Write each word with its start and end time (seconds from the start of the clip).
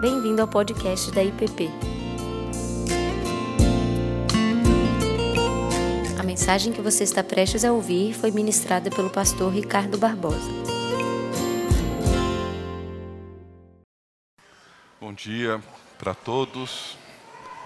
Bem-vindo 0.00 0.40
ao 0.40 0.46
podcast 0.46 1.10
da 1.10 1.24
IPP. 1.24 1.68
A 6.16 6.22
mensagem 6.22 6.72
que 6.72 6.80
você 6.80 7.02
está 7.02 7.24
prestes 7.24 7.64
a 7.64 7.72
ouvir 7.72 8.14
foi 8.14 8.30
ministrada 8.30 8.90
pelo 8.90 9.10
pastor 9.10 9.52
Ricardo 9.52 9.98
Barbosa. 9.98 10.48
Bom 15.00 15.12
dia 15.12 15.60
para 15.98 16.14
todos. 16.14 16.96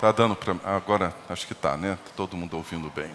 Tá 0.01 0.11
dando 0.11 0.35
para 0.35 0.57
agora, 0.65 1.15
acho 1.29 1.47
que 1.47 1.55
tá, 1.55 1.77
né? 1.77 1.99
Todo 2.17 2.35
mundo 2.35 2.57
ouvindo 2.57 2.89
bem. 2.89 3.11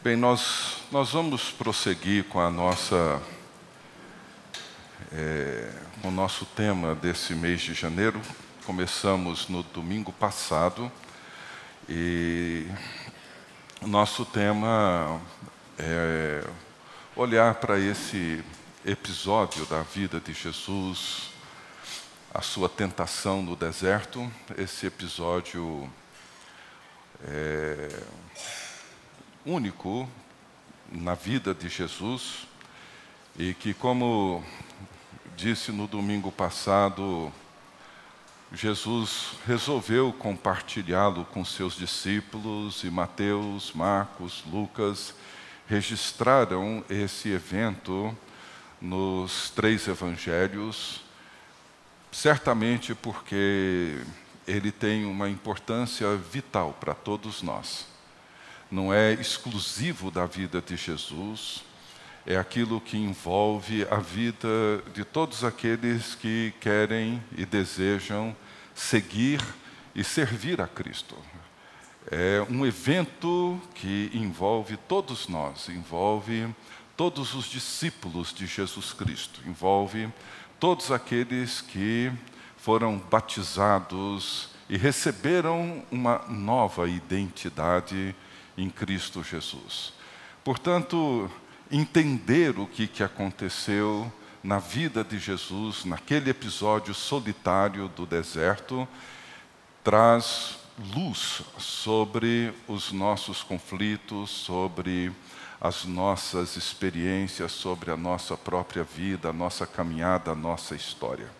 Bem, 0.00 0.14
nós 0.14 0.84
nós 0.92 1.10
vamos 1.10 1.50
prosseguir 1.50 2.24
com 2.28 2.38
a 2.38 2.48
nossa 2.48 3.20
é, 5.14 5.70
o 6.02 6.10
nosso 6.10 6.46
tema 6.46 6.94
desse 6.94 7.34
mês 7.34 7.60
de 7.60 7.74
janeiro. 7.74 8.20
Começamos 8.64 9.48
no 9.48 9.62
domingo 9.62 10.12
passado 10.12 10.90
e 11.88 12.66
o 13.82 13.86
nosso 13.86 14.24
tema 14.24 15.20
é 15.78 16.42
olhar 17.14 17.56
para 17.56 17.78
esse 17.78 18.42
episódio 18.86 19.66
da 19.66 19.82
vida 19.82 20.18
de 20.18 20.32
Jesus, 20.32 21.30
a 22.32 22.40
sua 22.40 22.68
tentação 22.68 23.42
no 23.42 23.54
deserto, 23.54 24.30
esse 24.56 24.86
episódio 24.86 25.90
é, 27.24 27.88
único 29.44 30.08
na 30.90 31.14
vida 31.14 31.52
de 31.52 31.68
Jesus 31.68 32.46
e 33.36 33.54
que, 33.54 33.74
como 33.74 34.44
disse 35.36 35.72
no 35.72 35.86
domingo 35.86 36.30
passado, 36.30 37.32
Jesus 38.52 39.30
resolveu 39.46 40.12
compartilhá-lo 40.12 41.24
com 41.26 41.44
seus 41.44 41.74
discípulos 41.74 42.84
e 42.84 42.90
Mateus, 42.90 43.72
Marcos, 43.72 44.44
Lucas 44.46 45.14
registraram 45.66 46.84
esse 46.90 47.30
evento 47.30 48.16
nos 48.80 49.48
três 49.50 49.88
evangelhos, 49.88 51.00
certamente 52.10 52.94
porque 52.94 54.00
ele 54.46 54.70
tem 54.70 55.06
uma 55.06 55.30
importância 55.30 56.14
vital 56.16 56.76
para 56.78 56.94
todos 56.94 57.42
nós. 57.42 57.86
Não 58.70 58.92
é 58.92 59.12
exclusivo 59.12 60.10
da 60.10 60.26
vida 60.26 60.60
de 60.60 60.76
Jesus, 60.76 61.64
é 62.26 62.36
aquilo 62.36 62.80
que 62.80 62.96
envolve 62.96 63.86
a 63.90 63.96
vida 63.96 64.48
de 64.94 65.04
todos 65.04 65.42
aqueles 65.42 66.14
que 66.14 66.54
querem 66.60 67.22
e 67.36 67.44
desejam 67.44 68.36
seguir 68.74 69.42
e 69.94 70.04
servir 70.04 70.60
a 70.60 70.68
Cristo. 70.68 71.16
É 72.10 72.44
um 72.48 72.64
evento 72.64 73.60
que 73.74 74.10
envolve 74.14 74.76
todos 74.76 75.28
nós, 75.28 75.68
envolve 75.68 76.48
todos 76.96 77.34
os 77.34 77.46
discípulos 77.46 78.32
de 78.32 78.46
Jesus 78.46 78.92
Cristo, 78.92 79.40
envolve 79.46 80.08
todos 80.58 80.90
aqueles 80.90 81.60
que 81.60 82.12
foram 82.56 82.98
batizados 82.98 84.50
e 84.68 84.76
receberam 84.76 85.84
uma 85.90 86.24
nova 86.28 86.88
identidade 86.88 88.14
em 88.56 88.70
Cristo 88.70 89.22
Jesus. 89.22 89.92
Portanto, 90.44 91.30
entender 91.72 92.58
o 92.58 92.66
que, 92.66 92.86
que 92.86 93.02
aconteceu 93.02 94.12
na 94.44 94.58
vida 94.58 95.02
de 95.02 95.18
Jesus, 95.18 95.84
naquele 95.86 96.28
episódio 96.28 96.92
solitário 96.92 97.88
do 97.88 98.04
deserto, 98.04 98.86
traz 99.82 100.58
luz 100.94 101.42
sobre 101.58 102.52
os 102.68 102.92
nossos 102.92 103.42
conflitos, 103.42 104.30
sobre 104.30 105.12
as 105.60 105.84
nossas 105.84 106.56
experiências, 106.56 107.52
sobre 107.52 107.90
a 107.90 107.96
nossa 107.96 108.36
própria 108.36 108.82
vida, 108.82 109.30
a 109.30 109.32
nossa 109.32 109.66
caminhada, 109.66 110.32
a 110.32 110.34
nossa 110.34 110.74
história. 110.74 111.30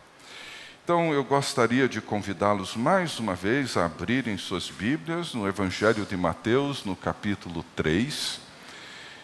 Então, 0.84 1.12
eu 1.12 1.22
gostaria 1.22 1.88
de 1.88 2.00
convidá-los 2.00 2.74
mais 2.74 3.18
uma 3.18 3.34
vez 3.34 3.76
a 3.76 3.86
abrirem 3.86 4.38
suas 4.38 4.70
Bíblias 4.70 5.34
no 5.34 5.46
Evangelho 5.46 6.04
de 6.04 6.16
Mateus, 6.16 6.84
no 6.84 6.96
capítulo 6.96 7.64
3. 7.76 8.51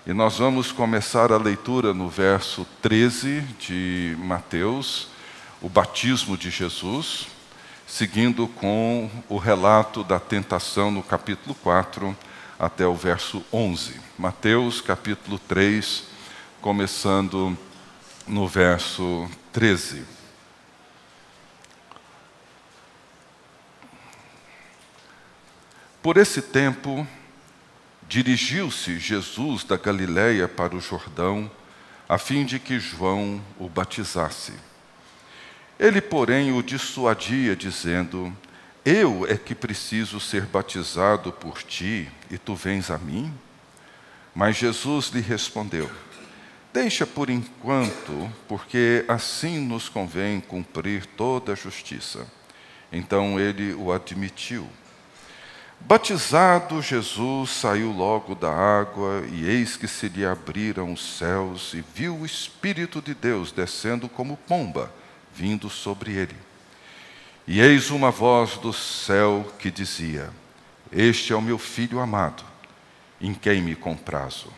E 0.09 0.15
nós 0.15 0.39
vamos 0.39 0.73
começar 0.73 1.31
a 1.31 1.37
leitura 1.37 1.93
no 1.93 2.09
verso 2.09 2.67
13 2.81 3.43
de 3.61 4.17
Mateus, 4.19 5.09
o 5.61 5.69
batismo 5.69 6.35
de 6.35 6.49
Jesus, 6.49 7.27
seguindo 7.87 8.49
com 8.49 9.11
o 9.29 9.37
relato 9.37 10.03
da 10.03 10.19
tentação 10.19 10.91
no 10.91 11.03
capítulo 11.03 11.55
4 11.57 12.17
até 12.59 12.87
o 12.87 12.95
verso 12.95 13.45
11. 13.53 14.01
Mateus, 14.19 14.81
capítulo 14.81 15.39
3, 15.41 16.05
começando 16.63 17.55
no 18.27 18.49
verso 18.49 19.29
13. 19.53 20.07
Por 26.03 26.17
esse 26.17 26.41
tempo, 26.41 27.07
dirigiu-se 28.09 28.99
Jesus 28.99 29.63
da 29.63 29.77
Galiléia 29.77 30.49
para 30.49 30.75
o 30.75 30.81
Jordão, 30.81 31.51
a 32.09 32.17
fim 32.17 32.47
de 32.47 32.59
que 32.59 32.81
João 32.81 33.41
o 33.59 33.69
batizasse. 33.69 34.55
Ele, 35.79 36.01
porém, 36.01 36.51
o 36.51 36.63
dissuadia, 36.63 37.55
dizendo: 37.55 38.35
Eu 38.85 39.27
é 39.29 39.37
que 39.37 39.55
preciso 39.55 40.19
ser 40.19 40.47
batizado 40.47 41.31
por 41.31 41.63
ti, 41.63 42.11
e 42.31 42.39
tu 42.39 42.55
vens 42.55 42.91
a 42.91 42.97
mim? 42.97 43.33
Mas 44.35 44.57
Jesus 44.57 45.09
lhe 45.09 45.21
respondeu: 45.21 45.91
Deixa 46.73 47.07
por 47.07 47.29
enquanto, 47.29 48.33
porque 48.49 49.05
assim 49.07 49.59
nos 49.59 49.89
convém 49.89 50.41
cumprir 50.41 51.05
toda 51.05 51.53
a 51.53 51.57
justiça. 51.57 52.27
Então 52.91 53.39
ele 53.39 53.75
o 53.75 53.93
admitiu. 53.93 54.67
Batizado, 55.81 56.83
Jesus 56.83 57.51
saiu 57.51 57.91
logo 57.93 58.35
da 58.35 58.53
água, 58.53 59.25
e 59.33 59.49
eis 59.49 59.77
que 59.77 59.89
se 59.89 60.09
lhe 60.09 60.27
abriram 60.27 60.93
os 60.93 61.17
céus, 61.17 61.73
e 61.73 61.83
viu 61.95 62.17
o 62.17 62.27
Espírito 62.27 63.01
de 63.01 63.15
Deus 63.15 63.53
descendo 63.53 64.09
como 64.09 64.37
pomba, 64.37 64.93
vindo 65.33 65.71
sobre 65.71 66.13
ele. 66.13 66.37
E 67.47 67.61
eis 67.61 67.91
uma 67.91 68.11
voz 68.11 68.59
do 68.59 68.73
céu 68.73 69.51
que 69.59 69.71
dizia: 69.71 70.31
Este 70.93 71.33
é 71.33 71.37
o 71.37 71.41
meu 71.41 71.57
filho 71.57 72.01
amado, 72.01 72.45
em 73.21 73.33
quem 73.33 73.63
me 73.63 73.75
comprazo. 73.75 74.53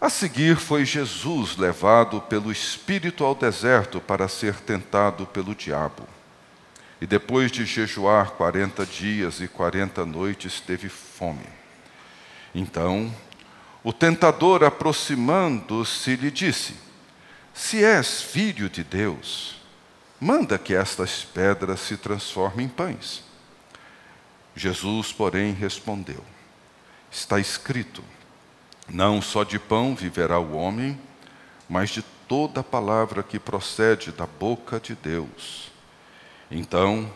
A 0.00 0.10
seguir 0.10 0.56
foi 0.56 0.84
Jesus 0.84 1.56
levado 1.56 2.20
pelo 2.22 2.50
Espírito 2.50 3.22
ao 3.22 3.36
deserto 3.36 4.00
para 4.00 4.26
ser 4.26 4.56
tentado 4.56 5.24
pelo 5.26 5.54
diabo. 5.54 6.08
E 7.02 7.06
depois 7.06 7.50
de 7.50 7.66
jejuar 7.66 8.30
quarenta 8.30 8.86
dias 8.86 9.40
e 9.40 9.48
quarenta 9.48 10.06
noites, 10.06 10.60
teve 10.60 10.88
fome. 10.88 11.44
Então, 12.54 13.12
o 13.82 13.92
tentador, 13.92 14.62
aproximando-se, 14.62 16.14
lhe 16.14 16.30
disse: 16.30 16.76
Se 17.52 17.84
és 17.84 18.22
filho 18.22 18.70
de 18.70 18.84
Deus, 18.84 19.60
manda 20.20 20.56
que 20.56 20.76
estas 20.76 21.24
pedras 21.24 21.80
se 21.80 21.96
transformem 21.96 22.66
em 22.66 22.68
pães. 22.68 23.24
Jesus, 24.54 25.12
porém, 25.12 25.52
respondeu: 25.52 26.24
Está 27.10 27.40
escrito: 27.40 28.04
Não 28.88 29.20
só 29.20 29.42
de 29.42 29.58
pão 29.58 29.96
viverá 29.96 30.38
o 30.38 30.54
homem, 30.54 30.96
mas 31.68 31.90
de 31.90 32.02
toda 32.28 32.62
palavra 32.62 33.24
que 33.24 33.40
procede 33.40 34.12
da 34.12 34.24
boca 34.24 34.78
de 34.78 34.94
Deus. 34.94 35.71
Então, 36.54 37.10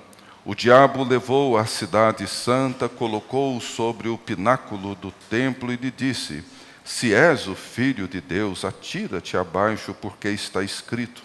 o 0.46 0.54
diabo 0.54 1.04
levou 1.04 1.58
a 1.58 1.66
cidade 1.66 2.26
santa, 2.26 2.88
colocou-o 2.88 3.60
sobre 3.60 4.08
o 4.08 4.16
pináculo 4.16 4.94
do 4.94 5.12
templo 5.28 5.70
e 5.70 5.76
lhe 5.76 5.90
disse: 5.90 6.42
Se 6.82 7.12
és 7.12 7.46
o 7.46 7.54
filho 7.54 8.08
de 8.08 8.18
Deus, 8.18 8.64
atira-te 8.64 9.36
abaixo, 9.36 9.92
porque 9.92 10.28
está 10.30 10.62
escrito: 10.62 11.22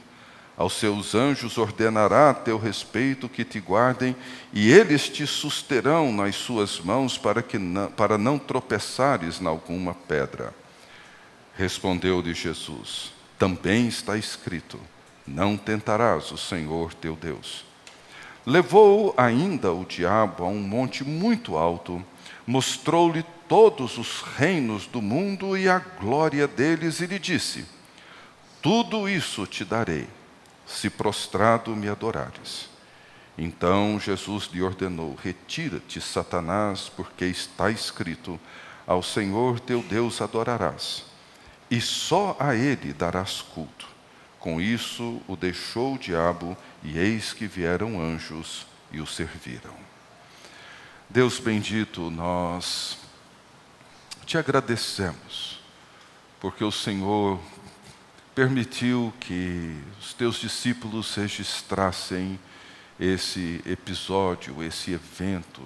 Aos 0.58 0.74
seus 0.74 1.16
anjos 1.16 1.58
ordenará 1.58 2.32
a 2.32 2.34
teu 2.34 2.58
respeito 2.58 3.30
que 3.30 3.46
te 3.46 3.62
guardem, 3.62 4.14
e 4.52 4.70
eles 4.70 5.08
te 5.08 5.26
susterão 5.26 6.12
nas 6.12 6.36
suas 6.36 6.82
mãos 6.82 7.18
para, 7.18 7.42
que 7.42 7.58
não, 7.58 7.90
para 7.92 8.18
não 8.18 8.38
tropeçares 8.38 9.40
em 9.40 9.48
alguma 9.48 9.94
pedra. 9.94 10.54
Respondeu-lhe 11.56 12.34
Jesus: 12.34 13.14
Também 13.40 13.88
está 13.88 14.18
escrito: 14.18 14.78
Não 15.26 15.56
tentarás 15.56 16.30
o 16.30 16.38
Senhor 16.38 16.94
teu 16.94 17.16
Deus. 17.16 17.71
Levou 18.46 19.14
ainda 19.18 19.72
o 19.72 19.86
diabo 19.86 20.44
a 20.44 20.48
um 20.48 20.60
monte 20.60 21.04
muito 21.04 21.56
alto, 21.56 22.04
mostrou-lhe 22.46 23.24
todos 23.48 23.98
os 23.98 24.22
reinos 24.22 24.88
do 24.88 25.02
mundo 25.02 25.56
e 25.56 25.70
a 25.70 25.78
glória 25.78 26.48
deles, 26.48 27.02
e 27.02 27.06
lhe 27.06 27.20
disse: 27.20 27.66
Tudo 28.62 29.08
isso 29.08 29.46
te 29.46 29.64
darei, 29.64 30.08
se 30.66 30.90
prostrado 30.90 31.76
me 31.76 31.88
adorares. 31.88 32.68
Então 33.38 34.00
Jesus 34.00 34.50
lhe 34.52 34.64
ordenou: 34.64 35.16
Retira-te, 35.22 36.02
Satanás, 36.02 36.90
porque 36.90 37.26
está 37.26 37.70
escrito: 37.70 38.40
Ao 38.88 39.04
Senhor 39.04 39.60
teu 39.60 39.84
Deus 39.84 40.20
adorarás, 40.20 41.04
e 41.70 41.80
só 41.80 42.36
a 42.40 42.56
ele 42.56 42.92
darás 42.92 43.42
culto. 43.42 43.91
Com 44.42 44.60
isso 44.60 45.22
o 45.28 45.38
deixou 45.38 45.94
o 45.94 46.00
diabo, 46.00 46.58
e 46.84 46.98
eis 46.98 47.32
que 47.32 47.46
vieram 47.46 48.02
anjos 48.02 48.66
e 48.92 49.00
o 49.00 49.06
serviram. 49.06 49.76
Deus 51.08 51.40
bendito, 51.40 52.10
nós 52.10 52.98
te 54.26 54.40
agradecemos, 54.40 55.60
porque 56.40 56.64
o 56.64 56.72
Senhor 56.72 57.40
permitiu 58.34 59.14
que 59.20 59.80
os 60.00 60.12
teus 60.14 60.38
discípulos 60.38 61.14
registrassem 61.14 62.40
esse 63.00 63.62
episódio, 63.64 64.64
esse 64.64 64.92
evento 64.92 65.62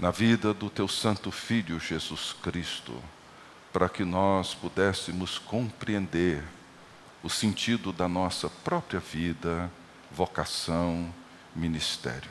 na 0.00 0.10
vida 0.10 0.52
do 0.52 0.68
teu 0.68 0.88
Santo 0.88 1.30
Filho 1.30 1.78
Jesus 1.78 2.34
Cristo, 2.42 3.00
para 3.72 3.88
que 3.88 4.04
nós 4.04 4.52
pudéssemos 4.52 5.38
compreender 5.38 6.42
o 7.22 7.30
sentido 7.30 7.92
da 7.92 8.08
nossa 8.08 8.48
própria 8.48 9.00
vida, 9.00 9.70
vocação, 10.10 11.12
ministério. 11.54 12.30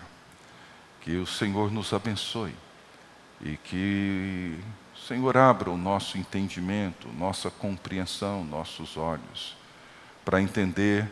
Que 1.01 1.17
o 1.17 1.25
Senhor 1.25 1.71
nos 1.71 1.93
abençoe 1.93 2.55
e 3.41 3.57
que 3.57 4.59
o 4.95 4.99
Senhor 4.99 5.35
abra 5.37 5.69
o 5.69 5.77
nosso 5.77 6.17
entendimento, 6.17 7.07
nossa 7.09 7.49
compreensão, 7.49 8.43
nossos 8.43 8.97
olhos, 8.97 9.55
para 10.23 10.41
entender 10.41 11.11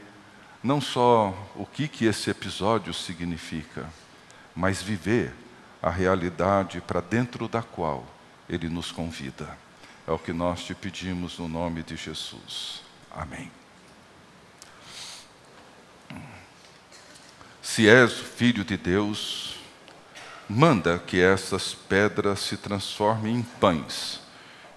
não 0.63 0.81
só 0.81 1.33
o 1.55 1.65
que, 1.65 1.87
que 1.87 2.05
esse 2.05 2.29
episódio 2.29 2.93
significa, 2.93 3.89
mas 4.55 4.81
viver 4.81 5.33
a 5.81 5.89
realidade 5.89 6.81
para 6.81 6.99
dentro 6.99 7.47
da 7.47 7.61
qual 7.61 8.05
ele 8.47 8.67
nos 8.67 8.91
convida. 8.91 9.57
É 10.05 10.11
o 10.11 10.19
que 10.19 10.33
nós 10.33 10.63
te 10.63 10.75
pedimos 10.75 11.37
no 11.39 11.47
nome 11.47 11.81
de 11.81 11.95
Jesus. 11.95 12.81
Amém. 13.11 13.58
Se 17.71 17.87
és 17.87 18.11
filho 18.13 18.65
de 18.65 18.75
Deus, 18.75 19.53
manda 20.49 20.97
que 20.97 21.21
essas 21.21 21.71
pedras 21.71 22.39
se 22.39 22.57
transformem 22.57 23.35
em 23.35 23.41
pães. 23.43 24.19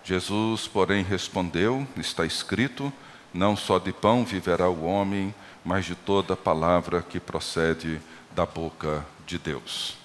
Jesus, 0.04 0.68
porém, 0.68 1.02
respondeu: 1.02 1.88
Está 1.96 2.26
escrito, 2.26 2.92
não 3.32 3.56
só 3.56 3.78
de 3.78 3.94
pão 3.94 4.26
viverá 4.26 4.68
o 4.68 4.84
homem, 4.84 5.34
mas 5.64 5.86
de 5.86 5.94
toda 5.94 6.36
palavra 6.36 7.00
que 7.00 7.18
procede 7.18 7.98
da 8.32 8.44
boca 8.44 9.06
de 9.26 9.38
Deus. 9.38 9.96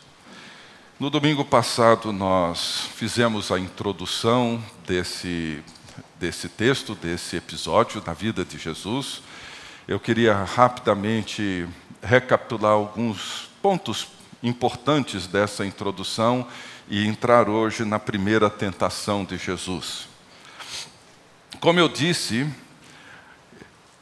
No 0.98 1.10
domingo 1.10 1.44
passado, 1.44 2.14
nós 2.14 2.88
fizemos 2.96 3.52
a 3.52 3.60
introdução 3.60 4.64
desse, 4.88 5.62
desse 6.18 6.48
texto, 6.48 6.96
desse 6.96 7.36
episódio 7.36 8.00
da 8.00 8.14
vida 8.14 8.46
de 8.46 8.58
Jesus. 8.58 9.22
Eu 9.86 10.00
queria 10.00 10.34
rapidamente 10.34 11.68
recapitular 12.02 12.72
alguns 12.72 13.50
pontos 13.62 14.08
importantes 14.42 15.28
dessa 15.28 15.66
introdução 15.66 16.48
e 16.88 17.06
entrar 17.06 17.50
hoje 17.50 17.84
na 17.84 18.00
primeira 18.00 18.50
tentação 18.50 19.26
de 19.26 19.38
Jesus. 19.38 20.08
Como 21.60 21.80
eu 21.80 21.90
disse, 21.90 22.48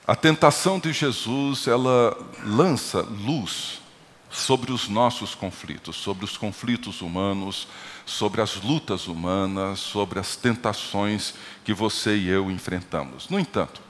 a 0.06 0.16
tentação 0.16 0.78
de 0.78 0.94
Jesus, 0.94 1.68
ela 1.68 2.16
lança 2.44 3.02
luz 3.02 3.82
sobre 4.30 4.72
os 4.72 4.90
nossos 4.90 5.34
conflitos, 5.34 5.96
sobre 5.96 6.26
os 6.26 6.38
conflitos 6.38 7.02
humanos, 7.02 7.68
sobre 8.06 8.42
as 8.42 8.56
lutas 8.62 9.08
humanas, 9.08 9.80
sobre 9.80 10.20
as 10.20 10.36
tentações 10.36 11.34
que 11.64 11.74
você 11.74 12.16
e 12.16 12.28
eu 12.28 12.52
enfrentamos. 12.52 13.30
No 13.30 13.40
entanto, 13.40 13.82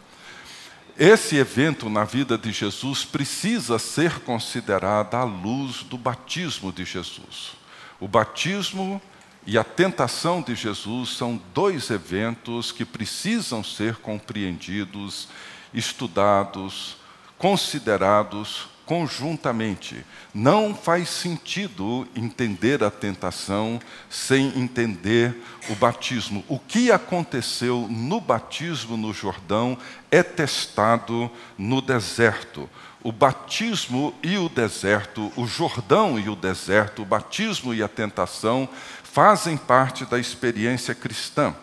esse 0.97 1.35
evento 1.35 1.89
na 1.89 2.03
vida 2.03 2.37
de 2.37 2.51
Jesus 2.51 3.03
precisa 3.03 3.77
ser 3.77 4.19
considerado 4.19 5.15
à 5.15 5.23
luz 5.23 5.83
do 5.83 5.97
batismo 5.97 6.71
de 6.71 6.85
Jesus. 6.85 7.51
O 7.99 8.07
batismo 8.07 9.01
e 9.45 9.57
a 9.57 9.63
tentação 9.63 10.41
de 10.41 10.55
Jesus 10.55 11.17
são 11.17 11.41
dois 11.53 11.89
eventos 11.89 12.71
que 12.71 12.85
precisam 12.85 13.63
ser 13.63 13.97
compreendidos, 13.97 15.27
estudados, 15.73 16.97
considerados 17.37 18.74
conjuntamente. 18.85 20.05
Não 20.33 20.75
faz 20.75 21.09
sentido 21.09 22.07
entender 22.15 22.83
a 22.83 22.91
tentação 22.91 23.79
sem 24.09 24.59
entender 24.59 25.35
o 25.69 25.75
batismo. 25.75 26.43
O 26.47 26.59
que 26.59 26.91
aconteceu 26.91 27.87
no 27.89 28.21
batismo 28.21 28.95
no 28.95 29.13
Jordão 29.13 29.77
é 30.11 30.21
testado 30.21 31.29
no 31.57 31.81
deserto. 31.81 32.69
O 33.03 33.11
batismo 33.11 34.13
e 34.23 34.37
o 34.37 34.49
deserto, 34.49 35.31
o 35.35 35.45
Jordão 35.45 36.19
e 36.19 36.27
o 36.27 36.35
deserto, 36.35 37.03
o 37.03 37.05
batismo 37.05 37.73
e 37.73 37.83
a 37.83 37.87
tentação 37.87 38.67
fazem 39.03 39.57
parte 39.57 40.05
da 40.05 40.19
experiência 40.19 40.95
cristã. 40.95 41.55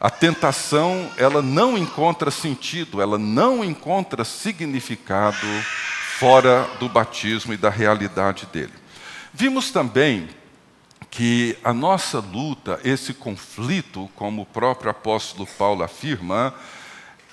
A 0.00 0.10
tentação, 0.10 1.10
ela 1.16 1.40
não 1.40 1.78
encontra 1.78 2.28
sentido, 2.28 3.00
ela 3.00 3.18
não 3.18 3.64
encontra 3.64 4.24
significado 4.24 5.46
fora 6.22 6.70
do 6.78 6.88
batismo 6.88 7.52
e 7.52 7.56
da 7.56 7.68
realidade 7.68 8.46
dele. 8.46 8.72
Vimos 9.34 9.72
também 9.72 10.28
que 11.10 11.58
a 11.64 11.74
nossa 11.74 12.20
luta, 12.20 12.78
esse 12.84 13.12
conflito, 13.12 14.08
como 14.14 14.42
o 14.42 14.46
próprio 14.46 14.88
apóstolo 14.88 15.48
Paulo 15.58 15.82
afirma, 15.82 16.54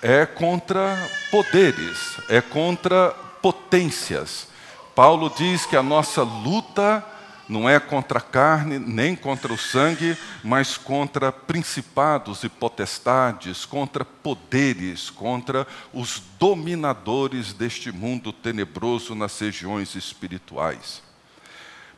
é 0.02 0.26
contra 0.26 1.08
poderes, 1.30 2.16
é 2.28 2.40
contra 2.40 3.10
potências. 3.40 4.48
Paulo 4.92 5.32
diz 5.36 5.64
que 5.64 5.76
a 5.76 5.84
nossa 5.84 6.24
luta 6.24 7.06
não 7.50 7.68
é 7.68 7.80
contra 7.80 8.18
a 8.18 8.22
carne, 8.22 8.78
nem 8.78 9.16
contra 9.16 9.52
o 9.52 9.58
sangue, 9.58 10.16
mas 10.42 10.76
contra 10.76 11.32
principados 11.32 12.44
e 12.44 12.48
potestades, 12.48 13.64
contra 13.64 14.04
poderes, 14.04 15.10
contra 15.10 15.66
os 15.92 16.22
dominadores 16.38 17.52
deste 17.52 17.90
mundo 17.90 18.32
tenebroso 18.32 19.16
nas 19.16 19.36
regiões 19.40 19.96
espirituais. 19.96 21.02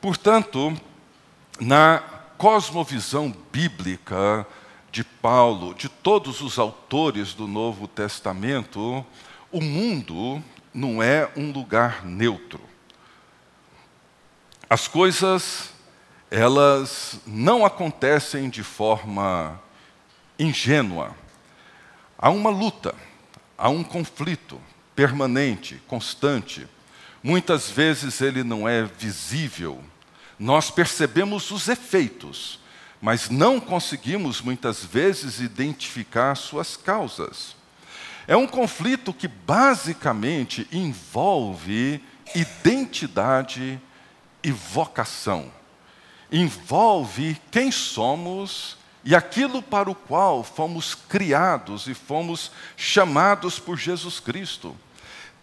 Portanto, 0.00 0.74
na 1.60 2.02
cosmovisão 2.38 3.36
bíblica 3.52 4.46
de 4.90 5.04
Paulo, 5.04 5.74
de 5.74 5.88
todos 5.88 6.40
os 6.40 6.58
autores 6.58 7.34
do 7.34 7.46
Novo 7.46 7.86
Testamento, 7.86 9.04
o 9.50 9.60
mundo 9.60 10.42
não 10.72 11.02
é 11.02 11.30
um 11.36 11.52
lugar 11.52 12.06
neutro. 12.06 12.71
As 14.72 14.88
coisas, 14.88 15.68
elas 16.30 17.20
não 17.26 17.62
acontecem 17.62 18.48
de 18.48 18.62
forma 18.62 19.60
ingênua. 20.38 21.14
Há 22.16 22.30
uma 22.30 22.48
luta, 22.48 22.94
há 23.58 23.68
um 23.68 23.84
conflito 23.84 24.58
permanente, 24.96 25.78
constante. 25.86 26.66
Muitas 27.22 27.68
vezes 27.68 28.22
ele 28.22 28.42
não 28.42 28.66
é 28.66 28.84
visível. 28.84 29.84
Nós 30.38 30.70
percebemos 30.70 31.50
os 31.50 31.68
efeitos, 31.68 32.58
mas 32.98 33.28
não 33.28 33.60
conseguimos 33.60 34.40
muitas 34.40 34.82
vezes 34.82 35.38
identificar 35.38 36.34
suas 36.34 36.78
causas. 36.78 37.54
É 38.26 38.34
um 38.38 38.46
conflito 38.46 39.12
que 39.12 39.28
basicamente 39.28 40.66
envolve 40.72 42.02
identidade 42.34 43.78
e 44.42 44.50
vocação. 44.50 45.50
Envolve 46.30 47.40
quem 47.50 47.70
somos 47.70 48.76
e 49.04 49.14
aquilo 49.14 49.62
para 49.62 49.90
o 49.90 49.94
qual 49.94 50.44
fomos 50.44 50.94
criados 50.94 51.86
e 51.86 51.94
fomos 51.94 52.50
chamados 52.76 53.58
por 53.58 53.76
Jesus 53.76 54.20
Cristo. 54.20 54.76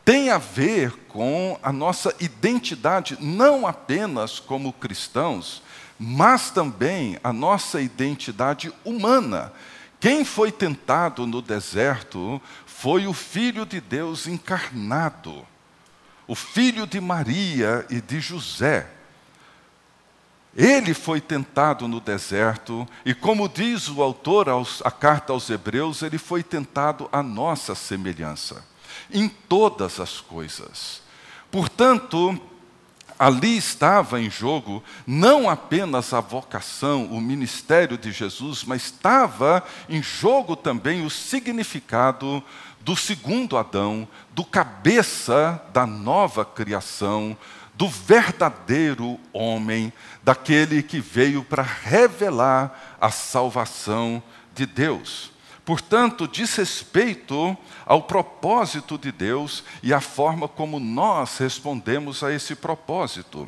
Tem 0.04 0.30
a 0.30 0.38
ver 0.38 0.92
com 1.08 1.60
a 1.62 1.72
nossa 1.72 2.16
identidade, 2.20 3.18
não 3.20 3.68
apenas 3.68 4.40
como 4.40 4.74
cristãos, 4.74 5.62
mas 6.00 6.50
também 6.50 7.20
a 7.24 7.34
nossa 7.34 7.82
identidade 7.82 8.74
humana. 8.84 9.54
Quem 10.00 10.24
foi 10.24 10.52
tentado 10.52 11.28
no 11.28 11.42
deserto 11.42 12.42
foi 12.66 13.06
o 13.06 13.14
Filho 13.14 13.66
de 13.66 13.82
Deus 13.82 14.26
encarnado 14.26 15.46
o 16.30 16.36
filho 16.36 16.86
de 16.86 17.02
Maria 17.02 17.88
e 17.90 18.00
de 18.00 18.22
José. 18.22 18.88
Ele 20.56 20.94
foi 20.94 21.20
tentado 21.20 21.88
no 21.88 22.00
deserto, 22.00 22.88
e 23.04 23.16
como 23.16 23.50
diz 23.50 23.90
o 23.90 24.04
autor 24.04 24.48
aos, 24.48 24.80
a 24.86 24.92
carta 24.92 25.34
aos 25.34 25.50
Hebreus, 25.50 26.04
ele 26.04 26.20
foi 26.20 26.44
tentado 26.44 27.10
à 27.12 27.24
nossa 27.24 27.74
semelhança, 27.74 28.64
em 29.12 29.28
todas 29.28 30.00
as 30.00 30.22
coisas. 30.22 31.02
Portanto, 31.50 32.40
ali 33.20 33.58
estava 33.58 34.22
em 34.22 34.30
jogo 34.30 34.82
não 35.06 35.50
apenas 35.50 36.14
a 36.14 36.22
vocação, 36.22 37.08
o 37.08 37.20
ministério 37.20 37.98
de 37.98 38.14
Jesus, 38.14 38.64
mas 38.64 38.86
estava 38.86 39.62
em 39.90 40.02
jogo 40.02 40.56
também 40.56 41.06
o 41.06 41.10
significado 41.10 42.42
do 42.80 42.96
segundo 42.96 43.58
Adão, 43.58 44.08
do 44.32 44.46
cabeça 44.46 45.62
da 45.74 45.86
nova 45.86 46.46
criação, 46.46 47.38
do 47.76 47.90
verdadeiro 47.90 49.20
homem, 49.34 49.92
daquele 50.24 50.82
que 50.82 51.02
veio 51.02 51.44
para 51.44 51.62
revelar 51.62 52.98
a 53.02 53.12
salvação 53.12 54.24
de 54.56 54.66
Deus. 54.66 55.32
Portanto, 55.70 56.28
diz 56.28 56.56
respeito 56.56 57.56
ao 57.86 58.02
propósito 58.02 58.98
de 58.98 59.12
Deus 59.12 59.64
e 59.84 59.94
à 59.94 60.02
forma 60.02 60.48
como 60.48 60.80
nós 60.80 61.38
respondemos 61.38 62.24
a 62.24 62.34
esse 62.34 62.56
propósito. 62.56 63.48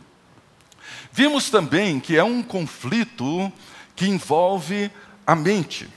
Vimos 1.12 1.50
também 1.50 2.00
que 2.00 2.16
é 2.16 2.24
um 2.24 2.44
conflito 2.44 3.52
que 3.96 4.06
envolve 4.06 4.92
a 5.26 5.36
mente. 5.36 5.90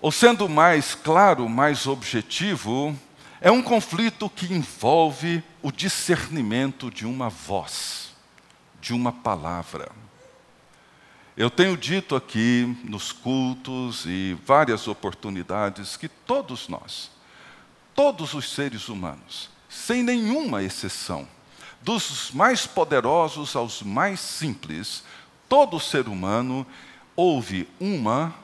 Ou 0.00 0.12
sendo 0.12 0.48
mais 0.48 0.94
claro, 0.94 1.48
mais 1.48 1.88
objetivo, 1.88 2.96
é 3.40 3.50
um 3.50 3.60
conflito 3.60 4.30
que 4.30 4.54
envolve 4.54 5.42
o 5.60 5.72
discernimento 5.72 6.92
de 6.92 7.04
uma 7.04 7.28
voz, 7.28 8.14
de 8.80 8.92
uma 8.92 9.10
palavra. 9.10 9.90
Eu 11.38 11.48
tenho 11.48 11.76
dito 11.76 12.16
aqui 12.16 12.76
nos 12.82 13.12
cultos 13.12 14.04
e 14.06 14.36
várias 14.44 14.88
oportunidades 14.88 15.96
que 15.96 16.08
todos 16.08 16.66
nós, 16.66 17.12
todos 17.94 18.34
os 18.34 18.52
seres 18.52 18.88
humanos, 18.88 19.48
sem 19.68 20.02
nenhuma 20.02 20.64
exceção, 20.64 21.28
dos 21.80 22.32
mais 22.32 22.66
poderosos 22.66 23.54
aos 23.54 23.82
mais 23.82 24.18
simples, 24.18 25.04
todo 25.48 25.78
ser 25.78 26.08
humano 26.08 26.66
ouve 27.14 27.68
uma 27.78 28.34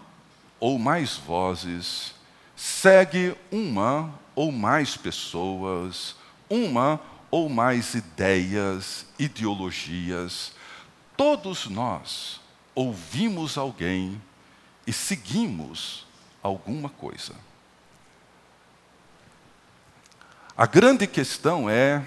ou 0.61 0.79
mais 0.79 1.17
vozes, 1.17 2.15
segue 2.55 3.35
uma 3.51 4.15
ou 4.37 4.53
mais 4.53 4.97
pessoas, 4.97 6.15
uma 6.49 7.01
ou 7.29 7.49
mais 7.49 7.95
ideias, 7.95 9.05
ideologias. 9.19 10.53
Todos 11.17 11.67
nós 11.67 12.44
ouvimos 12.75 13.57
alguém 13.57 14.21
e 14.87 14.93
seguimos 14.93 16.07
alguma 16.43 16.89
coisa. 16.89 17.35
A 20.57 20.67
grande 20.67 21.07
questão 21.07 21.69
é: 21.69 22.07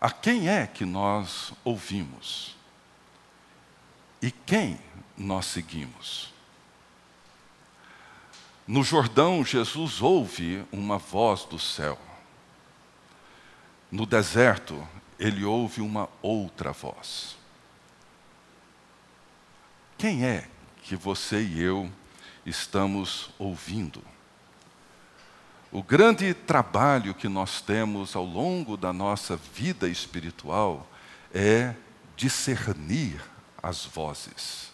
a 0.00 0.10
quem 0.10 0.48
é 0.48 0.66
que 0.66 0.84
nós 0.84 1.52
ouvimos? 1.64 2.56
E 4.22 4.30
quem 4.30 4.78
nós 5.16 5.46
seguimos? 5.46 6.32
No 8.66 8.84
Jordão, 8.84 9.44
Jesus 9.44 10.00
ouve 10.00 10.64
uma 10.70 10.96
voz 10.96 11.44
do 11.44 11.58
céu. 11.58 11.98
No 13.90 14.06
deserto, 14.06 14.86
ele 15.18 15.44
ouve 15.44 15.80
uma 15.80 16.08
outra 16.22 16.70
voz. 16.70 17.39
Quem 20.00 20.24
é 20.24 20.48
que 20.82 20.96
você 20.96 21.42
e 21.42 21.60
eu 21.60 21.92
estamos 22.46 23.28
ouvindo? 23.38 24.02
O 25.70 25.82
grande 25.82 26.32
trabalho 26.32 27.12
que 27.12 27.28
nós 27.28 27.60
temos 27.60 28.16
ao 28.16 28.24
longo 28.24 28.78
da 28.78 28.94
nossa 28.94 29.36
vida 29.36 29.86
espiritual 29.86 30.90
é 31.34 31.74
discernir 32.16 33.20
as 33.62 33.84
vozes, 33.84 34.70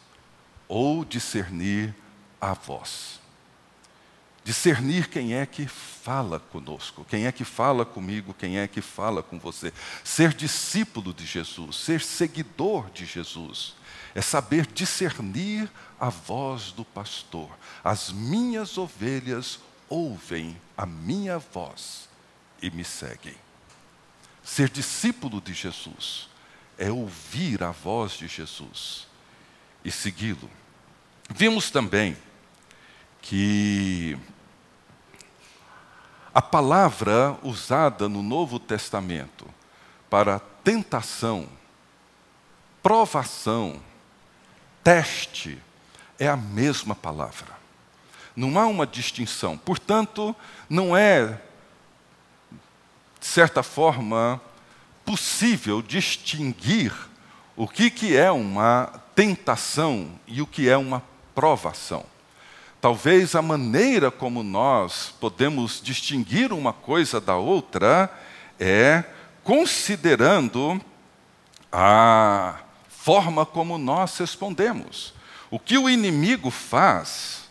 ou 0.69 1.05
discernir 1.05 1.93
a 2.41 2.55
voz. 2.55 3.19
Discernir 4.45 5.09
quem 5.09 5.35
é 5.35 5.45
que 5.45 5.67
fala 5.67 6.39
conosco, 6.39 7.05
quem 7.05 7.27
é 7.27 7.33
que 7.33 7.43
fala 7.43 7.85
comigo, 7.85 8.33
quem 8.33 8.61
é 8.61 8.69
que 8.69 8.81
fala 8.81 9.25
com 9.25 9.41
você. 9.41 9.73
Ser 10.05 10.33
discípulo 10.33 11.13
de 11.13 11.27
Jesus, 11.27 11.75
ser 11.75 12.01
seguidor 12.01 12.89
de 12.91 13.05
Jesus, 13.05 13.75
é 14.17 14.23
saber 14.23 14.67
discernir 14.67 15.71
a 16.01 16.09
voz 16.09 16.73
do 16.73 16.87
pastor. 16.87 17.51
As 17.85 18.11
minhas 18.11 18.79
ovelhas 18.79 19.61
ouvem 19.91 20.59
a 20.75 20.87
minha 20.87 21.39
voz 21.39 22.09
e 22.63 22.71
me 22.71 22.83
seguem. 22.83 23.35
Ser 24.43 24.71
discípulo 24.71 25.39
de 25.39 25.53
Jesus 25.53 26.31
é 26.79 26.91
ouvir 26.91 27.63
a 27.63 27.73
voz 27.73 28.13
de 28.13 28.27
Jesus 28.27 29.07
e 29.85 29.91
segui-lo. 29.91 30.49
Vimos 31.29 31.71
também 31.71 32.17
que 33.21 34.17
a 36.33 36.41
palavra 36.41 37.39
usada 37.43 38.09
no 38.09 38.23
Novo 38.23 38.59
Testamento 38.59 39.47
para 40.09 40.39
tentação, 40.39 41.47
provação, 42.83 43.79
teste 44.87 45.59
é 46.17 46.29
a 46.29 46.37
mesma 46.37 46.95
palavra. 46.95 47.59
Não 48.37 48.57
há 48.57 48.69
uma 48.69 48.87
distinção. 48.87 49.59
Portanto, 49.59 50.35
não 50.71 50.97
é, 50.97 51.41
de 53.19 53.27
certa 53.27 53.65
forma, 53.65 54.41
possível 55.05 55.83
distinguir 55.83 56.93
o 57.57 57.67
que, 57.67 57.91
que 57.91 58.17
é 58.17 58.31
uma 58.31 59.03
tentação 59.13 60.09
e 60.25 60.41
o 60.41 60.47
que 60.47 60.69
é 60.69 60.77
uma 60.77 61.03
provação. 61.35 62.07
Talvez 62.81 63.35
a 63.35 63.43
maneira 63.43 64.09
como 64.09 64.45
nós 64.45 65.13
podemos 65.19 65.81
distinguir 65.83 66.53
uma 66.53 66.73
coisa 66.73 67.21
da 67.21 67.35
outra 67.35 68.09
é 68.57 69.03
considerando 69.43 70.81
a 71.73 72.61
forma 73.07 73.47
como 73.47 73.79
nós 73.79 74.19
respondemos. 74.19 75.15
O 75.49 75.61
que 75.61 75.79
o 75.79 75.89
inimigo 75.89 76.51
faz 76.51 77.49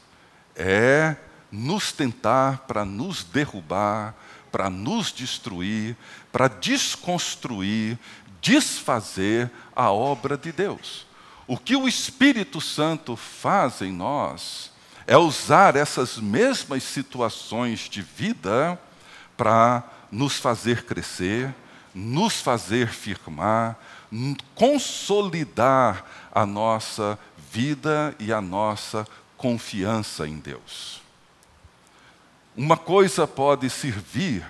é 0.53 1.15
nos 1.50 1.93
tentar 1.93 2.65
para 2.67 2.83
nos 2.83 3.24
derrubar, 3.24 4.13
para 4.51 4.69
nos 4.69 5.13
destruir, 5.13 5.95
para 6.29 6.50
desconstruir, 6.50 7.97
desfazer 8.41 9.50
a 9.74 9.89
obra 9.93 10.38
de 10.38 10.51
Deus. 10.51 11.07
O 11.47 11.57
que 11.57 11.77
o 11.77 11.88
Espírito 11.88 12.59
Santo 12.59 13.15
faz 13.15 13.81
em 13.81 13.93
nós 13.93 14.74
é 15.07 15.15
usar 15.15 15.77
essas 15.77 16.17
mesmas 16.17 16.83
situações 16.83 17.88
de 17.88 18.01
vida 18.01 18.77
para 19.38 19.83
nos 20.12 20.35
fazer 20.35 20.83
crescer, 20.83 21.55
nos 21.93 22.41
fazer 22.41 22.89
firmar, 22.89 23.79
consolidar 24.53 26.05
a 26.31 26.45
nossa 26.45 27.17
vida 27.51 28.15
e 28.19 28.31
a 28.31 28.41
nossa 28.41 29.07
confiança 29.38 30.27
em 30.27 30.38
Deus. 30.38 31.01
Uma 32.55 32.77
coisa 32.77 33.27
pode 33.27 33.69
servir 33.69 34.45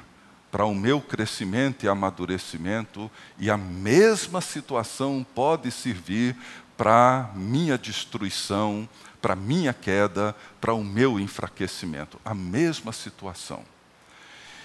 para 0.52 0.66
o 0.66 0.74
meu 0.74 1.02
crescimento 1.02 1.84
e 1.84 1.90
amadurecimento, 1.90 3.12
e 3.38 3.50
a 3.50 3.58
mesma 3.58 4.40
situação 4.40 5.26
pode 5.36 5.70
servir 5.70 6.36
para 6.78 7.30
minha 7.36 7.78
destruição, 7.78 8.88
para 9.22 9.36
minha 9.36 9.74
queda, 9.74 10.36
para 10.62 10.74
o 10.74 10.84
meu 10.84 11.20
enfraquecimento. 11.20 12.22
A 12.24 12.34
mesma 12.34 12.94
situação. 12.94 13.64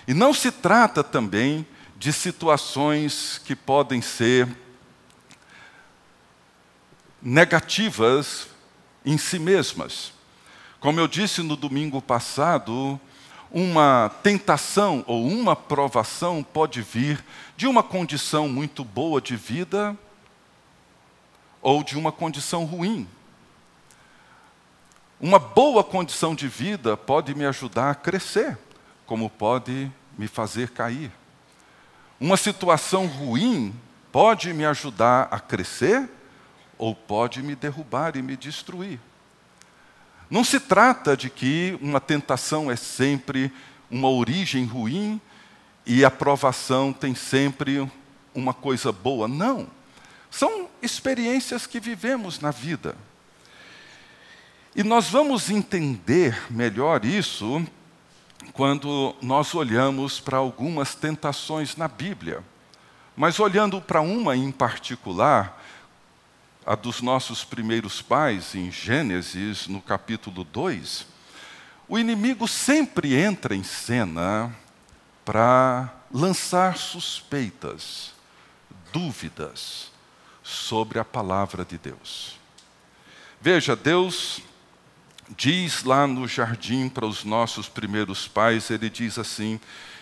E 0.07 0.15
não 0.15 0.33
se 0.33 0.53
trata 0.53 1.03
também 1.03 1.67
de 1.97 2.13
situações 2.13 3.41
que 3.45 3.57
podem 3.57 4.01
ser 4.01 4.49
negativas 7.23 8.49
em 9.05 9.19
si 9.19 9.39
mesmas. 9.39 10.13
Como 10.79 10.99
eu 10.99 11.07
disse 11.07 11.43
no 11.43 11.57
domingo 11.57 12.01
passado, 12.01 12.99
uma 13.51 14.11
tentação 14.23 15.05
ou 15.07 15.27
uma 15.27 15.55
provação 15.55 16.43
pode 16.43 16.81
vir 16.81 17.23
de 17.57 17.67
uma 17.67 17.83
condição 17.83 18.49
muito 18.49 18.85
boa 18.85 19.21
de 19.21 19.37
vida 19.37 19.97
ou 21.61 21.83
de 21.83 21.99
uma 21.99 22.11
condição 22.11 22.65
ruim. 22.65 23.07
Uma 25.21 25.39
boa 25.39 25.85
condição 25.85 26.35
de 26.35 26.49
vida 26.49 26.97
pode 26.97 27.35
me 27.35 27.45
ajudar 27.45 27.91
a 27.91 27.95
crescer, 27.95 28.57
como 29.05 29.29
pode 29.29 29.91
me 30.17 30.27
fazer 30.27 30.71
cair. 30.71 31.13
Uma 32.19 32.39
situação 32.39 33.07
ruim 33.07 33.75
pode 34.11 34.53
me 34.55 34.65
ajudar 34.65 35.29
a 35.31 35.39
crescer 35.39 36.09
ou 36.81 36.95
pode 36.95 37.43
me 37.43 37.55
derrubar 37.55 38.17
e 38.17 38.23
me 38.23 38.35
destruir. 38.35 38.99
Não 40.31 40.43
se 40.43 40.59
trata 40.59 41.15
de 41.15 41.29
que 41.29 41.79
uma 41.83 42.01
tentação 42.01 42.71
é 42.71 42.77
sempre 42.77 43.53
uma 43.91 44.09
origem 44.09 44.65
ruim 44.65 45.21
e 45.85 46.07
a 46.07 46.11
provação 46.11 46.91
tem 46.91 47.15
sempre 47.15 47.87
uma 48.35 48.55
coisa 48.55 48.91
boa. 48.91 49.29
Não. 49.29 49.69
São 50.31 50.71
experiências 50.81 51.67
que 51.67 51.79
vivemos 51.79 52.41
na 52.41 52.51
vida. 52.51 52.97
E 54.75 54.83
nós 54.83 55.11
vamos 55.11 55.51
entender 55.51 56.51
melhor 56.51 57.05
isso 57.05 57.63
quando 58.55 59.15
nós 59.21 59.55
olhamos 59.55 60.19
para 60.19 60.39
algumas 60.39 60.95
tentações 60.95 61.77
na 61.77 61.89
Bíblia. 61.89 62.43
Mas 63.15 63.39
olhando 63.39 63.83
para 63.83 64.01
uma 64.01 64.35
em 64.35 64.51
particular, 64.51 65.60
a 66.71 66.77
dos 66.77 67.03
nossos 67.03 67.43
primeiros 67.43 68.01
pais, 68.01 68.55
em 68.55 68.71
Gênesis, 68.71 69.67
no 69.67 69.83
capítulo 69.83 70.45
2, 70.45 71.05
o 71.89 71.99
inimigo 71.99 72.47
sempre 72.47 73.17
entra 73.17 73.57
em 73.57 73.65
cena 73.65 74.55
para 75.25 75.93
lançar 76.13 76.77
suspeitas, 76.77 78.15
dúvidas 78.93 79.91
sobre 80.45 81.01
a 81.01 81.05
palavra 81.05 81.65
de 81.65 81.77
Deus. 81.77 82.39
Veja, 83.41 83.75
Deus 83.75 84.41
diz 85.37 85.83
lá 85.83 86.07
no 86.07 86.29
jardim 86.29 86.89
para 86.89 87.05
os 87.05 87.25
nossos 87.25 87.69
primeiros 87.69 88.29
pais, 88.29 88.71
ele 88.71 88.89
diz 88.89 89.19
assim: 89.19 89.59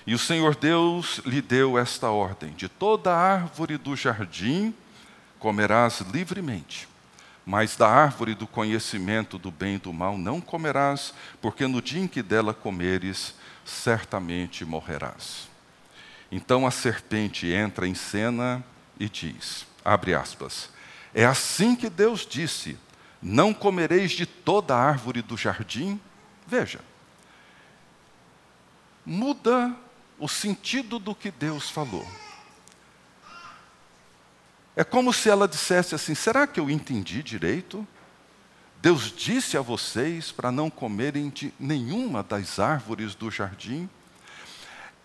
E 0.07 0.15
o 0.15 0.19
Senhor 0.19 0.55
Deus 0.55 1.23
lhe 1.25 1.41
deu 1.41 1.79
esta 1.79 2.11
ordem: 2.11 2.53
de 2.53 2.69
toda 2.69 3.17
árvore 3.17 3.79
do 3.79 3.97
jardim 3.97 4.75
comerás 5.39 6.01
livremente, 6.01 6.89
mas 7.45 7.77
da 7.77 7.89
árvore 7.89 8.35
do 8.35 8.47
conhecimento 8.47 9.39
do 9.39 9.51
bem 9.51 9.77
e 9.77 9.79
do 9.79 9.93
mal 9.93 10.19
não 10.19 10.41
comerás, 10.41 11.15
porque 11.41 11.67
no 11.67 11.81
dia 11.81 12.03
em 12.03 12.09
que 12.09 12.23
dela 12.23 12.53
comeres, 12.53 13.35
certamente 13.65 14.65
morrerás. 14.65 15.49
Então 16.31 16.67
a 16.67 16.71
serpente 16.71 17.47
entra 17.51 17.87
em 17.87 17.95
cena 17.95 18.65
e 18.99 19.09
diz: 19.09 19.67
abre 19.85 20.15
aspas, 20.15 20.71
é 21.15 21.25
assim 21.25 21.75
que 21.75 21.89
Deus 21.89 22.27
disse 22.27 22.79
não 23.21 23.53
comereis 23.53 24.13
de 24.13 24.27
toda 24.27 24.75
a 24.75 24.81
árvore 24.81 25.23
do 25.23 25.37
jardim? 25.37 26.01
Veja, 26.47 26.81
muda 29.05 29.75
o 30.19 30.29
sentido 30.29 30.99
do 30.99 31.15
que 31.15 31.31
Deus 31.31 31.71
falou. 31.71 32.07
É 34.79 34.85
como 34.85 35.13
se 35.13 35.29
ela 35.29 35.49
dissesse 35.49 35.97
assim: 35.97 36.15
será 36.15 36.47
que 36.47 36.61
eu 36.61 36.71
entendi 36.71 37.21
direito? 37.21 37.85
Deus 38.81 39.13
disse 39.13 39.57
a 39.57 39.61
vocês 39.61 40.31
para 40.31 40.53
não 40.53 40.71
comerem 40.71 41.31
de 41.31 41.53
nenhuma 41.59 42.23
das 42.23 42.61
árvores 42.61 43.17
do 43.17 43.29
jardim? 43.29 43.91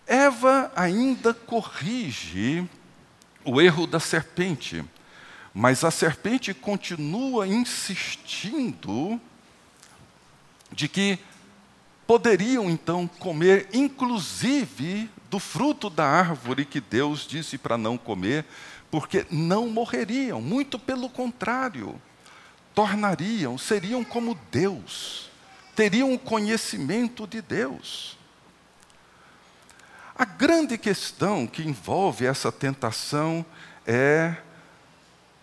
Eva 0.06 0.70
ainda 0.76 1.34
corrige 1.34 2.64
o 3.44 3.60
erro 3.60 3.84
da 3.84 3.98
serpente. 3.98 4.84
Mas 5.52 5.82
a 5.82 5.90
serpente 5.90 6.54
continua 6.54 7.44
insistindo 7.44 9.20
de 10.70 10.86
que 10.86 11.18
poderiam 12.06 12.70
então 12.70 13.08
comer, 13.08 13.68
inclusive, 13.72 15.10
do 15.28 15.40
fruto 15.40 15.90
da 15.90 16.06
árvore 16.06 16.64
que 16.64 16.80
Deus 16.80 17.26
disse 17.26 17.58
para 17.58 17.76
não 17.76 17.98
comer, 17.98 18.44
porque 18.94 19.26
não 19.28 19.68
morreriam, 19.68 20.40
muito 20.40 20.78
pelo 20.78 21.10
contrário, 21.10 22.00
tornariam, 22.72 23.58
seriam 23.58 24.04
como 24.04 24.38
Deus, 24.52 25.28
teriam 25.74 26.14
o 26.14 26.18
conhecimento 26.18 27.26
de 27.26 27.42
Deus. 27.42 28.16
A 30.14 30.24
grande 30.24 30.78
questão 30.78 31.44
que 31.44 31.64
envolve 31.64 32.24
essa 32.24 32.52
tentação 32.52 33.44
é 33.84 34.36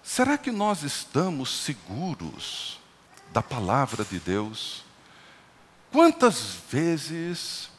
Será 0.01 0.37
que 0.37 0.49
nós 0.49 0.83
estamos 0.83 1.49
seguros 1.51 2.79
da 3.33 3.43
palavra 3.43 4.05
de 4.05 4.17
Deus? 4.17 4.85
Quantas 5.91 6.55
vezes 6.69 7.69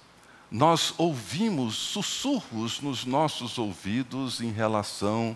nós 0.51 0.93
ouvimos 0.99 1.77
sussurros 1.77 2.79
nos 2.79 3.07
nossos 3.07 3.57
ouvidos 3.57 4.43
em 4.43 4.53
relação 4.53 5.35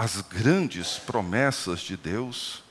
às 0.00 0.22
grandes 0.22 0.98
promessas 0.98 1.80
de 1.80 1.94
Deus? 1.94 2.62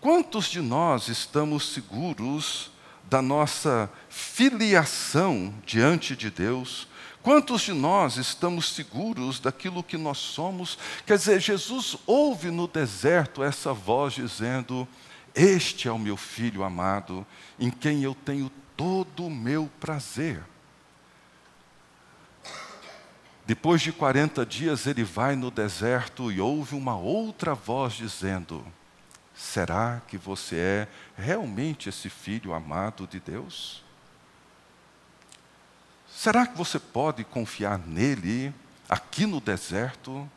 Quantos 0.00 0.46
de 0.46 0.60
nós 0.60 1.06
estamos 1.06 1.72
seguros 1.72 2.72
da 3.04 3.22
nossa 3.22 3.88
filiação 4.08 5.54
diante 5.64 6.16
de 6.16 6.32
Deus? 6.32 6.88
Quantos 7.22 7.62
de 7.62 7.72
nós 7.72 8.16
estamos 8.16 8.74
seguros 8.74 9.38
daquilo 9.38 9.84
que 9.84 9.96
nós 9.96 10.18
somos? 10.18 10.76
Quer 11.06 11.16
dizer, 11.16 11.38
Jesus 11.38 11.96
ouve 12.06 12.50
no 12.50 12.66
deserto 12.66 13.44
essa 13.44 13.72
voz 13.72 14.14
dizendo: 14.14 14.88
Este 15.32 15.86
é 15.86 15.92
o 15.92 15.98
meu 15.98 16.16
filho 16.16 16.64
amado, 16.64 17.24
em 17.56 17.70
quem 17.70 18.02
eu 18.02 18.16
tenho 18.16 18.50
todo 18.76 19.26
o 19.26 19.30
meu 19.30 19.70
prazer. 19.78 20.42
Depois 23.46 23.82
de 23.82 23.92
40 23.92 24.46
dias, 24.46 24.86
ele 24.86 25.04
vai 25.04 25.36
no 25.36 25.50
deserto 25.50 26.32
e 26.32 26.40
ouve 26.40 26.74
uma 26.74 26.96
outra 26.96 27.54
voz 27.54 27.92
dizendo: 27.92 28.64
Será 29.34 30.00
que 30.08 30.16
você 30.16 30.56
é 30.56 30.88
realmente 31.16 31.88
esse 31.88 32.08
filho 32.08 32.54
amado 32.54 33.06
de 33.06 33.20
Deus? 33.20 33.84
Será 36.08 36.46
que 36.46 36.56
você 36.56 36.78
pode 36.78 37.24
confiar 37.24 37.78
nele 37.78 38.54
aqui 38.88 39.26
no 39.26 39.40
deserto, 39.40 40.30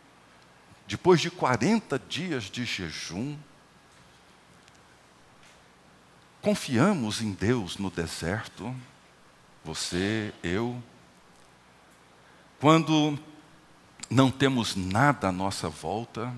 depois 0.87 1.21
de 1.21 1.29
40 1.29 1.99
dias 1.99 2.45
de 2.45 2.65
jejum? 2.65 3.37
Confiamos 6.41 7.21
em 7.21 7.31
Deus 7.31 7.77
no 7.77 7.89
deserto, 7.89 8.75
você, 9.63 10.33
eu. 10.43 10.81
Quando 12.59 13.17
não 14.09 14.31
temos 14.31 14.75
nada 14.75 15.27
à 15.27 15.31
nossa 15.31 15.69
volta, 15.69 16.33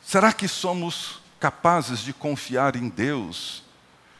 será 0.00 0.32
que 0.32 0.48
somos 0.48 1.20
capazes 1.38 2.00
de 2.00 2.12
confiar 2.12 2.74
em 2.74 2.88
Deus 2.88 3.62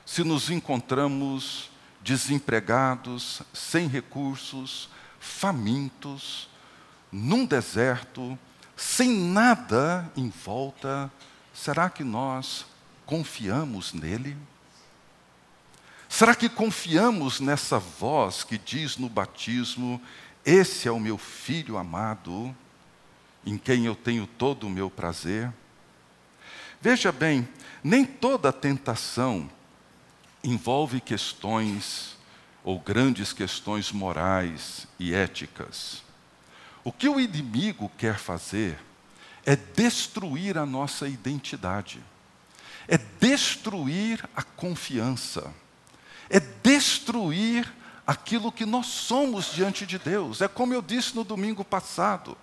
se 0.04 0.22
nos 0.22 0.50
encontramos 0.50 1.70
desempregados, 2.00 3.42
sem 3.52 3.88
recursos, 3.88 4.88
famintos, 5.18 6.48
num 7.10 7.44
deserto, 7.44 8.38
sem 8.76 9.10
nada 9.10 10.10
em 10.16 10.28
volta, 10.28 11.10
será 11.54 11.88
que 11.88 12.04
nós 12.04 12.66
confiamos 13.06 13.92
nele? 13.92 14.36
Será 16.12 16.34
que 16.34 16.46
confiamos 16.46 17.40
nessa 17.40 17.78
voz 17.78 18.44
que 18.44 18.58
diz 18.58 18.98
no 18.98 19.08
batismo: 19.08 19.98
Esse 20.44 20.86
é 20.86 20.92
o 20.92 21.00
meu 21.00 21.16
filho 21.16 21.78
amado, 21.78 22.54
em 23.46 23.56
quem 23.56 23.86
eu 23.86 23.94
tenho 23.96 24.26
todo 24.26 24.66
o 24.66 24.70
meu 24.70 24.90
prazer? 24.90 25.50
Veja 26.82 27.10
bem, 27.10 27.48
nem 27.82 28.04
toda 28.04 28.52
tentação 28.52 29.50
envolve 30.44 31.00
questões 31.00 32.14
ou 32.62 32.78
grandes 32.78 33.32
questões 33.32 33.90
morais 33.90 34.86
e 34.98 35.14
éticas. 35.14 36.02
O 36.84 36.92
que 36.92 37.08
o 37.08 37.18
inimigo 37.18 37.90
quer 37.96 38.18
fazer 38.18 38.78
é 39.46 39.56
destruir 39.56 40.58
a 40.58 40.66
nossa 40.66 41.08
identidade, 41.08 42.04
é 42.86 42.98
destruir 42.98 44.22
a 44.36 44.42
confiança, 44.42 45.50
é 46.32 46.40
destruir 46.40 47.70
aquilo 48.06 48.50
que 48.50 48.64
nós 48.64 48.86
somos 48.86 49.52
diante 49.52 49.84
de 49.86 49.98
Deus. 49.98 50.40
É 50.40 50.48
como 50.48 50.72
eu 50.72 50.80
disse 50.80 51.14
no 51.14 51.22
domingo 51.22 51.62
passado. 51.62 52.36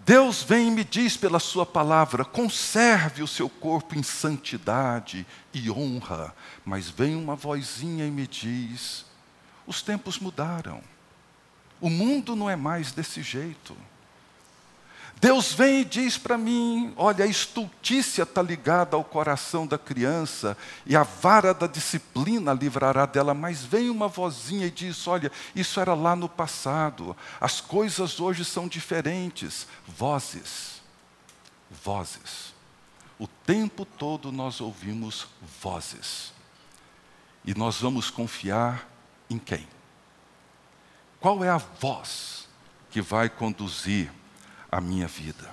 Deus 0.00 0.42
vem 0.42 0.68
e 0.68 0.70
me 0.70 0.82
diz 0.82 1.16
pela 1.16 1.38
Sua 1.38 1.64
palavra: 1.64 2.24
conserve 2.24 3.22
o 3.22 3.28
seu 3.28 3.48
corpo 3.48 3.96
em 3.96 4.02
santidade 4.02 5.24
e 5.54 5.70
honra. 5.70 6.34
Mas 6.64 6.90
vem 6.90 7.14
uma 7.14 7.36
vozinha 7.36 8.04
e 8.04 8.10
me 8.10 8.26
diz: 8.26 9.06
os 9.64 9.80
tempos 9.80 10.18
mudaram. 10.18 10.82
O 11.80 11.88
mundo 11.88 12.34
não 12.34 12.50
é 12.50 12.56
mais 12.56 12.92
desse 12.92 13.22
jeito. 13.22 13.76
Deus 15.20 15.52
vem 15.52 15.82
e 15.82 15.84
diz 15.84 16.16
para 16.16 16.38
mim: 16.38 16.94
olha, 16.96 17.26
a 17.26 17.28
estultícia 17.28 18.22
está 18.22 18.40
ligada 18.40 18.96
ao 18.96 19.04
coração 19.04 19.66
da 19.66 19.76
criança 19.76 20.56
e 20.86 20.96
a 20.96 21.02
vara 21.02 21.52
da 21.52 21.66
disciplina 21.66 22.54
livrará 22.54 23.04
dela. 23.04 23.34
Mas 23.34 23.62
vem 23.62 23.90
uma 23.90 24.08
vozinha 24.08 24.66
e 24.66 24.70
diz: 24.70 25.06
olha, 25.06 25.30
isso 25.54 25.78
era 25.78 25.92
lá 25.92 26.16
no 26.16 26.26
passado, 26.26 27.14
as 27.38 27.60
coisas 27.60 28.18
hoje 28.18 28.46
são 28.46 28.66
diferentes. 28.66 29.66
Vozes, 29.86 30.80
vozes. 31.70 32.54
O 33.18 33.26
tempo 33.26 33.84
todo 33.84 34.32
nós 34.32 34.58
ouvimos 34.62 35.26
vozes. 35.60 36.32
E 37.44 37.54
nós 37.54 37.78
vamos 37.78 38.08
confiar 38.08 38.88
em 39.28 39.38
quem? 39.38 39.68
Qual 41.20 41.44
é 41.44 41.50
a 41.50 41.58
voz 41.58 42.48
que 42.90 43.02
vai 43.02 43.28
conduzir 43.28 44.10
a 44.70 44.80
minha 44.80 45.08
vida. 45.08 45.50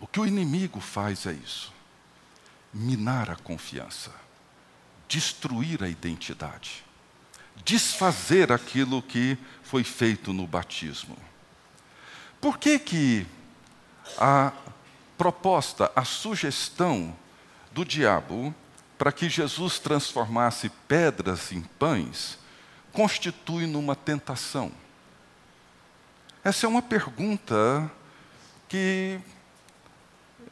O 0.00 0.06
que 0.06 0.20
o 0.20 0.26
inimigo 0.26 0.80
faz 0.80 1.26
é 1.26 1.32
isso: 1.32 1.72
minar 2.72 3.30
a 3.30 3.36
confiança, 3.36 4.12
destruir 5.08 5.82
a 5.82 5.88
identidade, 5.88 6.84
desfazer 7.64 8.52
aquilo 8.52 9.02
que 9.02 9.38
foi 9.62 9.82
feito 9.82 10.32
no 10.32 10.46
batismo. 10.46 11.16
Por 12.40 12.58
que 12.58 12.78
que 12.78 13.26
a 14.16 14.52
proposta, 15.16 15.90
a 15.96 16.04
sugestão 16.04 17.16
do 17.72 17.84
diabo 17.84 18.54
para 18.96 19.10
que 19.10 19.28
Jesus 19.28 19.78
transformasse 19.78 20.68
pedras 20.86 21.52
em 21.52 21.62
pães 21.62 22.38
constitui 22.92 23.66
numa 23.66 23.96
tentação? 23.96 24.72
Essa 26.48 26.64
é 26.64 26.68
uma 26.70 26.80
pergunta 26.80 27.92
que 28.70 29.20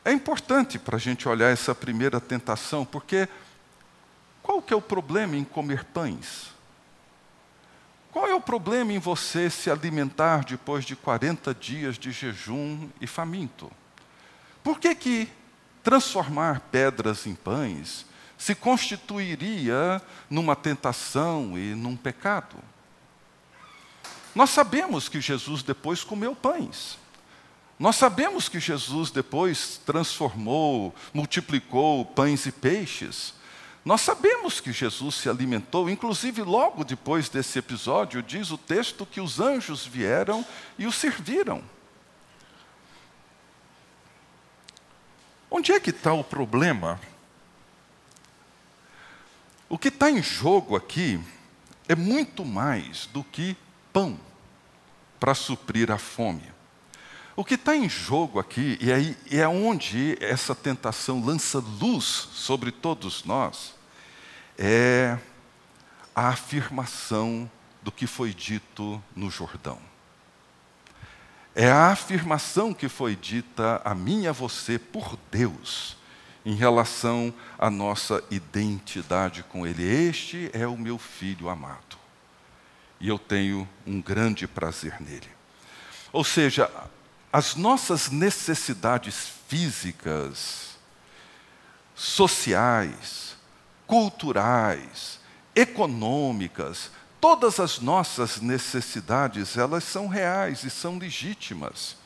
é 0.04 0.12
importante 0.12 0.78
para 0.78 0.96
a 0.96 0.98
gente 0.98 1.26
olhar 1.26 1.50
essa 1.50 1.74
primeira 1.74 2.20
tentação, 2.20 2.84
porque 2.84 3.26
qual 4.42 4.60
que 4.60 4.74
é 4.74 4.76
o 4.76 4.82
problema 4.82 5.36
em 5.36 5.42
comer 5.42 5.84
pães? 5.84 6.48
Qual 8.12 8.26
é 8.26 8.34
o 8.34 8.40
problema 8.42 8.92
em 8.92 8.98
você 8.98 9.48
se 9.48 9.70
alimentar 9.70 10.44
depois 10.44 10.84
de 10.84 10.94
40 10.94 11.54
dias 11.54 11.96
de 11.96 12.12
jejum 12.12 12.90
e 13.00 13.06
faminto? 13.06 13.72
Por 14.62 14.78
que, 14.78 14.94
que 14.94 15.32
transformar 15.82 16.60
pedras 16.70 17.26
em 17.26 17.34
pães 17.34 18.04
se 18.36 18.54
constituiria 18.54 20.02
numa 20.28 20.54
tentação 20.54 21.58
e 21.58 21.74
num 21.74 21.96
pecado? 21.96 22.58
Nós 24.36 24.50
sabemos 24.50 25.08
que 25.08 25.18
Jesus 25.18 25.62
depois 25.62 26.04
comeu 26.04 26.36
pães. 26.36 26.98
Nós 27.78 27.96
sabemos 27.96 28.50
que 28.50 28.60
Jesus 28.60 29.10
depois 29.10 29.80
transformou, 29.86 30.94
multiplicou 31.14 32.04
pães 32.04 32.44
e 32.44 32.52
peixes. 32.52 33.32
Nós 33.82 34.02
sabemos 34.02 34.60
que 34.60 34.74
Jesus 34.74 35.14
se 35.14 35.30
alimentou, 35.30 35.88
inclusive 35.88 36.42
logo 36.42 36.84
depois 36.84 37.30
desse 37.30 37.58
episódio, 37.58 38.22
diz 38.22 38.50
o 38.50 38.58
texto 38.58 39.06
que 39.06 39.22
os 39.22 39.40
anjos 39.40 39.86
vieram 39.86 40.44
e 40.78 40.86
o 40.86 40.92
serviram. 40.92 41.64
Onde 45.50 45.72
é 45.72 45.80
que 45.80 45.88
está 45.88 46.12
o 46.12 46.22
problema? 46.22 47.00
O 49.66 49.78
que 49.78 49.88
está 49.88 50.10
em 50.10 50.22
jogo 50.22 50.76
aqui 50.76 51.18
é 51.88 51.94
muito 51.94 52.44
mais 52.44 53.06
do 53.06 53.24
que 53.24 53.56
pão 53.96 54.20
para 55.18 55.32
suprir 55.32 55.90
a 55.90 55.96
fome. 55.96 56.42
O 57.34 57.42
que 57.42 57.54
está 57.54 57.74
em 57.74 57.88
jogo 57.88 58.38
aqui, 58.38 58.76
e 58.78 58.92
aí 58.92 59.16
é 59.30 59.48
onde 59.48 60.18
essa 60.20 60.54
tentação 60.54 61.24
lança 61.24 61.64
luz 61.80 62.04
sobre 62.04 62.70
todos 62.70 63.24
nós, 63.24 63.74
é 64.58 65.18
a 66.14 66.28
afirmação 66.28 67.50
do 67.82 67.90
que 67.90 68.06
foi 68.06 68.34
dito 68.34 69.02
no 69.14 69.30
Jordão. 69.30 69.78
É 71.54 71.70
a 71.70 71.86
afirmação 71.86 72.74
que 72.74 72.90
foi 72.90 73.16
dita 73.16 73.80
a 73.82 73.94
mim 73.94 74.24
e 74.24 74.28
a 74.28 74.32
você 74.32 74.78
por 74.78 75.18
Deus 75.30 75.96
em 76.44 76.54
relação 76.54 77.32
à 77.58 77.70
nossa 77.70 78.22
identidade 78.30 79.42
com 79.44 79.66
Ele. 79.66 79.82
Este 79.82 80.50
é 80.52 80.66
o 80.66 80.76
meu 80.76 80.98
filho 80.98 81.48
amado 81.48 81.95
e 83.00 83.08
eu 83.08 83.18
tenho 83.18 83.68
um 83.86 84.00
grande 84.00 84.46
prazer 84.46 85.00
nele. 85.00 85.28
Ou 86.12 86.24
seja, 86.24 86.70
as 87.32 87.54
nossas 87.54 88.10
necessidades 88.10 89.32
físicas, 89.48 90.76
sociais, 91.94 93.36
culturais, 93.86 95.20
econômicas, 95.54 96.90
todas 97.20 97.60
as 97.60 97.78
nossas 97.78 98.40
necessidades, 98.40 99.56
elas 99.56 99.84
são 99.84 100.06
reais 100.06 100.64
e 100.64 100.70
são 100.70 100.98
legítimas. 100.98 101.96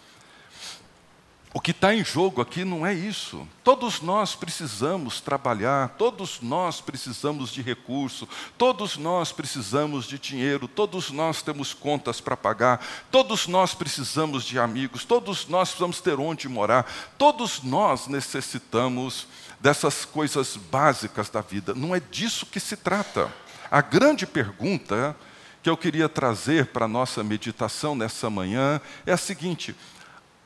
O 1.52 1.60
que 1.60 1.72
está 1.72 1.92
em 1.92 2.04
jogo 2.04 2.40
aqui 2.40 2.64
não 2.64 2.86
é 2.86 2.94
isso. 2.94 3.46
Todos 3.64 4.00
nós 4.00 4.36
precisamos 4.36 5.20
trabalhar, 5.20 5.88
todos 5.98 6.40
nós 6.40 6.80
precisamos 6.80 7.50
de 7.50 7.60
recurso, 7.60 8.28
todos 8.56 8.96
nós 8.96 9.32
precisamos 9.32 10.06
de 10.06 10.16
dinheiro, 10.16 10.68
todos 10.68 11.10
nós 11.10 11.42
temos 11.42 11.74
contas 11.74 12.20
para 12.20 12.36
pagar, 12.36 12.86
todos 13.10 13.48
nós 13.48 13.74
precisamos 13.74 14.44
de 14.44 14.60
amigos, 14.60 15.04
todos 15.04 15.48
nós 15.48 15.70
precisamos 15.70 16.00
ter 16.00 16.20
onde 16.20 16.48
morar, 16.48 16.86
todos 17.18 17.64
nós 17.64 18.06
necessitamos 18.06 19.26
dessas 19.58 20.04
coisas 20.04 20.56
básicas 20.56 21.28
da 21.30 21.40
vida. 21.40 21.74
Não 21.74 21.92
é 21.92 21.98
disso 21.98 22.46
que 22.46 22.60
se 22.60 22.76
trata. 22.76 23.28
A 23.68 23.80
grande 23.80 24.24
pergunta 24.24 25.16
que 25.64 25.68
eu 25.68 25.76
queria 25.76 26.08
trazer 26.08 26.66
para 26.66 26.84
a 26.84 26.88
nossa 26.88 27.24
meditação 27.24 27.96
nessa 27.96 28.30
manhã 28.30 28.80
é 29.04 29.12
a 29.12 29.16
seguinte: 29.16 29.74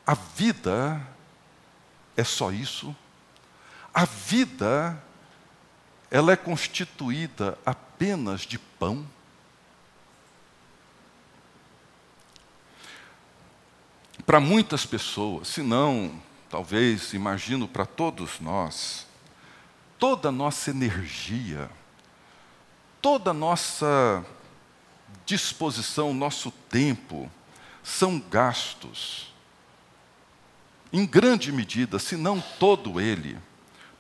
a 0.07 0.15
vida 0.15 1.01
é 2.17 2.23
só 2.23 2.51
isso? 2.51 2.95
A 3.93 4.05
vida 4.05 5.03
ela 6.11 6.33
é 6.33 6.37
constituída 6.37 7.59
apenas 7.65 8.43
de 8.43 8.59
pão? 8.59 9.07
Para 14.27 14.41
muitas 14.41 14.87
pessoas, 14.87 15.49
se 15.49 15.63
não, 15.63 16.21
talvez, 16.49 17.13
imagino 17.13 17.67
para 17.67 17.85
todos 17.85 18.41
nós, 18.41 19.07
toda 19.99 20.29
a 20.29 20.33
nossa 20.33 20.71
energia, 20.71 21.71
toda 23.03 23.31
a 23.31 23.35
nossa 23.35 24.25
disposição, 25.27 26.15
nosso 26.15 26.51
tempo, 26.51 27.31
são 27.83 28.19
gastos 28.19 29.34
em 30.95 31.05
grande 31.05 31.51
medida, 31.51 31.99
se 31.99 32.17
não 32.17 32.41
todo 32.41 33.01
ele, 33.01 33.37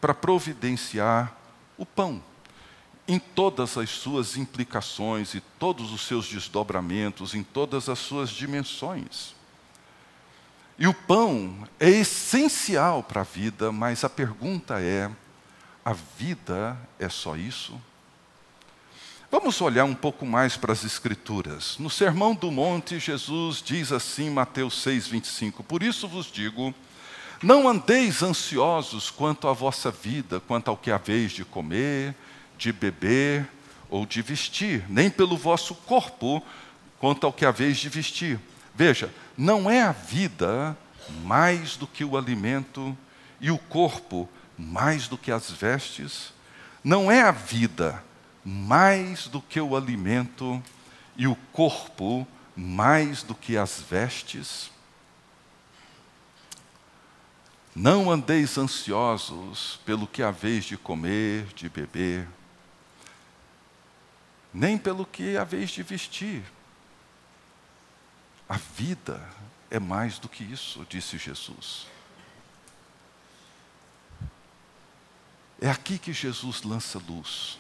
para 0.00 0.14
providenciar 0.14 1.34
o 1.76 1.84
pão, 1.84 2.22
em 3.08 3.18
todas 3.18 3.76
as 3.76 3.90
suas 3.90 4.36
implicações 4.36 5.34
e 5.34 5.40
todos 5.58 5.92
os 5.92 6.06
seus 6.06 6.28
desdobramentos, 6.28 7.34
em 7.34 7.42
todas 7.42 7.88
as 7.88 7.98
suas 7.98 8.30
dimensões. 8.30 9.34
E 10.78 10.86
o 10.86 10.94
pão 10.94 11.66
é 11.80 11.90
essencial 11.90 13.02
para 13.02 13.22
a 13.22 13.24
vida, 13.24 13.72
mas 13.72 14.04
a 14.04 14.08
pergunta 14.08 14.80
é: 14.80 15.10
a 15.84 15.92
vida 15.92 16.78
é 16.96 17.08
só 17.08 17.34
isso? 17.34 17.74
Vamos 19.36 19.60
olhar 19.60 19.84
um 19.84 19.96
pouco 19.96 20.24
mais 20.24 20.56
para 20.56 20.72
as 20.72 20.84
Escrituras. 20.84 21.74
No 21.80 21.90
Sermão 21.90 22.36
do 22.36 22.52
Monte, 22.52 23.00
Jesus 23.00 23.60
diz 23.60 23.90
assim, 23.90 24.30
Mateus 24.30 24.80
6, 24.80 25.08
25: 25.08 25.64
Por 25.64 25.82
isso 25.82 26.06
vos 26.06 26.30
digo, 26.30 26.72
não 27.42 27.68
andeis 27.68 28.22
ansiosos 28.22 29.10
quanto 29.10 29.48
à 29.48 29.52
vossa 29.52 29.90
vida, 29.90 30.38
quanto 30.38 30.68
ao 30.68 30.76
que 30.76 30.88
haveis 30.88 31.32
de 31.32 31.44
comer, 31.44 32.14
de 32.56 32.72
beber 32.72 33.44
ou 33.90 34.06
de 34.06 34.22
vestir, 34.22 34.84
nem 34.88 35.10
pelo 35.10 35.36
vosso 35.36 35.74
corpo, 35.74 36.40
quanto 37.00 37.26
ao 37.26 37.32
que 37.32 37.44
haveis 37.44 37.78
de 37.78 37.88
vestir. 37.88 38.38
Veja, 38.72 39.12
não 39.36 39.68
é 39.68 39.82
a 39.82 39.90
vida 39.90 40.78
mais 41.24 41.76
do 41.76 41.88
que 41.88 42.04
o 42.04 42.16
alimento 42.16 42.96
e 43.40 43.50
o 43.50 43.58
corpo 43.58 44.28
mais 44.56 45.08
do 45.08 45.18
que 45.18 45.32
as 45.32 45.50
vestes? 45.50 46.32
Não 46.84 47.10
é 47.10 47.20
a 47.20 47.32
vida 47.32 48.00
mais 48.44 49.26
do 49.26 49.40
que 49.40 49.60
o 49.60 49.76
alimento 49.76 50.62
e 51.16 51.26
o 51.26 51.34
corpo 51.52 52.26
mais 52.56 53.22
do 53.22 53.34
que 53.34 53.56
as 53.56 53.80
vestes? 53.80 54.70
Não 57.74 58.10
andeis 58.10 58.56
ansiosos 58.56 59.80
pelo 59.84 60.06
que 60.06 60.22
haveis 60.22 60.64
de 60.64 60.76
comer, 60.76 61.46
de 61.54 61.68
beber, 61.68 62.28
nem 64.52 64.78
pelo 64.78 65.04
que 65.04 65.36
haveis 65.36 65.70
de 65.70 65.82
vestir. 65.82 66.44
A 68.48 68.56
vida 68.56 69.28
é 69.70 69.80
mais 69.80 70.20
do 70.20 70.28
que 70.28 70.44
isso, 70.44 70.86
disse 70.88 71.18
Jesus. 71.18 71.88
É 75.60 75.68
aqui 75.68 75.98
que 75.98 76.12
Jesus 76.12 76.62
lança 76.62 77.02
luz. 77.08 77.58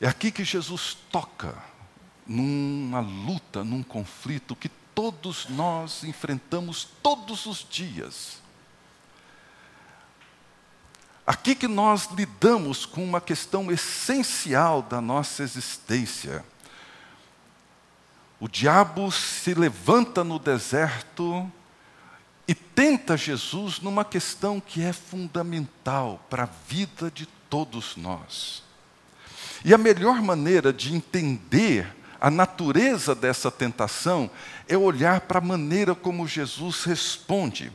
É 0.00 0.06
aqui 0.06 0.30
que 0.30 0.44
Jesus 0.44 0.96
toca 1.10 1.56
numa 2.26 3.00
luta, 3.00 3.64
num 3.64 3.82
conflito 3.82 4.54
que 4.54 4.68
todos 4.68 5.48
nós 5.48 6.04
enfrentamos 6.04 6.86
todos 7.02 7.46
os 7.46 7.66
dias. 7.68 8.42
Aqui 11.26 11.54
que 11.54 11.66
nós 11.66 12.08
lidamos 12.12 12.84
com 12.84 13.02
uma 13.02 13.20
questão 13.20 13.70
essencial 13.70 14.82
da 14.82 15.00
nossa 15.00 15.42
existência. 15.42 16.44
O 18.38 18.48
diabo 18.48 19.10
se 19.10 19.54
levanta 19.54 20.22
no 20.22 20.38
deserto 20.38 21.50
e 22.46 22.54
tenta 22.54 23.16
Jesus 23.16 23.80
numa 23.80 24.04
questão 24.04 24.60
que 24.60 24.82
é 24.82 24.92
fundamental 24.92 26.24
para 26.28 26.44
a 26.44 26.50
vida 26.68 27.10
de 27.10 27.26
todos 27.48 27.96
nós. 27.96 28.65
E 29.66 29.74
a 29.74 29.78
melhor 29.78 30.22
maneira 30.22 30.72
de 30.72 30.94
entender 30.94 31.92
a 32.20 32.30
natureza 32.30 33.16
dessa 33.16 33.50
tentação 33.50 34.30
é 34.68 34.78
olhar 34.78 35.22
para 35.22 35.38
a 35.38 35.42
maneira 35.42 35.92
como 35.92 36.28
Jesus 36.28 36.84
responde. 36.84 37.72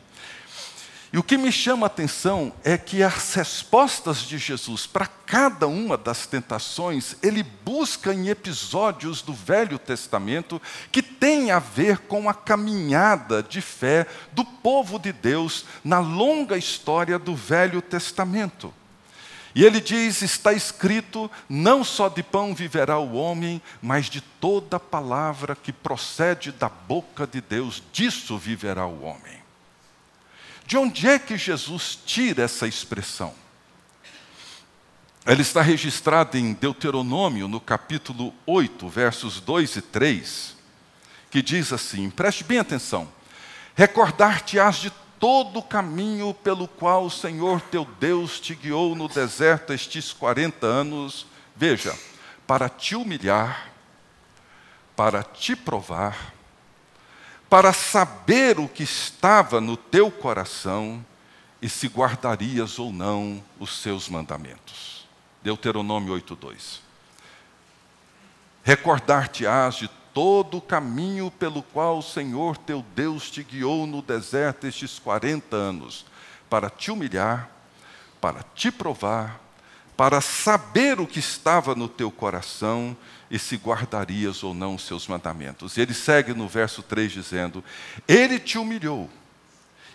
E 1.11 1.17
o 1.17 1.23
que 1.23 1.37
me 1.37 1.51
chama 1.51 1.85
a 1.85 1.87
atenção 1.87 2.53
é 2.63 2.77
que 2.77 3.03
as 3.03 3.33
respostas 3.33 4.19
de 4.19 4.37
Jesus 4.37 4.87
para 4.87 5.05
cada 5.05 5.67
uma 5.67 5.97
das 5.97 6.25
tentações, 6.25 7.17
ele 7.21 7.43
busca 7.43 8.13
em 8.13 8.29
episódios 8.29 9.21
do 9.21 9.33
Velho 9.33 9.77
Testamento 9.77 10.61
que 10.93 11.01
tem 11.01 11.51
a 11.51 11.59
ver 11.59 11.97
com 11.97 12.29
a 12.29 12.33
caminhada 12.33 13.43
de 13.43 13.59
fé 13.59 14.07
do 14.31 14.45
povo 14.45 14.97
de 14.97 15.11
Deus 15.11 15.65
na 15.83 15.99
longa 15.99 16.57
história 16.57 17.19
do 17.19 17.35
Velho 17.35 17.81
Testamento. 17.81 18.73
E 19.53 19.65
ele 19.65 19.81
diz: 19.81 20.21
está 20.21 20.53
escrito, 20.53 21.29
não 21.49 21.83
só 21.83 22.07
de 22.09 22.23
pão 22.23 22.55
viverá 22.55 22.97
o 22.97 23.13
homem, 23.13 23.61
mas 23.81 24.09
de 24.09 24.21
toda 24.21 24.79
palavra 24.79 25.55
que 25.55 25.73
procede 25.73 26.51
da 26.51 26.69
boca 26.69 27.27
de 27.27 27.41
Deus, 27.41 27.83
disso 27.91 28.37
viverá 28.37 28.85
o 28.85 29.03
homem. 29.03 29.41
De 30.65 30.77
onde 30.77 31.07
é 31.07 31.19
que 31.19 31.37
Jesus 31.37 31.99
tira 32.05 32.43
essa 32.43 32.67
expressão? 32.67 33.33
Ela 35.25 35.41
está 35.41 35.61
registrada 35.61 36.37
em 36.37 36.53
Deuteronômio, 36.53 37.47
no 37.47 37.59
capítulo 37.59 38.33
8, 38.45 38.89
versos 38.89 39.39
2 39.39 39.75
e 39.75 39.81
3, 39.81 40.55
que 41.29 41.41
diz 41.41 41.73
assim: 41.73 42.09
preste 42.09 42.43
bem 42.43 42.57
atenção. 42.57 43.07
Recordar-te-ás 43.75 44.77
de 44.77 44.91
todo 45.21 45.59
o 45.59 45.63
caminho 45.63 46.33
pelo 46.33 46.67
qual 46.67 47.05
o 47.05 47.11
Senhor 47.11 47.61
teu 47.61 47.85
Deus 47.99 48.39
te 48.39 48.55
guiou 48.55 48.95
no 48.95 49.07
deserto 49.07 49.71
estes 49.71 50.11
40 50.11 50.65
anos, 50.65 51.27
veja, 51.55 51.95
para 52.47 52.67
te 52.67 52.95
humilhar, 52.95 53.71
para 54.95 55.21
te 55.21 55.55
provar, 55.55 56.33
para 57.47 57.71
saber 57.71 58.59
o 58.59 58.67
que 58.67 58.81
estava 58.81 59.61
no 59.61 59.77
teu 59.77 60.09
coração 60.09 61.05
e 61.61 61.69
se 61.69 61.87
guardarias 61.87 62.79
ou 62.79 62.91
não 62.91 63.43
os 63.59 63.77
seus 63.77 64.09
mandamentos. 64.09 65.07
Deuteronômio 65.43 66.15
8:2. 66.15 66.79
Recordar-te-ás 68.63 69.75
de 69.75 69.87
todo 70.13 70.57
o 70.57 70.61
caminho 70.61 71.31
pelo 71.31 71.63
qual 71.63 71.99
o 71.99 72.03
Senhor 72.03 72.57
teu 72.57 72.83
Deus 72.95 73.29
te 73.29 73.43
guiou 73.43 73.87
no 73.87 74.01
deserto 74.01 74.67
estes 74.67 74.99
40 74.99 75.55
anos, 75.55 76.05
para 76.49 76.69
te 76.69 76.91
humilhar, 76.91 77.49
para 78.19 78.43
te 78.55 78.71
provar, 78.71 79.39
para 79.95 80.19
saber 80.21 80.99
o 80.99 81.07
que 81.07 81.19
estava 81.19 81.75
no 81.75 81.87
teu 81.87 82.11
coração 82.11 82.95
e 83.29 83.37
se 83.37 83.55
guardarias 83.55 84.43
ou 84.43 84.53
não 84.53 84.75
os 84.75 84.85
seus 84.85 85.07
mandamentos. 85.07 85.77
E 85.77 85.81
ele 85.81 85.93
segue 85.93 86.33
no 86.33 86.47
verso 86.47 86.81
3 86.81 87.11
dizendo: 87.11 87.63
Ele 88.07 88.39
te 88.39 88.57
humilhou 88.57 89.09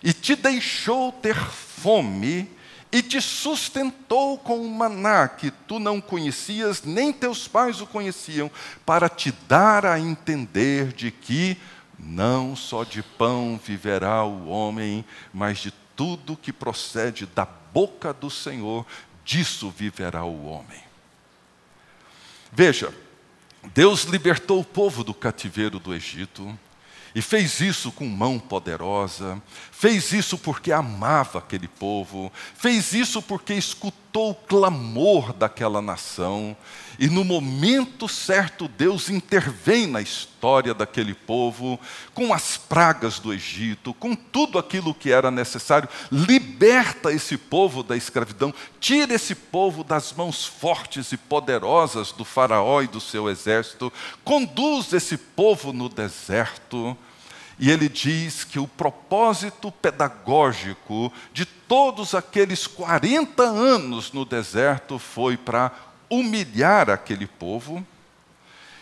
e 0.03 0.13
te 0.13 0.35
deixou 0.35 1.11
ter 1.11 1.35
fome 1.35 2.49
e 2.91 3.01
te 3.01 3.21
sustentou 3.21 4.37
com 4.37 4.61
o 4.61 4.69
maná 4.69 5.27
que 5.27 5.51
tu 5.51 5.79
não 5.79 5.99
conhecias, 5.99 6.83
nem 6.83 7.11
teus 7.11 7.47
pais 7.47 7.81
o 7.81 7.87
conheciam, 7.87 8.49
para 8.85 9.09
te 9.09 9.31
dar 9.47 9.85
a 9.85 9.99
entender 9.99 10.93
de 10.93 11.11
que 11.11 11.57
não 11.99 12.55
só 12.55 12.83
de 12.83 13.01
pão 13.01 13.59
viverá 13.61 14.23
o 14.23 14.47
homem, 14.47 15.03
mas 15.33 15.57
de 15.59 15.71
tudo 15.95 16.37
que 16.37 16.53
procede 16.53 17.25
da 17.25 17.45
boca 17.45 18.13
do 18.13 18.29
Senhor, 18.29 18.85
disso 19.25 19.69
viverá 19.69 20.23
o 20.23 20.45
homem. 20.45 20.81
Veja, 22.53 22.93
Deus 23.73 24.03
libertou 24.03 24.59
o 24.61 24.65
povo 24.65 25.03
do 25.03 25.13
cativeiro 25.13 25.79
do 25.79 25.93
Egito, 25.93 26.57
e 27.17 27.21
fez 27.23 27.61
isso 27.61 27.91
com 27.91 28.05
mão 28.05 28.37
poderosa, 28.37 29.41
fez 29.71 30.11
isso 30.11 30.37
porque 30.37 30.71
amava 30.71 31.39
aquele 31.39 31.67
povo, 31.67 32.31
fez 32.53 32.93
isso 32.93 33.23
porque 33.23 33.55
escutou 33.55 34.29
o 34.29 34.35
clamor 34.35 35.33
daquela 35.33 35.81
nação, 35.81 36.55
e 36.99 37.07
no 37.07 37.23
momento 37.23 38.07
certo 38.07 38.67
Deus 38.67 39.09
intervém 39.09 39.87
na 39.87 39.99
história 39.99 40.75
daquele 40.75 41.15
povo, 41.15 41.79
com 42.13 42.31
as 42.31 42.55
pragas 42.55 43.17
do 43.17 43.33
Egito, 43.33 43.95
com 43.95 44.13
tudo 44.13 44.59
aquilo 44.59 44.93
que 44.93 45.11
era 45.11 45.31
necessário, 45.31 45.89
liberta 46.11 47.11
esse 47.11 47.35
povo 47.35 47.81
da 47.81 47.97
escravidão, 47.97 48.53
tira 48.79 49.15
esse 49.15 49.33
povo 49.33 49.83
das 49.83 50.13
mãos 50.13 50.45
fortes 50.45 51.11
e 51.11 51.17
poderosas 51.17 52.11
do 52.11 52.23
Faraó 52.23 52.83
e 52.83 52.87
do 52.87 53.01
seu 53.01 53.27
exército, 53.27 53.91
conduz 54.23 54.93
esse 54.93 55.17
povo 55.17 55.73
no 55.73 55.89
deserto. 55.89 56.95
E 57.59 57.71
ele 57.71 57.89
diz 57.89 58.43
que 58.43 58.59
o 58.59 58.67
propósito 58.67 59.71
pedagógico 59.71 61.11
de 61.33 61.45
todos 61.45 62.13
aqueles 62.13 62.67
40 62.67 63.43
anos 63.43 64.11
no 64.11 64.23
deserto 64.23 64.99
foi 64.99 65.35
para 65.35 65.71
humilhar 66.09 66.89
aquele 66.89 67.25
povo. 67.25 67.85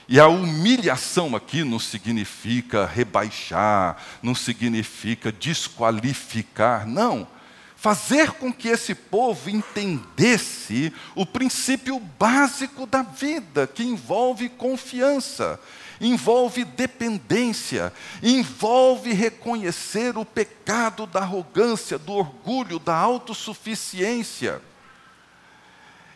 E 0.08 0.20
a 0.20 0.28
humilhação 0.28 1.36
aqui 1.36 1.64
não 1.64 1.80
significa 1.80 2.86
rebaixar, 2.86 3.98
não 4.22 4.36
significa 4.36 5.32
desqualificar, 5.32 6.86
não. 6.88 7.28
Fazer 7.76 8.32
com 8.32 8.52
que 8.52 8.68
esse 8.68 8.94
povo 8.94 9.50
entendesse 9.50 10.94
o 11.16 11.26
princípio 11.26 12.00
básico 12.00 12.86
da 12.86 13.02
vida, 13.02 13.68
que 13.68 13.84
envolve 13.84 14.50
confiança, 14.50 15.60
envolve 16.00 16.64
dependência, 16.64 17.94
envolve 18.22 19.14
reconhecer 19.14 20.18
o 20.18 20.26
pecado 20.26 21.06
da 21.06 21.22
arrogância, 21.22 21.98
do 21.98 22.14
orgulho, 22.14 22.80
da 22.80 22.96
autossuficiência. 22.96 24.62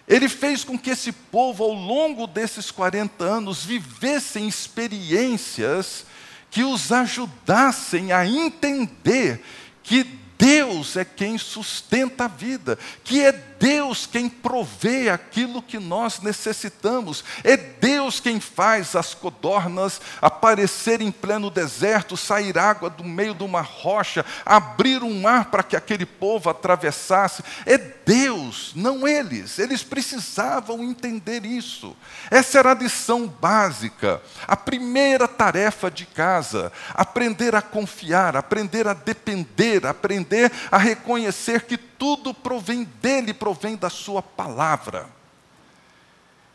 Ele 0.07 0.27
fez 0.27 0.63
com 0.63 0.77
que 0.77 0.89
esse 0.89 1.11
povo, 1.11 1.63
ao 1.63 1.73
longo 1.73 2.25
desses 2.25 2.71
40 2.71 3.23
anos, 3.23 3.63
vivessem 3.63 4.47
experiências 4.47 6.05
que 6.49 6.63
os 6.63 6.91
ajudassem 6.91 8.11
a 8.11 8.25
entender 8.25 9.43
que 9.83 10.03
Deus 10.39 10.95
é 10.95 11.05
quem 11.05 11.37
sustenta 11.37 12.25
a 12.25 12.27
vida, 12.27 12.79
que 13.03 13.21
é 13.21 13.48
Deus 13.59 14.05
quem 14.05 14.29
provê 14.29 15.09
aquilo 15.09 15.61
que 15.61 15.77
nós 15.77 16.21
necessitamos, 16.21 17.25
é 17.43 17.57
Deus 17.57 18.21
quem 18.21 18.39
faz 18.39 18.95
as 18.95 19.13
codornas 19.13 19.99
aparecer 20.21 21.01
em 21.01 21.11
pleno 21.11 21.49
deserto, 21.49 22.15
sair 22.15 22.57
água 22.57 22.89
do 22.89 23.03
meio 23.03 23.35
de 23.35 23.43
uma 23.43 23.61
rocha, 23.61 24.25
abrir 24.45 25.03
um 25.03 25.21
mar 25.21 25.45
para 25.45 25.61
que 25.61 25.75
aquele 25.75 26.05
povo 26.05 26.49
atravessasse. 26.49 27.43
É 27.65 27.77
Deus, 27.77 28.71
não 28.75 29.05
eles. 29.05 29.59
Eles 29.59 29.83
precisavam 29.83 30.81
entender 30.81 31.45
isso. 31.45 31.95
Essa 32.31 32.59
era 32.59 32.71
a 32.71 32.75
lição 32.75 33.27
básica, 33.27 34.21
a 34.47 34.55
primeira 34.55 35.27
tarefa 35.27 35.91
de 35.91 36.05
casa: 36.05 36.71
aprender 36.93 37.55
a 37.55 37.61
confiar, 37.61 38.37
aprender 38.37 38.87
a 38.87 38.93
depender, 38.93 39.85
aprender 39.85 40.49
a 40.71 40.77
reconhecer 40.77 41.63
que 41.63 41.88
tudo 41.99 42.33
provém 42.33 42.83
dele, 42.83 43.33
provém 43.33 43.75
da 43.75 43.89
sua 43.89 44.23
palavra. 44.23 45.07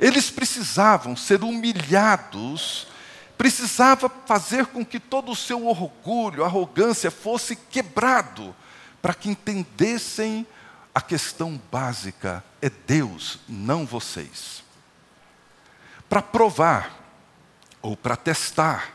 Eles 0.00 0.30
precisavam 0.30 1.14
ser 1.14 1.44
humilhados, 1.44 2.88
precisava 3.38 4.08
fazer 4.26 4.66
com 4.66 4.84
que 4.84 4.98
todo 4.98 5.30
o 5.30 5.36
seu 5.36 5.66
orgulho, 5.68 6.44
arrogância 6.44 7.10
fosse 7.10 7.54
quebrado, 7.54 8.56
para 9.00 9.14
que 9.14 9.28
entendessem 9.28 10.44
a 10.92 11.00
questão 11.00 11.60
básica: 11.70 12.42
é 12.60 12.68
Deus, 12.68 13.38
não 13.46 13.86
vocês. 13.86 14.64
Para 16.08 16.22
provar 16.22 16.90
ou 17.80 17.96
para 17.96 18.16
testar 18.16 18.94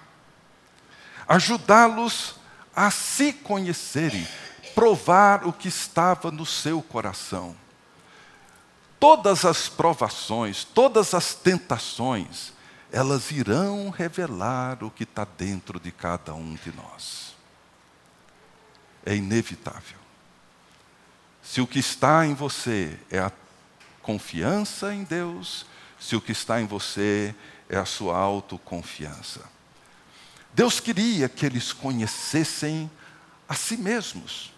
ajudá-los 1.29 2.35
a 2.75 2.89
se 2.89 3.31
conhecerem, 3.31 4.27
provar 4.79 5.45
o 5.45 5.51
que 5.51 5.67
estava 5.67 6.31
no 6.31 6.45
seu 6.45 6.81
coração. 6.81 7.53
Todas 8.97 9.43
as 9.43 9.67
provações, 9.67 10.63
todas 10.63 11.13
as 11.13 11.33
tentações, 11.33 12.53
elas 12.89 13.29
irão 13.29 13.89
revelar 13.89 14.81
o 14.81 14.89
que 14.89 15.03
está 15.03 15.25
dentro 15.25 15.81
de 15.81 15.91
cada 15.91 16.33
um 16.33 16.55
de 16.55 16.71
nós. 16.71 17.35
É 19.05 19.13
inevitável. 19.13 19.99
Se 21.43 21.59
o 21.59 21.67
que 21.67 21.79
está 21.79 22.25
em 22.25 22.33
você 22.33 22.97
é 23.11 23.19
a 23.19 23.33
confiança 24.01 24.93
em 24.93 25.03
Deus, 25.03 25.65
se 25.99 26.15
o 26.15 26.21
que 26.21 26.31
está 26.31 26.61
em 26.61 26.65
você 26.65 27.35
é 27.67 27.77
a 27.77 27.83
sua 27.83 28.17
autoconfiança. 28.17 29.43
Deus 30.53 30.79
queria 30.79 31.27
que 31.27 31.45
eles 31.45 31.73
conhecessem 31.73 32.89
a 33.45 33.55
si 33.55 33.75
mesmos. 33.75 34.57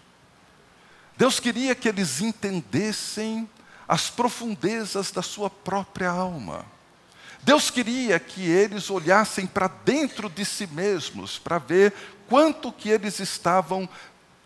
Deus 1.22 1.40
queria 1.40 1.76
que 1.76 1.88
eles 1.88 2.20
entendessem 2.20 3.48
as 3.88 4.10
profundezas 4.10 5.12
da 5.12 5.22
sua 5.22 5.52
própria 5.52 6.10
alma. 6.10 6.66
Deus 7.44 7.70
queria 7.70 8.20
que 8.20 8.42
eles 8.42 8.90
olhassem 8.90 9.46
para 9.46 9.68
dentro 9.68 10.28
de 10.28 10.44
si 10.44 10.66
mesmos 10.66 11.38
para 11.38 11.60
ver 11.60 11.94
quanto 12.28 12.72
que 12.72 12.90
eles 12.90 13.20
estavam 13.20 13.88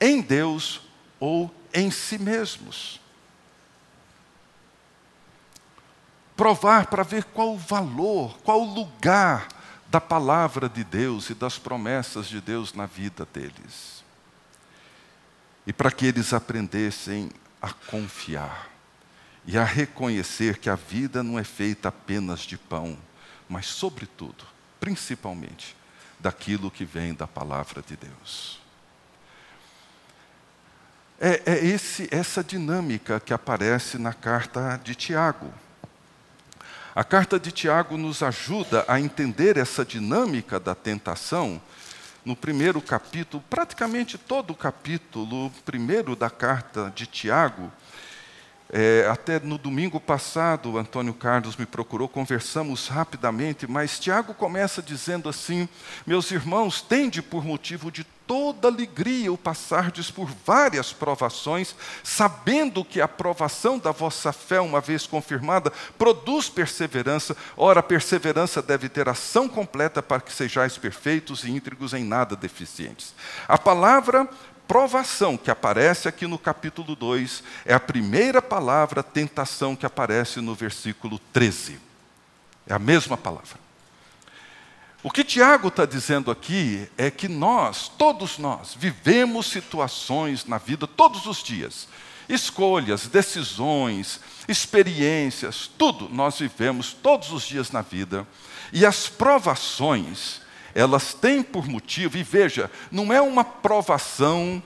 em 0.02 0.20
Deus 0.20 0.82
ou 1.18 1.50
em 1.74 1.90
si 1.90 2.18
mesmos. 2.18 3.00
Provar 6.36 6.88
para 6.88 7.04
ver 7.04 7.24
qual 7.24 7.54
o 7.54 7.58
valor, 7.58 8.38
qual 8.40 8.60
o 8.60 8.74
lugar 8.74 9.48
da 9.88 10.02
palavra 10.02 10.68
de 10.68 10.84
Deus 10.84 11.30
e 11.30 11.34
das 11.34 11.58
promessas 11.58 12.28
de 12.28 12.42
Deus 12.42 12.74
na 12.74 12.86
vida 12.86 13.26
deles. 13.32 13.95
E 15.66 15.74
para 15.74 15.92
que 15.92 16.06
eles 16.06 16.34
aprendessem 16.34 17.32
a 17.62 17.72
confiar 17.72 18.70
e 19.46 19.58
a 19.58 19.64
reconhecer 19.64 20.58
que 20.58 20.70
a 20.70 20.76
vida 20.76 21.24
não 21.24 21.38
é 21.38 21.44
feita 21.44 21.90
apenas 21.90 22.42
de 22.42 22.58
pão, 22.58 22.98
mas, 23.48 23.68
sobretudo, 23.68 24.46
principalmente, 24.80 25.76
daquilo 26.20 26.72
que 26.72 26.84
vem 26.84 27.14
da 27.14 27.28
palavra 27.28 27.82
de 27.82 27.96
Deus. 27.96 28.60
É, 31.20 31.42
é 31.46 31.66
esse, 31.66 32.08
essa 32.12 32.44
dinâmica 32.44 33.20
que 33.20 33.34
aparece 33.34 33.98
na 33.98 34.14
carta 34.14 34.80
de 34.84 34.96
Tiago. 34.96 35.54
A 36.94 37.04
carta 37.04 37.40
de 37.40 37.52
Tiago 37.52 37.98
nos 37.98 38.24
ajuda 38.24 38.86
a 38.88 39.00
entender 39.00 39.58
essa 39.58 39.86
dinâmica 39.86 40.60
da 40.60 40.74
tentação 40.74 41.62
no 42.26 42.36
primeiro 42.36 42.82
capítulo, 42.82 43.44
praticamente 43.50 44.18
todo 44.18 44.52
o 44.52 44.56
capítulo 44.56 45.52
primeiro 45.64 46.16
da 46.16 46.30
carta 46.30 46.92
de 46.96 47.06
Tiago 47.06 47.72
é, 48.72 49.08
até 49.10 49.40
no 49.40 49.58
domingo 49.58 50.00
passado, 50.00 50.78
Antônio 50.78 51.14
Carlos 51.14 51.56
me 51.56 51.66
procurou, 51.66 52.10
conversamos 52.10 52.88
rapidamente, 52.88 53.68
mas 53.68 54.00
Tiago 54.00 54.34
começa 54.34 54.82
dizendo 54.82 55.30
assim: 55.30 55.70
Meus 56.06 56.32
irmãos, 56.32 56.82
tende 56.82 57.22
por 57.22 57.46
motivo 57.46 57.92
de 57.92 58.04
toda 58.26 58.68
alegria 58.68 59.32
o 59.32 59.38
passardes 59.38 60.10
por 60.10 60.28
várias 60.46 60.92
provações, 60.92 61.76
sabendo 62.04 62.84
que 62.84 63.00
a 63.00 63.08
provação 63.08 63.78
da 63.78 63.92
vossa 63.92 64.34
fé, 64.34 64.60
uma 64.60 64.82
vez 64.82 65.06
confirmada, 65.06 65.72
produz 65.96 66.50
perseverança. 66.50 67.38
Ora, 67.56 67.82
a 67.82 67.84
perseverança 67.84 68.64
deve 68.64 68.90
ter 68.90 69.08
ação 69.08 69.48
completa 69.48 70.02
para 70.02 70.22
que 70.22 70.34
sejais 70.34 70.76
perfeitos 70.76 71.44
e 71.44 71.52
íntegros 71.52 71.94
em 71.94 72.04
nada 72.04 72.36
deficientes. 72.36 73.14
A 73.48 73.60
palavra 73.60 74.28
provação 74.68 75.38
que 75.38 75.52
aparece 75.52 76.08
aqui 76.08 76.28
no 76.28 76.38
capítulo 76.38 76.96
2 76.96 77.44
é 77.66 77.74
a 77.74 77.80
primeira 77.80 78.42
palavra 78.42 79.04
tentação 79.04 79.76
que 79.76 79.86
aparece 79.86 80.42
no 80.42 80.56
versículo 80.56 81.20
13. 81.32 81.80
É 82.68 82.74
a 82.74 82.80
mesma 82.80 83.16
palavra. 83.16 83.66
O 85.04 85.12
que 85.12 85.24
Tiago 85.24 85.68
está 85.68 85.86
dizendo 85.86 86.32
aqui 86.32 86.90
é 86.98 87.12
que 87.12 87.28
nós, 87.28 87.88
todos 87.88 88.40
nós, 88.40 88.74
vivemos 88.74 89.46
situações 89.46 90.46
na 90.46 90.58
vida 90.58 90.88
todos 90.88 91.28
os 91.28 91.44
dias. 91.44 91.88
Escolhas, 92.28 93.06
decisões, 93.06 94.20
experiências, 94.48 95.70
tudo 95.78 96.10
nós 96.10 96.40
vivemos 96.40 96.92
todos 96.92 97.32
os 97.32 97.44
dias 97.44 97.70
na 97.70 97.84
vida. 97.84 98.28
E 98.74 98.84
as 98.84 99.08
provações, 99.08 100.42
elas 100.76 101.14
têm 101.14 101.42
por 101.42 101.66
motivo, 101.68 102.18
e 102.18 102.24
veja, 102.24 102.70
não 102.92 103.14
é 103.14 103.22
uma 103.22 103.46
provação 103.46 104.62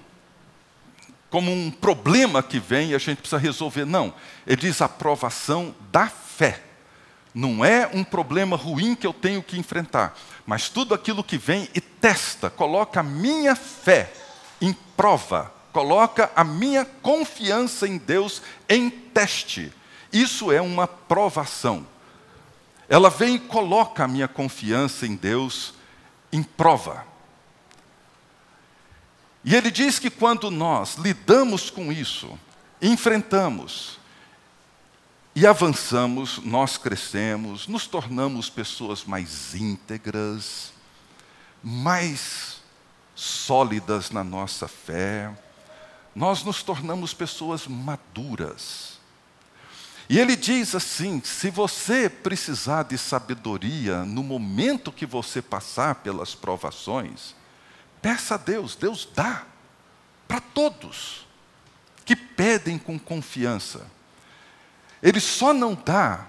como 1.30 1.52
um 1.52 1.70
problema 1.70 2.42
que 2.42 2.60
vem 2.60 2.90
e 2.90 2.96
a 2.96 2.98
gente 2.98 3.20
precisa 3.20 3.38
resolver, 3.38 3.86
não. 3.86 4.12
Ele 4.48 4.58
diz 4.58 4.82
a 4.82 4.90
provação 4.90 5.76
da 5.92 6.08
fé. 6.08 6.64
Não 7.32 7.64
é 7.64 7.88
um 7.94 8.04
problema 8.04 8.58
ruim 8.58 8.96
que 8.96 9.06
eu 9.06 9.14
tenho 9.14 9.44
que 9.44 9.60
enfrentar, 9.60 10.18
mas 10.48 10.68
tudo 10.68 10.96
aquilo 10.96 11.24
que 11.24 11.38
vem 11.38 11.70
e 11.76 11.80
testa, 11.80 12.50
coloca 12.50 13.02
a 13.02 13.04
minha 13.04 13.56
fé 13.56 14.12
em 14.60 14.74
prova, 14.98 15.54
coloca 15.72 16.32
a 16.36 16.44
minha 16.44 16.84
confiança 16.84 17.88
em 17.88 18.00
Deus 18.00 18.42
em 18.68 18.90
teste. 18.90 19.72
Isso 20.12 20.52
é 20.52 20.60
uma 20.60 20.88
provação. 20.88 21.86
Ela 22.90 23.12
vem 23.12 23.36
e 23.36 23.40
coloca 23.40 24.06
a 24.06 24.08
minha 24.08 24.28
confiança 24.28 25.06
em 25.06 25.16
Deus 25.16 25.78
em 26.32 26.44
prova. 26.44 27.06
E 29.44 29.56
ele 29.56 29.72
diz 29.72 30.00
que 30.00 30.10
quando 30.10 30.52
nós 30.52 30.96
lidamos 30.96 31.70
com 31.70 31.92
isso, 31.92 32.38
enfrentamos 32.82 33.98
e 35.36 35.48
avançamos, 35.48 36.40
nós 36.40 36.78
crescemos, 36.78 37.68
nos 37.68 37.88
tornamos 37.88 38.50
pessoas 38.50 39.06
mais 39.06 39.56
íntegras, 39.56 40.74
mais 41.64 42.62
sólidas 43.16 44.12
na 44.12 44.24
nossa 44.24 44.68
fé, 44.68 45.32
nós 46.14 46.44
nos 46.44 46.62
tornamos 46.62 47.14
pessoas 47.14 47.68
maduras. 47.68 48.99
E 50.10 50.18
ele 50.18 50.36
diz 50.36 50.74
assim: 50.74 51.22
se 51.24 51.52
você 51.52 52.10
precisar 52.10 52.84
de 52.84 52.98
sabedoria 52.98 54.04
no 54.04 54.24
momento 54.24 54.92
que 54.92 55.06
você 55.06 55.40
passar 55.40 55.96
pelas 55.96 56.34
provações, 56.34 57.36
peça 58.02 58.34
a 58.34 58.38
Deus, 58.38 58.76
Deus 58.76 59.08
dá 59.14 59.46
para 60.28 60.42
todos 60.42 61.28
que 62.04 62.16
pedem 62.16 62.80
com 62.80 62.98
confiança. 62.98 63.86
Ele 65.02 65.20
só 65.20 65.54
não 65.54 65.76
dá 65.76 66.26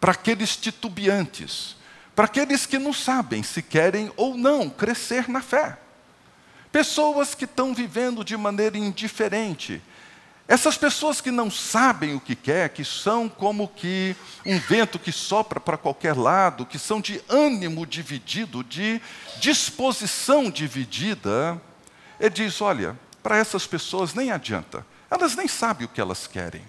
para 0.00 0.10
aqueles 0.12 0.56
titubeantes, 0.56 1.76
para 2.16 2.24
aqueles 2.24 2.66
que 2.66 2.78
não 2.78 2.92
sabem 2.92 3.44
se 3.44 3.62
querem 3.62 4.12
ou 4.16 4.36
não 4.36 4.68
crescer 4.68 5.28
na 5.28 5.40
fé. 5.40 5.78
Pessoas 6.72 7.34
que 7.34 7.44
estão 7.44 7.72
vivendo 7.72 8.24
de 8.24 8.36
maneira 8.36 8.76
indiferente, 8.76 9.80
essas 10.48 10.78
pessoas 10.78 11.20
que 11.20 11.30
não 11.30 11.50
sabem 11.50 12.14
o 12.14 12.20
que 12.20 12.34
quer, 12.34 12.70
que 12.70 12.82
são 12.82 13.28
como 13.28 13.68
que 13.68 14.16
um 14.46 14.58
vento 14.58 14.98
que 14.98 15.12
sopra 15.12 15.60
para 15.60 15.76
qualquer 15.76 16.16
lado, 16.16 16.64
que 16.64 16.78
são 16.78 17.02
de 17.02 17.22
ânimo 17.28 17.86
dividido, 17.86 18.64
de 18.64 18.98
disposição 19.38 20.50
dividida, 20.50 21.60
ele 22.18 22.30
diz: 22.30 22.62
olha, 22.62 22.98
para 23.22 23.36
essas 23.36 23.66
pessoas 23.66 24.14
nem 24.14 24.30
adianta, 24.32 24.86
elas 25.10 25.36
nem 25.36 25.46
sabem 25.46 25.84
o 25.84 25.90
que 25.90 26.00
elas 26.00 26.26
querem. 26.26 26.62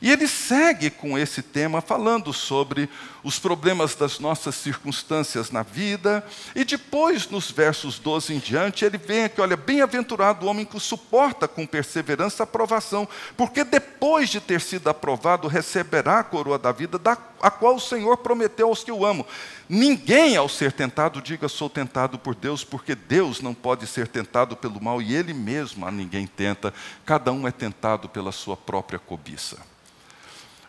E 0.00 0.10
ele 0.10 0.28
segue 0.28 0.90
com 0.90 1.18
esse 1.18 1.42
tema, 1.42 1.80
falando 1.80 2.32
sobre 2.32 2.88
os 3.26 3.38
problemas 3.38 3.94
das 3.94 4.20
nossas 4.20 4.54
circunstâncias 4.54 5.50
na 5.50 5.62
vida, 5.62 6.24
e 6.54 6.64
depois, 6.64 7.28
nos 7.28 7.50
versos 7.50 7.98
12 7.98 8.34
em 8.34 8.38
diante, 8.38 8.84
ele 8.84 8.98
vem 8.98 9.24
aqui: 9.24 9.40
olha, 9.40 9.56
bem-aventurado 9.56 10.46
o 10.46 10.48
homem 10.48 10.64
que 10.64 10.78
suporta 10.78 11.48
com 11.48 11.66
perseverança 11.66 12.42
a 12.42 12.44
aprovação, 12.44 13.08
porque 13.36 13.64
depois 13.64 14.28
de 14.28 14.40
ter 14.40 14.60
sido 14.60 14.88
aprovado, 14.88 15.48
receberá 15.48 16.20
a 16.20 16.24
coroa 16.24 16.58
da 16.58 16.70
vida, 16.70 16.98
da, 16.98 17.18
a 17.40 17.50
qual 17.50 17.76
o 17.76 17.80
Senhor 17.80 18.16
prometeu 18.18 18.68
aos 18.68 18.84
que 18.84 18.92
o 18.92 19.04
amam. 19.04 19.26
Ninguém, 19.68 20.36
ao 20.36 20.48
ser 20.48 20.70
tentado, 20.70 21.20
diga: 21.20 21.48
sou 21.48 21.68
tentado 21.68 22.18
por 22.18 22.34
Deus, 22.34 22.62
porque 22.62 22.94
Deus 22.94 23.40
não 23.40 23.54
pode 23.54 23.86
ser 23.86 24.06
tentado 24.06 24.56
pelo 24.56 24.80
mal, 24.80 25.02
e 25.02 25.14
Ele 25.14 25.34
mesmo 25.34 25.84
a 25.84 25.90
ninguém 25.90 26.26
tenta, 26.26 26.72
cada 27.04 27.32
um 27.32 27.48
é 27.48 27.50
tentado 27.50 28.08
pela 28.08 28.30
sua 28.30 28.56
própria 28.56 28.98
cobiça. 28.98 29.75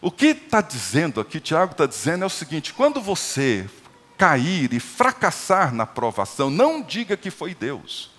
O 0.02 0.12
que 0.12 0.28
está 0.28 0.62
dizendo 0.62 1.20
aqui, 1.20 1.40
Tiago 1.40 1.72
está 1.72 1.86
dizendo 1.86 2.24
é 2.24 2.28
o 2.28 2.30
seguinte: 2.30 2.74
quando 2.74 3.02
você 3.02 3.70
cair 4.18 4.74
e 4.74 4.80
fracassar 4.80 5.74
na 5.74 5.86
provação, 5.86 6.50
não 6.50 6.82
diga 6.82 7.16
que 7.16 7.32
foi 7.32 7.54
Deus. 7.54 8.12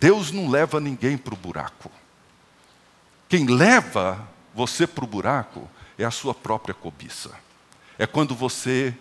Deus 0.00 0.30
não 0.32 0.48
leva 0.48 0.80
ninguém 0.80 1.16
para 1.16 1.34
o 1.34 1.36
buraco. 1.36 1.90
Quem 3.28 3.46
leva 3.46 4.28
você 4.54 4.86
para 4.86 5.04
o 5.04 5.06
buraco 5.06 5.68
é 5.96 6.04
a 6.04 6.10
sua 6.10 6.34
própria 6.34 6.74
cobiça. 6.74 7.30
É 7.98 8.06
quando 8.06 8.34
você 8.34 8.94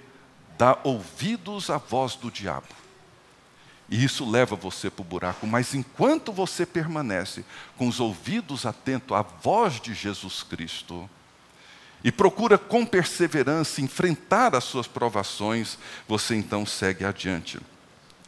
dá 0.57 0.77
ouvidos 0.83 1.69
à 1.69 1.77
voz 1.77 2.15
do 2.15 2.29
diabo. 2.29 2.67
E 3.89 4.03
isso 4.03 4.29
leva 4.29 4.55
você 4.55 4.89
para 4.89 5.01
o 5.01 5.05
buraco. 5.05 5.45
Mas 5.45 5.73
enquanto 5.73 6.31
você 6.31 6.65
permanece 6.65 7.43
com 7.77 7.87
os 7.87 7.99
ouvidos 7.99 8.65
atentos 8.65 9.17
à 9.17 9.21
voz 9.21 9.81
de 9.81 9.93
Jesus 9.93 10.43
Cristo, 10.43 11.09
e 12.03 12.11
procura 12.11 12.57
com 12.57 12.85
perseverança 12.85 13.81
enfrentar 13.81 14.55
as 14.55 14.63
suas 14.63 14.87
provações, 14.87 15.77
você 16.07 16.35
então 16.35 16.65
segue 16.65 17.05
adiante. 17.05 17.59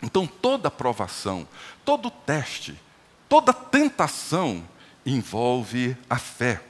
Então, 0.01 0.27
toda 0.27 0.69
provação, 0.69 1.47
todo 1.85 2.11
teste, 2.11 2.79
toda 3.27 3.53
tentação 3.53 4.63
envolve 5.05 5.97
a 6.09 6.17
fé. 6.17 6.61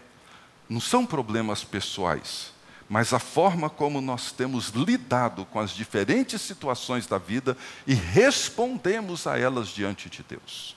Não 0.69 0.79
são 0.79 1.05
problemas 1.05 1.63
pessoais, 1.63 2.53
mas 2.87 3.11
a 3.11 3.19
forma 3.19 3.69
como 3.69 3.99
nós 4.01 4.31
temos 4.31 4.69
lidado 4.69 5.45
com 5.45 5.59
as 5.59 5.71
diferentes 5.71 6.41
situações 6.41 7.07
da 7.07 7.17
vida 7.17 7.57
e 7.85 7.93
respondemos 7.93 9.27
a 9.27 9.37
elas 9.37 9.69
diante 9.69 10.09
de 10.09 10.23
Deus. 10.23 10.75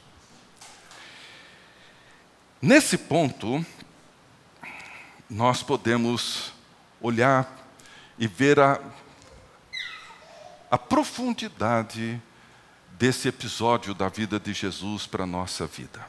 Nesse 2.61 2.97
ponto, 2.97 3.65
nós 5.29 5.63
podemos 5.63 6.53
olhar 7.01 7.53
e 8.19 8.27
ver 8.27 8.61
a, 8.61 8.81
a 10.71 10.79
profundidade 10.79 12.21
desse 12.93 13.29
episódio 13.29 13.95
da 13.95 14.09
vida 14.09 14.39
de 14.41 14.53
Jesus 14.53 15.07
para 15.07 15.25
a 15.25 15.27
nossa 15.27 15.67
vida. 15.67 16.07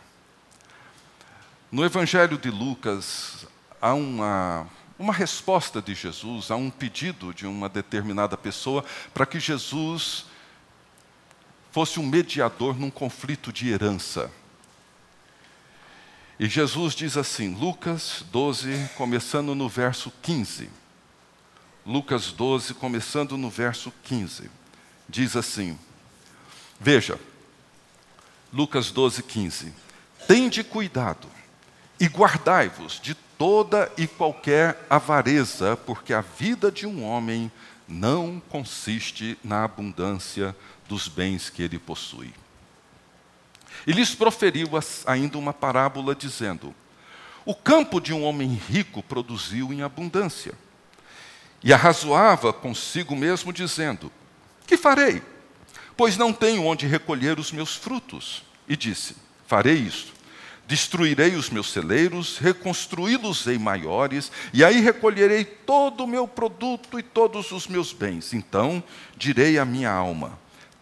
No 1.71 1.83
Evangelho 1.83 2.37
de 2.37 2.49
Lucas, 2.49 3.45
há 3.81 3.93
uma, 3.93 4.67
uma 4.97 5.13
resposta 5.13 5.81
de 5.81 5.93
Jesus, 5.93 6.49
há 6.49 6.55
um 6.55 6.69
pedido 6.69 7.33
de 7.33 7.45
uma 7.45 7.67
determinada 7.67 8.37
pessoa 8.37 8.85
para 9.13 9.25
que 9.25 9.39
Jesus 9.39 10.25
fosse 11.71 11.99
um 11.99 12.05
mediador 12.05 12.79
num 12.79 12.89
conflito 12.89 13.51
de 13.51 13.69
herança. 13.69 14.31
E 16.39 16.47
Jesus 16.47 16.93
diz 16.93 17.17
assim, 17.17 17.55
Lucas 17.55 18.23
12, 18.31 18.89
começando 18.95 19.55
no 19.55 19.67
verso 19.67 20.11
15. 20.21 20.69
Lucas 21.85 22.31
12, 22.31 22.73
começando 22.73 23.37
no 23.37 23.49
verso 23.49 23.93
15. 24.03 24.51
Diz 25.07 25.35
assim: 25.35 25.79
Veja, 26.79 27.17
Lucas 28.51 28.91
12, 28.91 29.23
15. 29.23 29.73
Tende 30.27 30.63
cuidado 30.63 31.27
e 31.99 32.05
guardai-vos 32.05 32.99
de 33.01 33.15
toda 33.15 33.91
e 33.97 34.05
qualquer 34.05 34.85
avareza, 34.89 35.77
porque 35.77 36.13
a 36.13 36.21
vida 36.21 36.71
de 36.71 36.85
um 36.85 37.03
homem 37.03 37.51
não 37.87 38.41
consiste 38.49 39.37
na 39.43 39.63
abundância 39.63 40.55
dos 40.89 41.07
bens 41.07 41.49
que 41.49 41.63
ele 41.63 41.79
possui. 41.79 42.33
E 43.87 43.93
lhes 43.93 44.13
proferiu 44.13 44.69
ainda 45.05 45.37
uma 45.37 45.53
parábola, 45.53 46.13
dizendo: 46.13 46.75
O 47.45 47.55
campo 47.55 48.01
de 48.01 48.13
um 48.13 48.21
homem 48.25 48.59
rico 48.69 49.01
produziu 49.01 49.71
em 49.71 49.81
abundância. 49.81 50.53
E 51.63 51.73
arrazoava 51.73 52.51
consigo 52.51 53.15
mesmo, 53.15 53.53
dizendo: 53.53 54.11
Que 54.67 54.75
farei? 54.75 55.23
Pois 55.95 56.17
não 56.17 56.33
tenho 56.33 56.65
onde 56.65 56.85
recolher 56.85 57.39
os 57.39 57.53
meus 57.53 57.77
frutos. 57.77 58.43
E 58.67 58.75
disse: 58.75 59.15
Farei 59.47 59.75
isto. 59.75 60.17
Destruirei 60.67 61.35
os 61.35 61.49
meus 61.49 61.71
celeiros, 61.71 62.39
reconstruí-los-ei 62.39 63.57
maiores, 63.57 64.29
e 64.51 64.65
aí 64.65 64.81
recolherei 64.81 65.45
todo 65.45 66.03
o 66.03 66.07
meu 66.07 66.27
produto 66.27 66.99
e 66.99 67.03
todos 67.03 67.53
os 67.53 67.67
meus 67.67 67.93
bens. 67.93 68.33
Então 68.33 68.83
direi 69.15 69.57
à 69.57 69.63
minha 69.63 69.89
alma: 69.89 70.37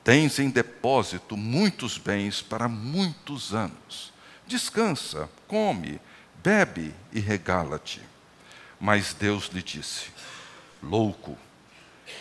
Tens 0.05 0.37
em 0.37 0.51
depósito 0.51 1.35
muitos 1.35 1.97
bens 1.97 2.39
para 2.39 2.67
muitos 2.67 3.55
anos. 3.55 4.13
Descansa, 4.45 5.27
come, 5.47 5.99
bebe 6.43 6.93
e 7.11 7.19
regala-te. 7.19 7.99
Mas 8.79 9.15
Deus 9.15 9.45
lhe 9.47 9.63
disse: 9.63 10.11
Louco, 10.83 11.35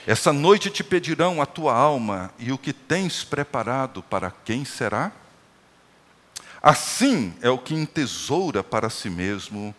essa 0.06 0.32
noite 0.32 0.70
te 0.70 0.82
pedirão 0.82 1.42
a 1.42 1.44
tua 1.44 1.74
alma 1.74 2.32
e 2.38 2.50
o 2.50 2.56
que 2.56 2.72
tens 2.72 3.22
preparado 3.22 4.02
para 4.02 4.30
quem 4.30 4.64
será? 4.64 5.12
Assim 6.62 7.34
é 7.42 7.50
o 7.50 7.58
que 7.58 7.74
entesoura 7.74 8.64
para 8.64 8.88
si 8.88 9.10
mesmo 9.10 9.74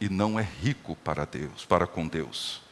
e 0.00 0.08
não 0.08 0.40
é 0.40 0.48
rico 0.62 0.96
para 0.96 1.26
Deus, 1.26 1.66
para 1.66 1.86
com 1.86 2.08
Deus. 2.08 2.62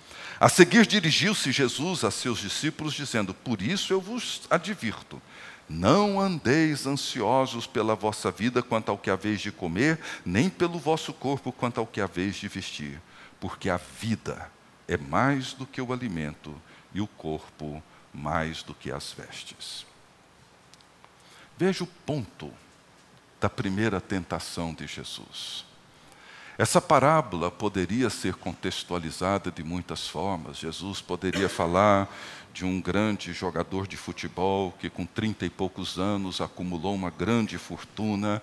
A 0.40 0.48
seguir, 0.48 0.86
dirigiu-se 0.86 1.50
Jesus 1.50 2.04
a 2.04 2.10
seus 2.10 2.38
discípulos, 2.38 2.94
dizendo: 2.94 3.34
Por 3.34 3.60
isso 3.60 3.92
eu 3.92 4.00
vos 4.00 4.42
advirto, 4.48 5.20
não 5.68 6.20
andeis 6.20 6.86
ansiosos 6.86 7.66
pela 7.66 7.96
vossa 7.96 8.30
vida 8.30 8.62
quanto 8.62 8.90
ao 8.90 8.98
que 8.98 9.10
haveis 9.10 9.40
de 9.40 9.50
comer, 9.50 9.98
nem 10.24 10.48
pelo 10.48 10.78
vosso 10.78 11.12
corpo 11.12 11.50
quanto 11.50 11.80
ao 11.80 11.86
que 11.86 12.00
haveis 12.00 12.36
de 12.36 12.46
vestir, 12.46 13.00
porque 13.40 13.68
a 13.68 13.76
vida 13.76 14.50
é 14.86 14.96
mais 14.96 15.52
do 15.52 15.66
que 15.66 15.82
o 15.82 15.92
alimento 15.92 16.54
e 16.94 17.00
o 17.00 17.06
corpo 17.06 17.82
mais 18.14 18.62
do 18.62 18.74
que 18.74 18.90
as 18.92 19.12
vestes. 19.12 19.84
Veja 21.58 21.82
o 21.82 21.86
ponto 21.86 22.52
da 23.40 23.50
primeira 23.50 24.00
tentação 24.00 24.72
de 24.72 24.86
Jesus. 24.86 25.67
Essa 26.58 26.80
parábola 26.80 27.52
poderia 27.52 28.10
ser 28.10 28.34
contextualizada 28.34 29.48
de 29.48 29.62
muitas 29.62 30.08
formas. 30.08 30.56
Jesus 30.56 31.00
poderia 31.00 31.48
falar 31.48 32.12
de 32.52 32.64
um 32.64 32.80
grande 32.80 33.32
jogador 33.32 33.86
de 33.86 33.96
futebol 33.96 34.74
que, 34.80 34.90
com 34.90 35.06
trinta 35.06 35.46
e 35.46 35.50
poucos 35.50 36.00
anos, 36.00 36.40
acumulou 36.40 36.96
uma 36.96 37.10
grande 37.10 37.56
fortuna 37.56 38.42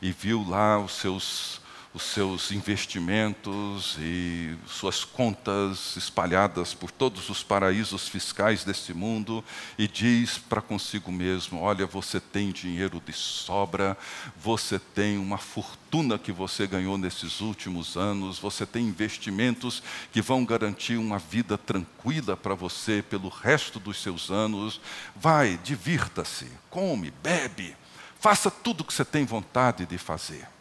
e 0.00 0.12
viu 0.12 0.48
lá 0.48 0.78
os 0.78 0.92
seus 0.92 1.60
os 1.96 2.02
seus 2.02 2.52
investimentos 2.52 3.96
e 3.98 4.54
suas 4.66 5.02
contas 5.02 5.96
espalhadas 5.96 6.74
por 6.74 6.90
todos 6.90 7.30
os 7.30 7.42
paraísos 7.42 8.06
fiscais 8.06 8.64
deste 8.64 8.92
mundo 8.92 9.42
e 9.78 9.88
diz 9.88 10.36
para 10.36 10.60
consigo 10.60 11.10
mesmo: 11.10 11.58
Olha, 11.58 11.86
você 11.86 12.20
tem 12.20 12.52
dinheiro 12.52 13.02
de 13.04 13.14
sobra, 13.14 13.96
você 14.36 14.78
tem 14.78 15.16
uma 15.16 15.38
fortuna 15.38 16.18
que 16.18 16.30
você 16.30 16.66
ganhou 16.66 16.98
nesses 16.98 17.40
últimos 17.40 17.96
anos, 17.96 18.38
você 18.38 18.66
tem 18.66 18.84
investimentos 18.84 19.82
que 20.12 20.20
vão 20.20 20.44
garantir 20.44 20.98
uma 20.98 21.18
vida 21.18 21.56
tranquila 21.56 22.36
para 22.36 22.54
você 22.54 23.02
pelo 23.08 23.30
resto 23.30 23.80
dos 23.80 24.02
seus 24.02 24.30
anos. 24.30 24.82
Vai, 25.14 25.58
divirta-se, 25.64 26.46
come, 26.68 27.10
bebe, 27.22 27.74
faça 28.20 28.50
tudo 28.50 28.82
o 28.82 28.84
que 28.84 28.92
você 28.92 29.04
tem 29.04 29.24
vontade 29.24 29.86
de 29.86 29.96
fazer. 29.96 30.55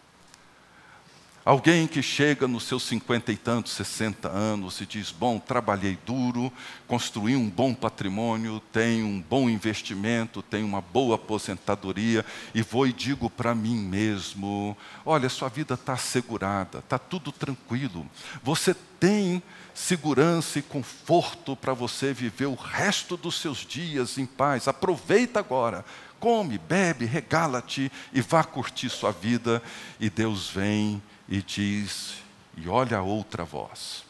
Alguém 1.45 1.85
que 1.85 2.01
chega 2.01 2.47
nos 2.47 2.63
seus 2.63 2.81
cinquenta 2.81 3.31
e 3.31 3.37
tantos, 3.37 3.73
sessenta 3.73 4.29
anos 4.29 4.81
e 4.81 4.85
diz: 4.87 5.11
Bom, 5.11 5.37
trabalhei 5.37 5.95
duro, 6.03 6.51
construí 6.87 7.35
um 7.35 7.47
bom 7.47 7.71
patrimônio, 7.71 8.59
tenho 8.73 9.05
um 9.05 9.21
bom 9.21 9.47
investimento, 9.47 10.41
tenho 10.41 10.65
uma 10.65 10.81
boa 10.81 11.17
aposentadoria, 11.17 12.25
e 12.55 12.63
vou 12.63 12.87
e 12.87 12.91
digo 12.91 13.29
para 13.29 13.53
mim 13.53 13.77
mesmo: 13.77 14.75
Olha, 15.05 15.29
sua 15.29 15.47
vida 15.47 15.75
está 15.75 15.93
assegurada, 15.93 16.79
está 16.79 16.97
tudo 16.97 17.31
tranquilo, 17.31 18.09
você 18.41 18.73
tem 18.99 19.43
segurança 19.71 20.57
e 20.57 20.63
conforto 20.63 21.55
para 21.55 21.75
você 21.75 22.11
viver 22.11 22.47
o 22.47 22.55
resto 22.55 23.15
dos 23.15 23.39
seus 23.39 23.59
dias 23.59 24.17
em 24.17 24.25
paz. 24.25 24.67
Aproveita 24.67 25.41
agora, 25.41 25.85
come, 26.19 26.57
bebe, 26.57 27.05
regala-te 27.05 27.91
e 28.11 28.19
vá 28.19 28.43
curtir 28.43 28.89
sua 28.89 29.11
vida. 29.11 29.61
E 29.99 30.09
Deus 30.09 30.49
vem 30.49 31.03
e 31.27 31.41
diz, 31.41 32.15
e 32.55 32.67
olha 32.67 32.97
a 32.97 33.01
outra 33.01 33.43
voz: 33.43 34.03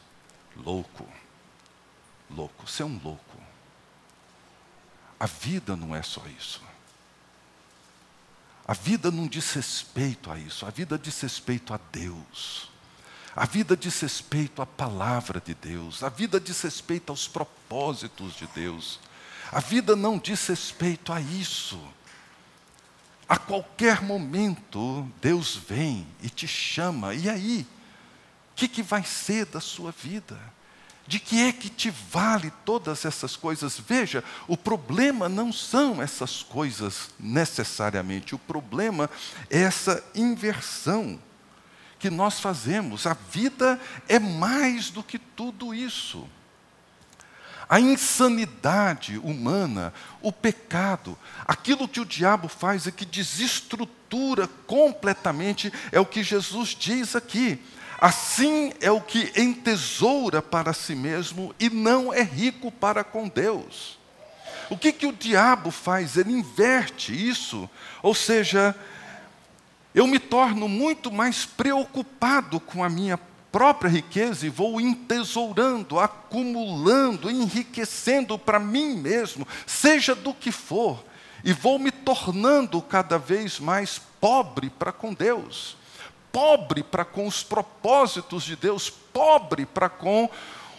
louco, 0.55 1.07
louco, 2.29 2.67
você 2.67 2.83
é 2.83 2.85
um 2.85 2.99
louco. 3.03 3.35
A 5.19 5.25
vida 5.25 5.75
não 5.75 5.95
é 5.95 6.03
só 6.03 6.21
isso. 6.37 6.61
A 8.67 8.73
vida 8.73 9.11
não 9.11 9.27
diz 9.27 9.51
respeito 9.53 10.31
a 10.31 10.37
isso, 10.37 10.65
a 10.65 10.69
vida 10.69 10.97
diz 10.97 11.21
respeito 11.21 11.73
a 11.73 11.79
Deus. 11.91 12.71
A 13.35 13.45
vida 13.45 13.75
diz 13.75 13.99
respeito 13.99 14.61
à 14.61 14.65
palavra 14.65 15.41
de 15.41 15.53
Deus, 15.53 16.01
a 16.03 16.09
vida 16.09 16.39
diz 16.39 16.61
respeito 16.61 17.11
aos 17.11 17.27
propósitos 17.27 18.33
de 18.35 18.47
Deus. 18.47 18.99
A 19.51 19.59
vida 19.59 19.95
não 19.95 20.17
diz 20.17 20.47
respeito 20.47 21.13
a 21.13 21.21
isso. 21.21 21.79
A 23.27 23.37
qualquer 23.37 24.01
momento, 24.01 25.09
Deus 25.19 25.55
vem 25.55 26.05
e 26.21 26.29
te 26.29 26.47
chama. 26.47 27.13
E 27.13 27.29
aí? 27.29 27.67
O 28.51 28.55
que, 28.55 28.67
que 28.67 28.83
vai 28.83 29.03
ser 29.03 29.45
da 29.45 29.59
sua 29.59 29.91
vida? 29.91 30.39
De 31.07 31.19
que 31.19 31.41
é 31.41 31.51
que 31.51 31.69
te 31.69 31.89
vale 31.89 32.51
todas 32.63 33.05
essas 33.05 33.35
coisas? 33.35 33.79
Veja, 33.79 34.23
o 34.47 34.55
problema 34.55 35.27
não 35.27 35.51
são 35.51 36.01
essas 36.01 36.41
coisas 36.41 37.09
necessariamente, 37.19 38.33
o 38.33 38.39
problema 38.39 39.09
é 39.49 39.61
essa 39.61 40.03
inversão 40.15 41.19
que 41.99 42.09
nós 42.09 42.39
fazemos. 42.39 43.05
A 43.05 43.13
vida 43.13 43.79
é 44.07 44.19
mais 44.19 44.89
do 44.89 45.03
que 45.03 45.19
tudo 45.19 45.73
isso. 45.73 46.27
A 47.67 47.79
insanidade 47.79 49.17
humana, 49.17 49.93
o 50.21 50.31
pecado, 50.31 51.17
aquilo 51.45 51.87
que 51.87 51.99
o 51.99 52.05
diabo 52.05 52.47
faz 52.47 52.85
é 52.85 52.91
que 52.91 53.05
desestrutura 53.05 54.47
completamente, 54.67 55.73
é 55.91 55.99
o 55.99 56.05
que 56.05 56.23
Jesus 56.23 56.69
diz 56.69 57.15
aqui. 57.15 57.59
Assim 57.99 58.73
é 58.81 58.91
o 58.91 59.01
que 59.01 59.31
entesoura 59.35 60.41
para 60.41 60.73
si 60.73 60.93
mesmo 60.93 61.55
e 61.59 61.69
não 61.69 62.13
é 62.13 62.21
rico 62.21 62.71
para 62.71 63.03
com 63.03 63.27
Deus. 63.27 63.97
O 64.69 64.77
que, 64.77 64.91
que 64.91 65.07
o 65.07 65.13
diabo 65.13 65.71
faz? 65.71 66.17
Ele 66.17 66.31
inverte 66.31 67.13
isso, 67.13 67.69
ou 68.01 68.13
seja, 68.13 68.75
eu 69.93 70.05
me 70.07 70.19
torno 70.19 70.67
muito 70.67 71.11
mais 71.11 71.45
preocupado 71.45 72.59
com 72.59 72.83
a 72.83 72.89
minha 72.89 73.17
própria 73.55 73.89
riqueza 73.89 74.45
e 74.45 74.49
vou 74.49 74.81
entesourando, 74.81 75.97
acumulando, 75.97 77.31
enriquecendo 77.31 78.37
para 78.37 78.59
mim 78.59 78.97
mesmo, 78.97 79.47
seja 79.65 80.13
do 80.13 80.33
que 80.33 80.51
for, 80.51 81.01
e 81.41 81.53
vou 81.53 81.79
me 81.79 81.89
tornando 81.89 82.81
cada 82.81 83.17
vez 83.17 83.57
mais 83.57 83.97
pobre 84.19 84.69
para 84.69 84.91
com 84.91 85.13
Deus, 85.13 85.77
pobre 86.33 86.83
para 86.83 87.05
com 87.05 87.25
os 87.25 87.43
propósitos 87.43 88.43
de 88.43 88.57
Deus, 88.57 88.89
pobre 88.89 89.65
para 89.65 89.87
com 89.87 90.29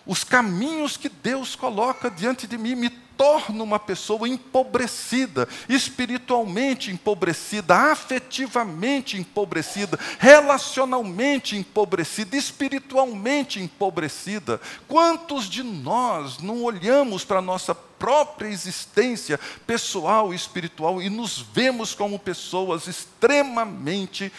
os 0.06 0.22
caminhos 0.22 0.96
que 0.96 1.08
Deus 1.08 1.56
coloca 1.56 2.10
diante 2.10 2.46
de 2.46 2.56
mim, 2.56 2.74
me 2.76 2.90
torna 3.16 3.62
uma 3.62 3.78
pessoa 3.78 4.28
empobrecida, 4.28 5.48
espiritualmente 5.68 6.90
empobrecida, 6.90 7.74
afetivamente 7.74 9.16
empobrecida, 9.16 9.98
relacionalmente 10.18 11.56
empobrecida, 11.56 12.36
espiritualmente 12.36 13.60
empobrecida. 13.60 14.60
Quantos 14.86 15.48
de 15.48 15.62
nós 15.62 16.38
não 16.38 16.62
olhamos 16.62 17.24
para 17.24 17.38
a 17.38 17.42
nossa 17.42 17.74
própria 17.74 18.48
existência 18.48 19.40
pessoal 19.66 20.32
e 20.32 20.36
espiritual 20.36 21.00
e 21.00 21.08
nos 21.08 21.40
vemos 21.40 21.94
como 21.94 22.18
pessoas 22.18 22.86
extremamente 22.86 24.30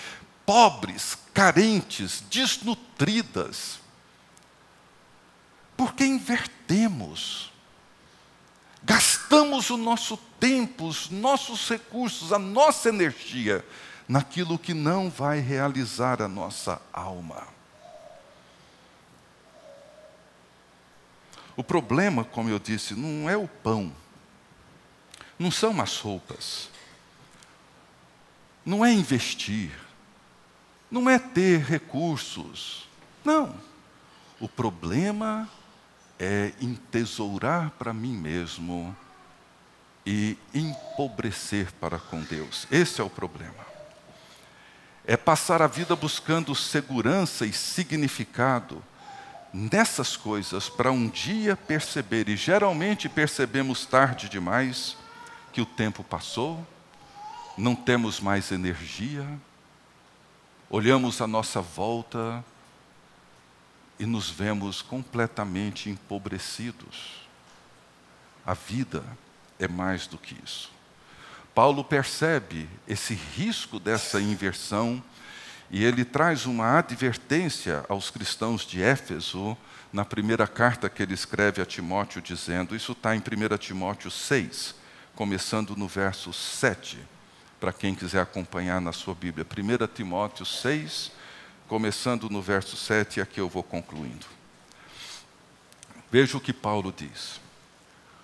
pobres, 0.45 1.17
carentes, 1.33 2.23
desnutridas? 2.29 3.86
Porque 5.77 6.03
invertemos 6.03 7.51
gastamos 8.87 9.69
o 9.69 9.75
nosso 9.75 10.15
tempo, 10.39 10.87
os 10.87 11.09
nossos 11.09 11.67
recursos, 11.69 12.31
a 12.31 12.39
nossa 12.39 12.87
energia 12.87 13.65
naquilo 14.07 14.57
que 14.57 14.73
não 14.73 15.09
vai 15.09 15.41
realizar 15.41 16.21
a 16.21 16.27
nossa 16.29 16.81
alma. 16.93 17.45
O 21.57 21.63
problema, 21.63 22.23
como 22.23 22.49
eu 22.49 22.59
disse, 22.59 22.93
não 22.93 23.29
é 23.29 23.35
o 23.35 23.45
pão, 23.45 23.91
não 25.37 25.51
são 25.51 25.81
as 25.81 25.97
roupas, 25.99 26.69
não 28.65 28.85
é 28.85 28.93
investir, 28.93 29.71
não 30.89 31.09
é 31.09 31.19
ter 31.19 31.59
recursos. 31.59 32.87
Não. 33.25 33.53
O 34.39 34.47
problema 34.47 35.49
é 36.19 36.51
entesourar 36.61 37.71
para 37.71 37.93
mim 37.93 38.15
mesmo 38.15 38.95
e 40.05 40.37
empobrecer 40.53 41.71
para 41.73 41.99
com 41.99 42.21
Deus. 42.21 42.65
Esse 42.71 43.01
é 43.01 43.03
o 43.03 43.09
problema. 43.09 43.67
É 45.05 45.15
passar 45.15 45.61
a 45.61 45.67
vida 45.67 45.95
buscando 45.95 46.55
segurança 46.55 47.45
e 47.45 47.53
significado 47.53 48.83
nessas 49.53 50.17
coisas 50.17 50.69
para 50.69 50.91
um 50.91 51.07
dia 51.07 51.55
perceber, 51.55 52.29
e 52.29 52.35
geralmente 52.35 53.07
percebemos 53.07 53.85
tarde 53.85 54.29
demais, 54.29 54.97
que 55.51 55.61
o 55.61 55.65
tempo 55.65 56.03
passou, 56.03 56.65
não 57.57 57.73
temos 57.73 58.19
mais 58.19 58.51
energia, 58.51 59.25
olhamos 60.69 61.21
à 61.21 61.27
nossa 61.27 61.61
volta 61.61 62.43
e 63.99 64.05
nos 64.05 64.29
vemos 64.29 64.81
completamente 64.81 65.89
empobrecidos. 65.89 67.27
A 68.45 68.53
vida 68.53 69.03
é 69.59 69.67
mais 69.67 70.07
do 70.07 70.17
que 70.17 70.35
isso. 70.43 70.71
Paulo 71.53 71.83
percebe 71.83 72.69
esse 72.87 73.13
risco 73.13 73.79
dessa 73.79 74.21
inversão 74.21 75.03
e 75.69 75.83
ele 75.83 76.05
traz 76.05 76.45
uma 76.45 76.77
advertência 76.77 77.83
aos 77.89 78.09
cristãos 78.09 78.65
de 78.65 78.81
Éfeso 78.81 79.57
na 79.91 80.05
primeira 80.05 80.47
carta 80.47 80.89
que 80.89 81.01
ele 81.01 81.13
escreve 81.13 81.61
a 81.61 81.65
Timóteo, 81.65 82.21
dizendo: 82.21 82.75
Isso 82.75 82.91
está 82.91 83.15
em 83.15 83.19
1 83.19 83.57
Timóteo 83.57 84.11
6, 84.11 84.75
começando 85.15 85.75
no 85.75 85.87
verso 85.87 86.31
7, 86.31 86.99
para 87.59 87.73
quem 87.73 87.95
quiser 87.95 88.21
acompanhar 88.21 88.79
na 88.79 88.93
sua 88.93 89.15
Bíblia. 89.15 89.45
1 89.45 89.87
Timóteo 89.87 90.45
6, 90.45 91.11
começando 91.67 92.29
no 92.29 92.41
verso 92.41 92.77
7, 92.77 93.17
e 93.17 93.21
aqui 93.21 93.39
eu 93.39 93.49
vou 93.49 93.63
concluindo. 93.63 94.25
Veja 96.09 96.37
o 96.37 96.41
que 96.41 96.53
Paulo 96.53 96.93
diz. 96.95 97.39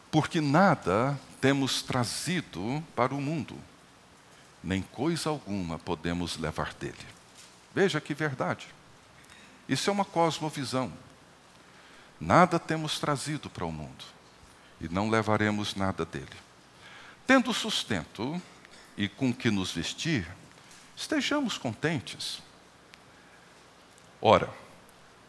Porque 0.10 0.40
nada 0.40 1.20
temos 1.42 1.82
trazido 1.82 2.84
para 2.96 3.14
o 3.14 3.20
mundo, 3.20 3.58
nem 4.64 4.82
coisa 4.82 5.30
alguma 5.30 5.78
podemos 5.78 6.38
levar 6.38 6.74
dele. 6.74 7.06
Veja 7.76 8.00
que 8.00 8.14
verdade. 8.14 8.68
Isso 9.68 9.90
é 9.90 9.94
uma 9.94 10.06
cosmovisão. 10.06 10.94
Nada 12.20 12.58
temos 12.60 13.00
trazido 13.00 13.50
para 13.50 13.66
o 13.66 13.72
mundo 13.72 14.06
e 14.80 14.88
não 14.88 15.10
levaremos 15.10 15.76
nada 15.76 16.06
dele. 16.06 16.28
Tendo 17.26 17.54
sustento 17.54 18.42
e 18.96 19.10
com 19.10 19.34
que 19.34 19.50
nos 19.50 19.72
vestir, 19.72 20.28
estejamos 20.96 21.58
contentes. 21.58 22.42
Ora, 24.26 24.50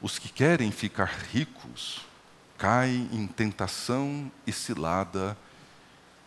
os 0.00 0.20
que 0.20 0.28
querem 0.28 0.70
ficar 0.70 1.12
ricos 1.32 2.06
caem 2.56 3.08
em 3.10 3.26
tentação 3.26 4.30
e 4.46 4.52
cilada 4.52 5.36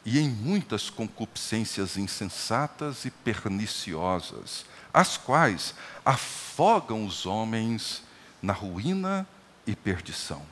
e 0.04 0.20
em 0.20 0.30
muitas 0.30 0.90
concupiscências 0.90 1.96
insensatas 1.96 3.06
e 3.06 3.10
perniciosas, 3.10 4.66
as 4.94 5.16
quais 5.16 5.76
afogam 6.04 7.06
os 7.06 7.26
homens 7.26 8.04
na 8.42 8.52
ruína 8.52 9.26
e 9.66 9.74
perdição. 9.74 10.46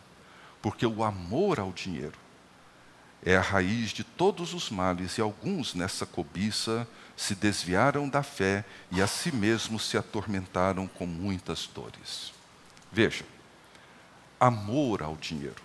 Porque 0.61 0.85
o 0.85 1.03
amor 1.03 1.59
ao 1.59 1.73
dinheiro 1.73 2.17
é 3.25 3.35
a 3.35 3.41
raiz 3.41 3.89
de 3.89 4.05
todos 4.05 4.53
os 4.53 4.69
males, 4.69 5.17
e 5.17 5.21
alguns 5.21 5.73
nessa 5.73 6.05
cobiça 6.05 6.87
se 7.15 7.35
desviaram 7.35 8.09
da 8.09 8.21
fé 8.21 8.65
e 8.91 9.01
a 9.01 9.07
si 9.07 9.31
mesmos 9.33 9.87
se 9.87 9.97
atormentaram 9.97 10.87
com 10.87 11.05
muitas 11.05 11.67
dores. 11.67 12.33
Veja, 12.91 13.25
amor 14.39 15.01
ao 15.01 15.15
dinheiro. 15.15 15.63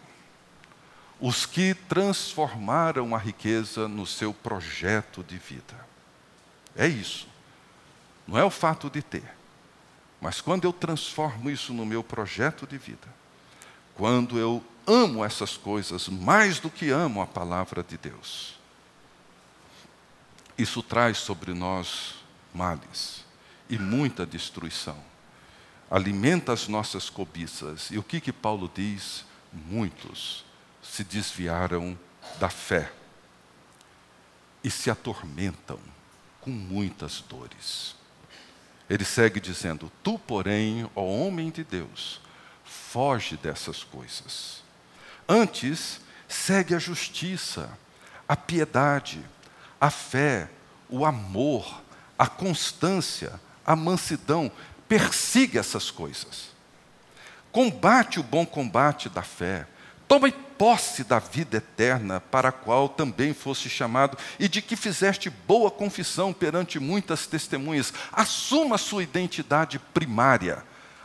Os 1.20 1.44
que 1.44 1.74
transformaram 1.74 3.14
a 3.14 3.18
riqueza 3.18 3.86
no 3.86 4.06
seu 4.06 4.32
projeto 4.32 5.22
de 5.22 5.36
vida. 5.36 5.86
É 6.74 6.86
isso. 6.86 7.28
Não 8.26 8.38
é 8.38 8.44
o 8.44 8.50
fato 8.50 8.88
de 8.88 9.02
ter. 9.02 9.28
Mas 10.20 10.40
quando 10.40 10.64
eu 10.64 10.72
transformo 10.72 11.50
isso 11.50 11.72
no 11.72 11.84
meu 11.84 12.02
projeto 12.04 12.66
de 12.66 12.78
vida, 12.78 13.08
quando 13.94 14.38
eu 14.38 14.62
amo 14.86 15.24
essas 15.24 15.56
coisas 15.56 16.08
mais 16.08 16.58
do 16.58 16.70
que 16.70 16.90
amo 16.90 17.20
a 17.20 17.26
palavra 17.26 17.82
de 17.82 17.98
Deus, 17.98 18.59
isso 20.60 20.82
traz 20.82 21.18
sobre 21.18 21.54
nós 21.54 22.16
males 22.52 23.24
e 23.68 23.78
muita 23.78 24.26
destruição. 24.26 24.96
Alimenta 25.90 26.52
as 26.52 26.68
nossas 26.68 27.08
cobiças. 27.08 27.90
E 27.90 27.98
o 27.98 28.02
que 28.02 28.20
que 28.20 28.32
Paulo 28.32 28.70
diz? 28.72 29.24
Muitos 29.52 30.44
se 30.82 31.02
desviaram 31.02 31.98
da 32.38 32.48
fé 32.48 32.92
e 34.62 34.70
se 34.70 34.90
atormentam 34.90 35.80
com 36.40 36.50
muitas 36.50 37.20
dores. 37.20 37.96
Ele 38.88 39.04
segue 39.04 39.40
dizendo: 39.40 39.90
Tu, 40.02 40.18
porém, 40.18 40.88
ó 40.94 41.02
homem 41.02 41.50
de 41.50 41.64
Deus, 41.64 42.20
foge 42.64 43.36
dessas 43.36 43.82
coisas. 43.82 44.62
Antes, 45.28 46.00
segue 46.28 46.74
a 46.74 46.78
justiça, 46.78 47.76
a 48.28 48.36
piedade, 48.36 49.24
a 49.80 49.90
fé, 49.90 50.50
o 50.88 51.06
amor, 51.06 51.80
a 52.18 52.26
constância, 52.26 53.40
a 53.64 53.74
mansidão, 53.74 54.52
persiga 54.88 55.60
essas 55.60 55.90
coisas. 55.90 56.50
Combate 57.50 58.20
o 58.20 58.22
bom 58.22 58.44
combate 58.44 59.08
da 59.08 59.22
fé. 59.22 59.66
Toma 60.06 60.30
posse 60.58 61.04
da 61.04 61.18
vida 61.18 61.56
eterna, 61.56 62.20
para 62.20 62.50
a 62.50 62.52
qual 62.52 62.88
também 62.88 63.32
foste 63.32 63.70
chamado, 63.70 64.18
e 64.38 64.46
de 64.48 64.60
que 64.60 64.76
fizeste 64.76 65.30
boa 65.30 65.70
confissão 65.70 66.32
perante 66.32 66.78
muitas 66.78 67.26
testemunhas. 67.26 67.94
Assuma 68.12 68.76
sua 68.76 69.02
identidade 69.02 69.78
primária. 69.78 70.62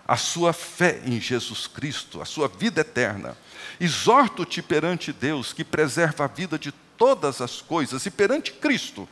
a 0.08 0.16
sua 0.16 0.54
fé 0.54 1.02
em 1.06 1.20
Jesus 1.20 1.68
Cristo, 1.68 2.22
a 2.22 2.26
sua 2.26 2.48
vida 2.48 2.82
eterna. 2.82 3.36
Exorto-te 3.80 4.62
perante 4.62 5.12
Deus, 5.12 5.52
que 5.52 5.64
preserva 5.64 6.26
a 6.26 6.28
vida 6.28 6.60
de 6.60 6.72
todas 6.98 7.42
as 7.42 7.62
coisas, 7.62 8.06
e 8.06 8.12
perante 8.12 8.52
Cristo, 8.52 9.08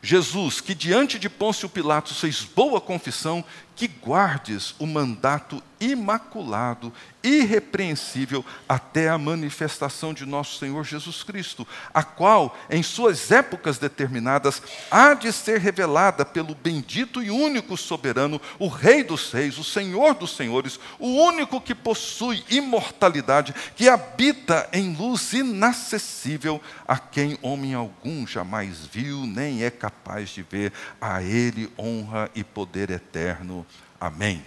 Jesus, 0.00 0.60
que 0.60 0.74
diante 0.74 1.18
de 1.18 1.28
Pôncio 1.28 1.68
Pilatos 1.68 2.20
fez 2.20 2.42
boa 2.42 2.80
confissão, 2.80 3.44
que 3.78 3.86
guardes 3.86 4.74
o 4.80 4.86
mandato 4.88 5.62
imaculado, 5.80 6.92
irrepreensível, 7.22 8.44
até 8.68 9.08
a 9.08 9.16
manifestação 9.16 10.12
de 10.12 10.26
nosso 10.26 10.58
Senhor 10.58 10.84
Jesus 10.84 11.22
Cristo, 11.22 11.64
a 11.94 12.02
qual, 12.02 12.58
em 12.68 12.82
suas 12.82 13.30
épocas 13.30 13.78
determinadas, 13.78 14.60
há 14.90 15.14
de 15.14 15.32
ser 15.32 15.60
revelada 15.60 16.24
pelo 16.24 16.56
bendito 16.56 17.22
e 17.22 17.30
único 17.30 17.76
soberano, 17.76 18.40
o 18.58 18.66
Rei 18.66 19.04
dos 19.04 19.30
Reis, 19.30 19.58
o 19.58 19.62
Senhor 19.62 20.14
dos 20.14 20.34
Senhores, 20.34 20.80
o 20.98 21.06
único 21.06 21.60
que 21.60 21.74
possui 21.74 22.42
imortalidade, 22.50 23.54
que 23.76 23.88
habita 23.88 24.68
em 24.72 24.92
luz 24.94 25.32
inacessível, 25.32 26.60
a 26.88 26.98
quem 26.98 27.38
homem 27.42 27.74
algum 27.74 28.26
jamais 28.26 28.84
viu, 28.86 29.24
nem 29.26 29.62
é 29.62 29.70
capaz 29.70 30.30
de 30.30 30.42
ver, 30.42 30.72
a 31.00 31.22
Ele 31.22 31.70
honra 31.78 32.28
e 32.34 32.42
poder 32.42 32.90
eterno. 32.90 33.64
Amém. 34.00 34.44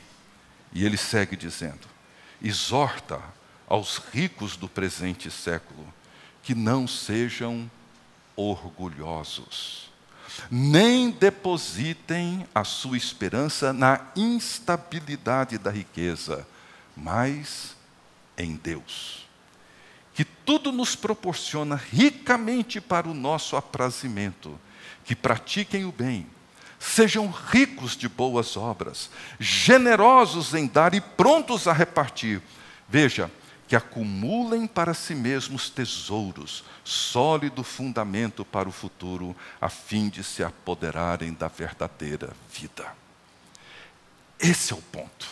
E 0.73 0.85
ele 0.85 0.97
segue 0.97 1.35
dizendo: 1.35 1.87
exorta 2.41 3.21
aos 3.67 3.97
ricos 3.97 4.55
do 4.55 4.67
presente 4.67 5.29
século 5.29 5.85
que 6.43 6.55
não 6.55 6.87
sejam 6.87 7.69
orgulhosos, 8.35 9.91
nem 10.49 11.11
depositem 11.11 12.47
a 12.55 12.63
sua 12.63 12.97
esperança 12.97 13.71
na 13.71 14.07
instabilidade 14.15 15.57
da 15.57 15.69
riqueza, 15.69 16.47
mas 16.95 17.75
em 18.37 18.55
Deus, 18.55 19.27
que 20.13 20.25
tudo 20.25 20.71
nos 20.71 20.95
proporciona 20.95 21.75
ricamente 21.75 22.81
para 22.81 23.07
o 23.07 23.13
nosso 23.13 23.55
aprazimento, 23.55 24.59
que 25.05 25.15
pratiquem 25.15 25.85
o 25.85 25.91
bem 25.91 26.27
Sejam 26.84 27.29
ricos 27.29 27.95
de 27.95 28.09
boas 28.09 28.57
obras, 28.57 29.11
generosos 29.39 30.55
em 30.55 30.65
dar 30.65 30.95
e 30.95 30.99
prontos 30.99 31.67
a 31.67 31.73
repartir. 31.73 32.41
Veja, 32.89 33.32
que 33.67 33.75
acumulem 33.75 34.65
para 34.65 34.95
si 34.95 35.13
mesmos 35.13 35.69
tesouros, 35.69 36.63
sólido 36.84 37.63
fundamento 37.63 38.43
para 38.43 38.67
o 38.67 38.71
futuro, 38.71 39.36
a 39.61 39.69
fim 39.69 40.09
de 40.09 40.23
se 40.23 40.43
apoderarem 40.43 41.34
da 41.34 41.47
verdadeira 41.47 42.34
vida. 42.51 42.91
Esse 44.39 44.73
é 44.73 44.75
o 44.75 44.82
ponto. 44.82 45.27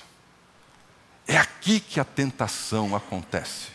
É 1.27 1.35
aqui 1.35 1.79
que 1.79 1.99
a 1.99 2.05
tentação 2.05 2.95
acontece. 2.95 3.69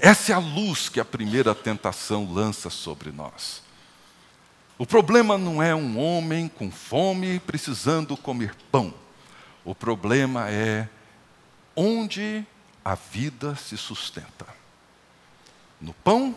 Essa 0.00 0.32
é 0.32 0.34
a 0.34 0.38
luz 0.40 0.88
que 0.88 0.98
a 0.98 1.04
primeira 1.04 1.54
tentação 1.54 2.28
lança 2.30 2.70
sobre 2.70 3.12
nós. 3.12 3.62
O 4.80 4.86
problema 4.86 5.36
não 5.36 5.62
é 5.62 5.74
um 5.74 5.98
homem 5.98 6.48
com 6.48 6.70
fome 6.70 7.38
precisando 7.40 8.16
comer 8.16 8.56
pão. 8.72 8.94
O 9.62 9.74
problema 9.74 10.48
é 10.48 10.88
onde 11.76 12.46
a 12.82 12.94
vida 12.94 13.54
se 13.56 13.76
sustenta: 13.76 14.46
no 15.78 15.92
pão 15.92 16.34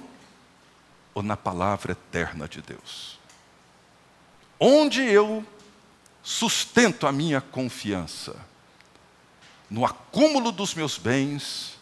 ou 1.13 1.23
na 1.23 1.37
palavra 1.37 1.93
eterna 1.93 2.45
de 2.45 2.61
Deus? 2.61 3.17
Onde 4.59 5.01
eu 5.01 5.45
sustento 6.21 7.07
a 7.07 7.13
minha 7.13 7.39
confiança? 7.39 8.35
No 9.69 9.85
acúmulo 9.85 10.51
dos 10.51 10.73
meus 10.73 10.97
bens 10.97 11.79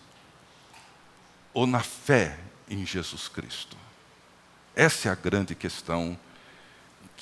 ou 1.56 1.66
na 1.66 1.80
fé 1.80 2.40
em 2.70 2.86
Jesus 2.86 3.28
Cristo? 3.28 3.76
Essa 4.76 5.10
é 5.10 5.12
a 5.12 5.16
grande 5.16 5.56
questão 5.56 6.16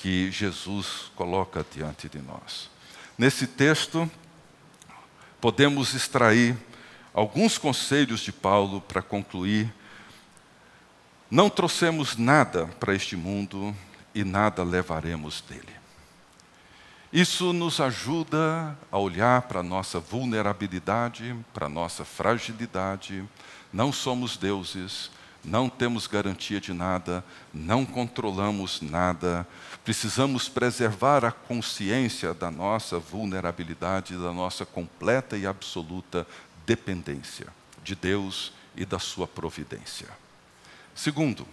que 0.00 0.30
Jesus 0.30 1.12
coloca 1.14 1.64
diante 1.74 2.08
de 2.08 2.18
nós. 2.20 2.70
Nesse 3.18 3.46
texto, 3.46 4.10
podemos 5.40 5.94
extrair 5.94 6.56
alguns 7.12 7.58
conselhos 7.58 8.20
de 8.20 8.32
Paulo 8.32 8.80
para 8.80 9.02
concluir. 9.02 9.72
Não 11.30 11.50
trouxemos 11.50 12.16
nada 12.16 12.66
para 12.80 12.94
este 12.94 13.14
mundo 13.14 13.76
e 14.14 14.24
nada 14.24 14.64
levaremos 14.64 15.42
dele. 15.42 15.80
Isso 17.12 17.52
nos 17.52 17.80
ajuda 17.80 18.78
a 18.90 18.98
olhar 18.98 19.42
para 19.42 19.60
a 19.60 19.64
nossa 19.64 20.00
vulnerabilidade, 20.00 21.36
para 21.52 21.66
a 21.66 21.68
nossa 21.68 22.04
fragilidade. 22.04 23.22
Não 23.72 23.92
somos 23.92 24.36
deuses, 24.36 25.10
não 25.44 25.68
temos 25.68 26.06
garantia 26.06 26.60
de 26.60 26.72
nada, 26.72 27.24
não 27.52 27.84
controlamos 27.84 28.80
nada, 28.80 29.46
precisamos 29.84 30.48
preservar 30.48 31.24
a 31.24 31.32
consciência 31.32 32.34
da 32.34 32.50
nossa 32.50 32.98
vulnerabilidade, 32.98 34.14
da 34.14 34.32
nossa 34.32 34.66
completa 34.66 35.36
e 35.36 35.46
absoluta 35.46 36.26
dependência 36.66 37.46
de 37.82 37.94
Deus 37.94 38.52
e 38.76 38.84
da 38.84 38.98
Sua 38.98 39.26
providência. 39.26 40.08
Segundo, 40.94 41.46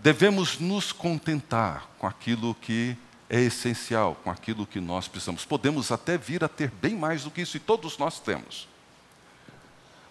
devemos 0.00 0.58
nos 0.58 0.92
contentar 0.92 1.88
com 1.98 2.06
aquilo 2.06 2.54
que 2.54 2.96
é 3.28 3.40
essencial, 3.40 4.16
com 4.22 4.30
aquilo 4.30 4.66
que 4.66 4.80
nós 4.80 5.08
precisamos. 5.08 5.44
Podemos 5.44 5.90
até 5.90 6.16
vir 6.16 6.44
a 6.44 6.48
ter 6.48 6.70
bem 6.70 6.94
mais 6.94 7.24
do 7.24 7.30
que 7.30 7.42
isso, 7.42 7.56
e 7.56 7.60
todos 7.60 7.98
nós 7.98 8.20
temos. 8.20 8.68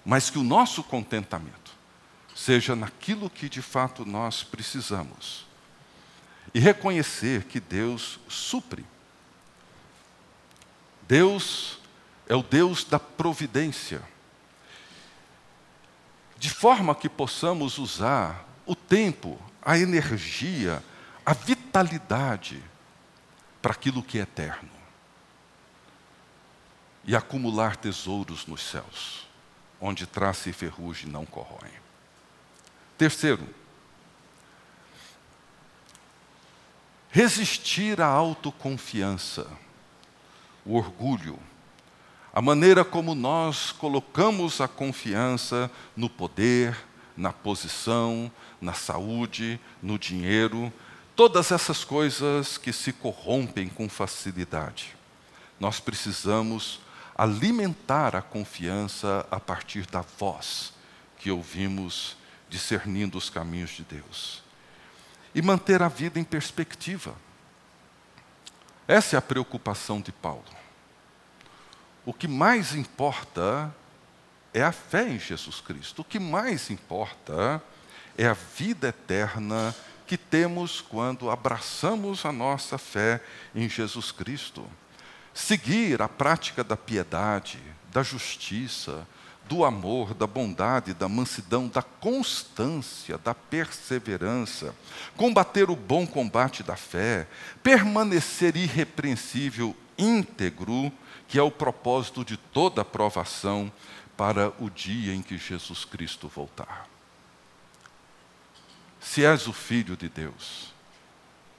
Mas 0.06 0.30
que 0.30 0.38
o 0.38 0.44
nosso 0.44 0.84
contentamento 0.84 1.74
seja 2.36 2.76
naquilo 2.76 3.30
que 3.30 3.48
de 3.48 3.62
fato 3.62 4.06
nós 4.06 4.44
precisamos. 4.44 5.45
E 6.56 6.60
reconhecer 6.60 7.44
que 7.44 7.60
Deus 7.60 8.18
supre. 8.30 8.86
Deus 11.06 11.80
é 12.30 12.34
o 12.34 12.42
Deus 12.42 12.86
da 12.86 12.98
providência. 12.98 14.02
De 16.38 16.50
forma 16.50 16.96
que 16.96 17.10
possamos 17.10 17.78
usar 17.78 18.48
o 18.66 18.74
tempo, 18.74 19.38
a 19.62 19.78
energia, 19.78 20.82
a 21.26 21.34
vitalidade 21.34 22.64
para 23.62 23.74
aquilo 23.74 24.02
que 24.02 24.18
é 24.18 24.22
eterno. 24.22 24.72
E 27.04 27.18
acumular 27.18 27.76
tesouros 27.76 28.46
nos 28.46 28.64
céus, 28.64 29.28
onde 29.82 30.06
traça 30.06 30.50
e 30.50 30.54
ferrugem 30.54 31.12
não 31.12 31.26
corroem. 31.26 31.74
Terceiro, 32.98 33.46
resistir 37.16 38.02
à 38.02 38.08
autoconfiança, 38.08 39.48
o 40.66 40.76
orgulho, 40.76 41.40
a 42.34 42.42
maneira 42.42 42.84
como 42.84 43.16
nós 43.16 43.72
colocamos 43.72 44.60
a 44.60 44.68
confiança 44.68 45.72
no 45.96 46.10
poder, 46.10 46.76
na 47.16 47.32
posição, 47.32 48.30
na 48.60 48.74
saúde, 48.74 49.58
no 49.82 49.98
dinheiro, 49.98 50.74
todas 51.16 51.54
essas 51.54 51.86
coisas 51.86 52.58
que 52.58 52.74
se 52.74 52.92
corrompem 52.92 53.70
com 53.70 53.88
facilidade. 53.88 54.94
Nós 55.58 55.80
precisamos 55.80 56.82
alimentar 57.18 58.14
a 58.14 58.22
confiança 58.22 59.26
a 59.32 59.40
partir 59.40 59.86
da 59.86 60.02
voz 60.02 60.74
que 61.18 61.32
ouvimos 61.32 62.18
discernindo 62.50 63.18
os 63.18 63.30
caminhos 63.30 63.70
de 63.70 63.84
Deus. 63.84 64.45
E 65.36 65.42
manter 65.42 65.84
a 65.84 65.88
vida 65.88 66.20
em 66.20 66.24
perspectiva. 66.24 67.14
Essa 68.88 69.18
é 69.18 69.20
a 69.20 69.22
preocupação 69.22 70.02
de 70.02 70.12
Paulo. 70.12 70.46
O 72.06 72.14
que 72.14 72.28
mais 72.28 72.74
importa 72.74 73.76
é 74.54 74.64
a 74.64 74.72
fé 74.72 75.10
em 75.10 75.20
Jesus 75.20 75.60
Cristo. 75.60 76.02
O 76.02 76.06
que 76.06 76.18
mais 76.20 76.70
importa 76.70 77.62
é 78.18 78.26
a 78.26 78.34
vida 78.34 78.88
eterna 78.88 79.76
que 80.08 80.18
temos 80.18 80.82
quando 80.82 81.30
abraçamos 81.30 82.26
a 82.26 82.32
nossa 82.32 82.78
fé 82.78 83.22
em 83.54 83.68
Jesus 83.68 84.12
Cristo. 84.12 84.66
Seguir 85.34 86.02
a 86.02 86.08
prática 86.08 86.64
da 86.64 86.78
piedade, 86.78 87.60
da 87.92 88.04
justiça, 88.04 89.06
do 89.48 89.64
amor, 89.64 90.14
da 90.14 90.26
bondade, 90.26 90.94
da 90.94 91.08
mansidão, 91.08 91.68
da 91.68 91.82
constância, 91.82 93.18
da 93.18 93.34
perseverança, 93.34 94.74
combater 95.16 95.70
o 95.70 95.76
bom 95.76 96.06
combate 96.06 96.64
da 96.64 96.76
fé, 96.76 97.28
permanecer 97.62 98.56
irrepreensível, 98.56 99.76
íntegro, 99.98 100.92
que 101.28 101.38
é 101.38 101.44
o 101.44 101.52
propósito 101.52 102.26
de 102.26 102.38
toda 102.38 102.82
aprovação 102.82 103.72
para 104.18 104.52
o 104.60 104.70
dia 104.70 105.14
em 105.14 105.22
que 105.22 105.38
Jesus 105.38 105.86
Cristo 105.86 106.28
voltar. 106.28 106.88
Se 109.00 109.24
és 109.24 109.48
o 109.48 109.54
filho 109.54 109.96
de 109.96 110.10
Deus, 110.10 110.74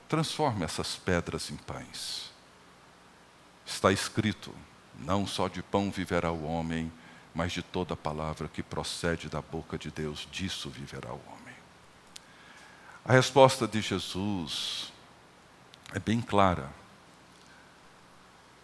transforme 0.09 0.64
essas 0.64 0.97
pedras 0.97 1.51
em 1.51 1.57
pães. 1.57 2.32
Está 3.64 3.93
escrito: 3.93 4.53
Não 4.99 5.26
só 5.26 5.47
de 5.47 5.62
pão 5.62 5.91
viverá 5.91 6.32
o 6.32 6.45
homem, 6.45 6.91
mas 7.37 7.53
de 7.53 7.61
toda 7.61 7.95
palavra 7.95 8.49
que 8.49 8.62
procede 8.62 9.28
da 9.28 9.43
boca 9.43 9.76
de 9.76 9.91
Deus, 9.91 10.26
disso 10.32 10.70
viverá 10.70 11.12
o 11.12 11.20
homem. 11.28 11.55
A 13.05 13.12
resposta 13.12 13.68
de 13.68 13.82
Jesus 13.82 14.91
é 15.93 15.99
bem 15.99 16.22
clara. 16.22 16.72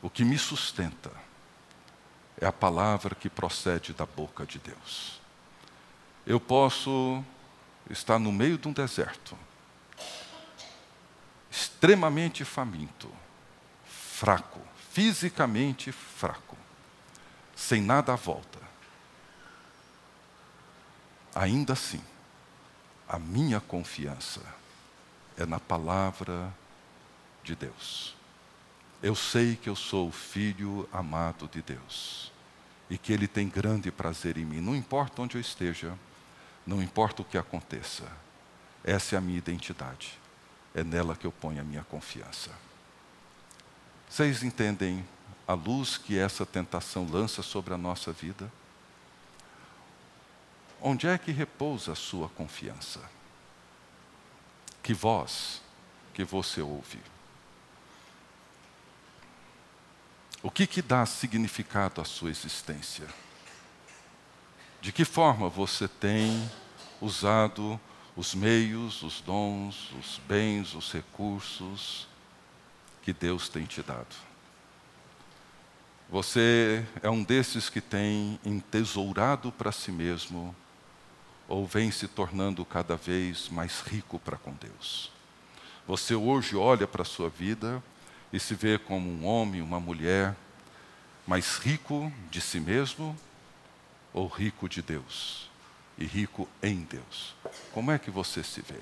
O 0.01 0.09
que 0.09 0.25
me 0.25 0.39
sustenta 0.39 1.13
é 2.41 2.47
a 2.47 2.53
palavra 2.53 3.15
que 3.15 3.29
procede 3.29 3.93
da 3.93 4.07
boca 4.07 4.47
de 4.47 4.59
Deus. 4.59 5.21
Eu 6.25 6.41
posso 6.41 7.23
estar 7.91 8.19
no 8.19 8.33
meio 8.33 8.57
de 8.57 8.69
um 8.69 8.73
deserto, 8.73 9.37
extremamente 11.51 12.43
faminto, 12.43 13.13
fraco, 13.85 14.63
fisicamente 14.93 15.93
fraco, 15.93 16.57
sem 17.55 17.83
nada 17.83 18.15
à 18.15 18.17
volta. 18.17 18.62
Ainda 21.35 21.73
assim, 21.73 22.01
a 23.09 23.19
minha 23.19 23.61
confiança 23.61 24.41
é 25.37 25.47
na 25.47 25.59
palavra 25.59 26.53
de 27.43 27.55
Deus. 27.55 28.15
Eu 29.03 29.15
sei 29.15 29.57
que 29.57 29.69
eu 29.69 29.75
sou 29.75 30.09
o 30.09 30.13
filho 30.13 30.89
amado 30.93 31.49
de 31.49 31.63
Deus 31.63 32.31
e 32.89 32.97
que 32.97 33.13
Ele 33.13 33.27
tem 33.27 33.49
grande 33.49 33.91
prazer 33.91 34.37
em 34.37 34.45
mim, 34.45 34.61
não 34.61 34.77
importa 34.77 35.23
onde 35.23 35.37
eu 35.37 35.41
esteja, 35.41 35.99
não 36.67 36.83
importa 36.83 37.23
o 37.23 37.25
que 37.25 37.39
aconteça, 37.39 38.05
essa 38.85 39.17
é 39.17 39.19
a 39.19 39.21
minha 39.21 39.39
identidade, 39.39 40.19
é 40.75 40.85
nela 40.85 41.17
que 41.17 41.27
eu 41.27 41.33
ponho 41.33 41.61
a 41.61 41.65
minha 41.65 41.83
confiança. 41.85 42.51
Vocês 44.09 44.43
entendem 44.43 45.07
a 45.49 45.55
luz 45.55 45.97
que 45.97 46.19
essa 46.19 46.45
tentação 46.45 47.09
lança 47.11 47.43
sobre 47.43 47.73
a 47.73 47.79
nossa 47.79 48.13
vida? 48.13 48.53
Onde 50.85 51.07
é 51.07 51.17
que 51.17 51.31
repousa 51.31 51.93
a 51.93 51.95
sua 51.95 52.29
confiança? 52.31 53.01
Que 54.83 54.93
voz 54.93 55.63
que 56.13 56.25
você 56.25 56.61
ouve? 56.61 56.99
O 60.43 60.51
que, 60.51 60.67
que 60.67 60.83
dá 60.83 61.07
significado 61.07 62.01
à 62.01 62.05
sua 62.05 62.31
existência? 62.31 63.07
De 64.81 64.91
que 64.91 65.05
forma 65.05 65.49
você 65.49 65.87
tem 65.87 66.51
usado 67.01 67.81
os 68.17 68.35
meios, 68.35 69.05
os 69.05 69.21
dons, 69.21 69.93
os 69.93 70.21
bens, 70.27 70.75
os 70.75 70.93
recursos 70.93 72.09
que 73.03 73.13
Deus 73.13 73.49
tem 73.49 73.67
te 73.67 73.85
dado? 73.85 74.17
Você 76.11 76.85
é 77.01 77.09
um 77.09 77.23
desses 77.23 77.71
que 77.71 77.81
tem 77.81 78.41
entesourado 78.45 79.53
para 79.53 79.71
si 79.71 79.93
mesmo 79.93 80.53
ou 81.53 81.67
vem 81.67 81.91
se 81.91 82.09
tornando 82.09 82.65
cada 82.65 82.97
vez 82.97 83.51
mais 83.51 83.83
rico 83.83 84.19
para 84.19 84.39
com 84.39 84.55
Deus? 84.55 85.13
Você 85.87 86.15
hoje 86.15 86.57
olha 86.57 86.87
para 86.87 87.03
a 87.03 87.05
sua 87.05 87.29
vida 87.29 87.83
e 88.33 88.41
se 88.41 88.55
vê 88.55 88.79
como 88.79 89.11
um 89.11 89.27
homem, 89.27 89.61
uma 89.61 89.79
mulher, 89.79 90.35
mais 91.27 91.59
rico 91.59 92.11
de 92.31 92.41
si 92.41 92.59
mesmo 92.59 93.15
ou 94.15 94.27
rico 94.29 94.67
de 94.67 94.81
Deus 94.81 95.51
e 95.99 96.07
rico 96.07 96.49
em 96.63 96.85
Deus? 96.85 97.35
Como 97.71 97.91
é 97.91 97.99
que 97.99 98.11
você 98.11 98.43
se 98.43 98.63
vê? 98.63 98.81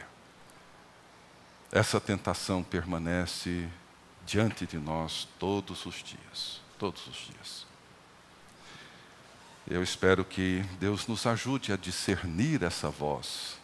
Essa 1.72 2.00
tentação 2.00 2.62
permanece 2.62 3.68
diante 4.24 4.64
de 4.64 4.78
nós 4.78 5.26
todos 5.40 5.86
os 5.86 5.96
dias, 5.96 6.60
todos 6.78 7.04
os 7.08 7.16
dias. 7.16 7.69
Eu 9.68 9.82
espero 9.82 10.24
que 10.24 10.64
Deus 10.78 11.06
nos 11.06 11.26
ajude 11.26 11.72
a 11.72 11.76
discernir 11.76 12.62
essa 12.62 12.88
voz 12.88 13.58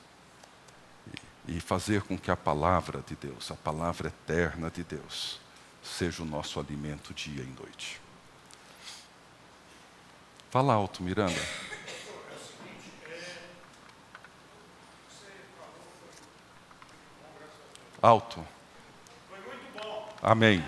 e 1.49 1.61
fazer 1.61 2.03
com 2.03 2.19
que 2.19 2.31
a 2.31 2.37
palavra 2.37 3.03
de 3.07 3.15
Deus, 3.17 3.51
a 3.51 3.55
palavra 3.55 4.09
eterna 4.09 4.71
de 4.71 4.85
Deus, 4.85 5.41
seja 5.83 6.23
o 6.23 6.27
nosso 6.27 6.59
alimento 6.61 7.15
dia 7.15 7.43
e 7.43 7.47
noite. 7.47 8.01
Fala 10.51 10.75
alto, 10.75 11.03
Miranda. 11.03 11.41
Alto. 18.03 18.47
Amém. 20.23 20.65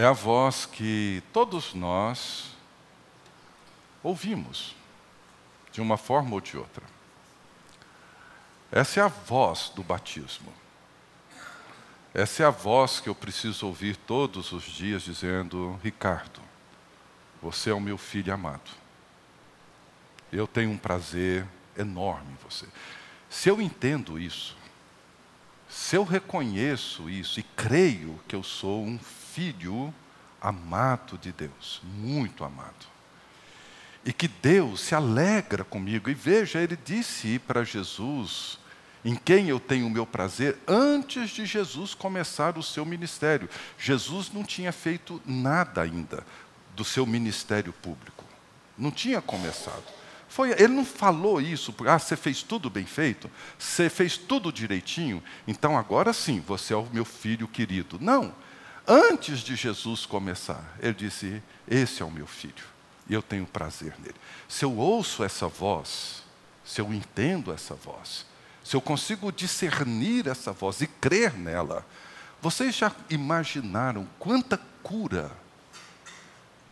É 0.00 0.06
a 0.06 0.12
voz 0.12 0.64
que 0.64 1.22
todos 1.30 1.74
nós 1.74 2.56
ouvimos, 4.02 4.74
de 5.70 5.82
uma 5.82 5.98
forma 5.98 6.32
ou 6.32 6.40
de 6.40 6.56
outra. 6.56 6.86
Essa 8.72 9.00
é 9.00 9.02
a 9.02 9.08
voz 9.08 9.70
do 9.76 9.82
batismo. 9.82 10.50
Essa 12.14 12.44
é 12.44 12.46
a 12.46 12.50
voz 12.50 12.98
que 12.98 13.10
eu 13.10 13.14
preciso 13.14 13.66
ouvir 13.66 13.94
todos 13.94 14.52
os 14.52 14.64
dias 14.64 15.02
dizendo: 15.02 15.78
Ricardo, 15.84 16.40
você 17.42 17.68
é 17.68 17.74
o 17.74 17.80
meu 17.80 17.98
filho 17.98 18.32
amado. 18.32 18.70
Eu 20.32 20.46
tenho 20.46 20.70
um 20.70 20.78
prazer 20.78 21.46
enorme 21.76 22.32
em 22.32 22.38
você. 22.42 22.66
Se 23.28 23.50
eu 23.50 23.60
entendo 23.60 24.18
isso, 24.18 24.56
se 25.68 25.94
eu 25.94 26.04
reconheço 26.04 27.10
isso 27.10 27.38
e 27.38 27.42
creio 27.42 28.18
que 28.26 28.34
eu 28.34 28.42
sou 28.42 28.82
um 28.82 28.98
filho 29.34 29.92
amado 30.40 31.18
de 31.18 31.32
Deus, 31.32 31.80
muito 31.84 32.44
amado. 32.44 32.88
e 34.04 34.12
que 34.12 34.28
Deus 34.28 34.80
se 34.80 34.94
alegra 34.94 35.62
comigo. 35.62 36.08
E 36.08 36.14
veja, 36.14 36.60
ele 36.60 36.76
disse 36.76 37.38
para 37.38 37.64
Jesus, 37.64 38.58
em 39.04 39.14
quem 39.14 39.48
eu 39.48 39.60
tenho 39.60 39.86
o 39.86 39.90
meu 39.90 40.06
prazer, 40.06 40.58
antes 40.66 41.30
de 41.30 41.44
Jesus 41.44 41.94
começar 41.94 42.56
o 42.56 42.62
seu 42.62 42.84
ministério. 42.84 43.48
Jesus 43.78 44.30
não 44.32 44.42
tinha 44.42 44.72
feito 44.72 45.20
nada 45.26 45.82
ainda 45.82 46.24
do 46.74 46.84
seu 46.84 47.04
ministério 47.04 47.72
público. 47.72 48.24
Não 48.76 48.90
tinha 48.90 49.20
começado. 49.20 49.84
Foi, 50.28 50.52
ele 50.52 50.68
não 50.68 50.84
falou 50.84 51.40
isso, 51.40 51.74
ah, 51.86 51.98
você 51.98 52.16
fez 52.16 52.40
tudo 52.42 52.70
bem 52.70 52.86
feito, 52.86 53.28
você 53.58 53.90
fez 53.90 54.16
tudo 54.16 54.52
direitinho, 54.52 55.20
então 55.46 55.76
agora 55.76 56.12
sim, 56.12 56.40
você 56.40 56.72
é 56.72 56.76
o 56.76 56.88
meu 56.92 57.04
filho 57.04 57.48
querido. 57.48 57.98
Não. 58.00 58.32
Antes 58.92 59.38
de 59.38 59.54
Jesus 59.54 60.04
começar, 60.04 60.76
ele 60.80 60.94
disse: 60.94 61.40
Esse 61.68 62.02
é 62.02 62.04
o 62.04 62.10
meu 62.10 62.26
filho, 62.26 62.64
e 63.08 63.14
eu 63.14 63.22
tenho 63.22 63.46
prazer 63.46 63.94
nele. 64.00 64.16
Se 64.48 64.64
eu 64.64 64.76
ouço 64.76 65.22
essa 65.22 65.46
voz, 65.46 66.24
se 66.64 66.80
eu 66.80 66.92
entendo 66.92 67.52
essa 67.52 67.72
voz, 67.72 68.26
se 68.64 68.74
eu 68.74 68.80
consigo 68.80 69.30
discernir 69.30 70.26
essa 70.26 70.50
voz 70.50 70.80
e 70.80 70.88
crer 70.88 71.34
nela, 71.34 71.86
vocês 72.42 72.74
já 72.74 72.90
imaginaram 73.08 74.08
quanta 74.18 74.60
cura, 74.82 75.30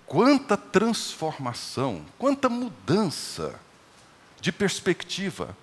quanta 0.04 0.56
transformação, 0.56 2.04
quanta 2.18 2.48
mudança 2.48 3.60
de 4.40 4.50
perspectiva, 4.50 5.56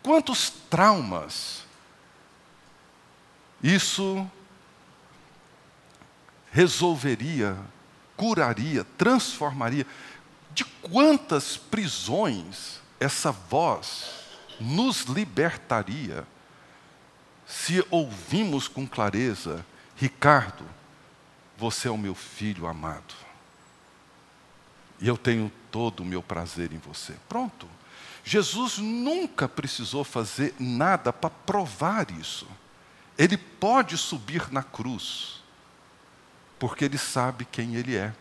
quantos 0.00 0.48
traumas 0.70 1.66
isso 3.60 4.30
resolveria, 6.50 7.56
curaria, 8.16 8.84
transformaria. 8.96 9.86
De 10.52 10.64
quantas 10.64 11.56
prisões 11.56 12.80
essa 12.98 13.30
voz 13.30 14.10
nos 14.60 15.02
libertaria 15.02 16.26
se 17.46 17.84
ouvimos 17.90 18.68
com 18.68 18.86
clareza: 18.86 19.64
Ricardo, 19.96 20.64
você 21.56 21.88
é 21.88 21.90
o 21.90 21.98
meu 21.98 22.14
filho 22.14 22.66
amado. 22.66 23.14
E 25.00 25.06
eu 25.06 25.16
tenho 25.16 25.50
todo 25.70 26.00
o 26.00 26.06
meu 26.06 26.22
prazer 26.22 26.72
em 26.72 26.78
você. 26.78 27.14
Pronto. 27.28 27.68
Jesus 28.24 28.78
nunca 28.78 29.48
precisou 29.48 30.04
fazer 30.04 30.54
nada 30.58 31.12
para 31.12 31.30
provar 31.30 32.10
isso. 32.10 32.46
Ele 33.16 33.36
pode 33.36 33.96
subir 33.96 34.52
na 34.52 34.62
cruz, 34.62 35.37
porque 36.58 36.84
ele 36.84 36.98
sabe 36.98 37.44
quem 37.44 37.76
ele 37.76 37.96
é. 37.96 38.12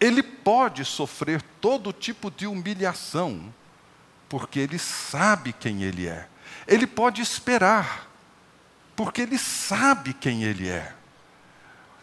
Ele 0.00 0.22
pode 0.22 0.84
sofrer 0.84 1.40
todo 1.60 1.92
tipo 1.92 2.30
de 2.30 2.46
humilhação, 2.46 3.52
porque 4.28 4.58
ele 4.58 4.78
sabe 4.78 5.52
quem 5.52 5.82
ele 5.82 6.06
é. 6.06 6.28
Ele 6.66 6.86
pode 6.86 7.22
esperar, 7.22 8.08
porque 8.94 9.22
ele 9.22 9.38
sabe 9.38 10.12
quem 10.12 10.44
ele 10.44 10.68
é. 10.68 10.92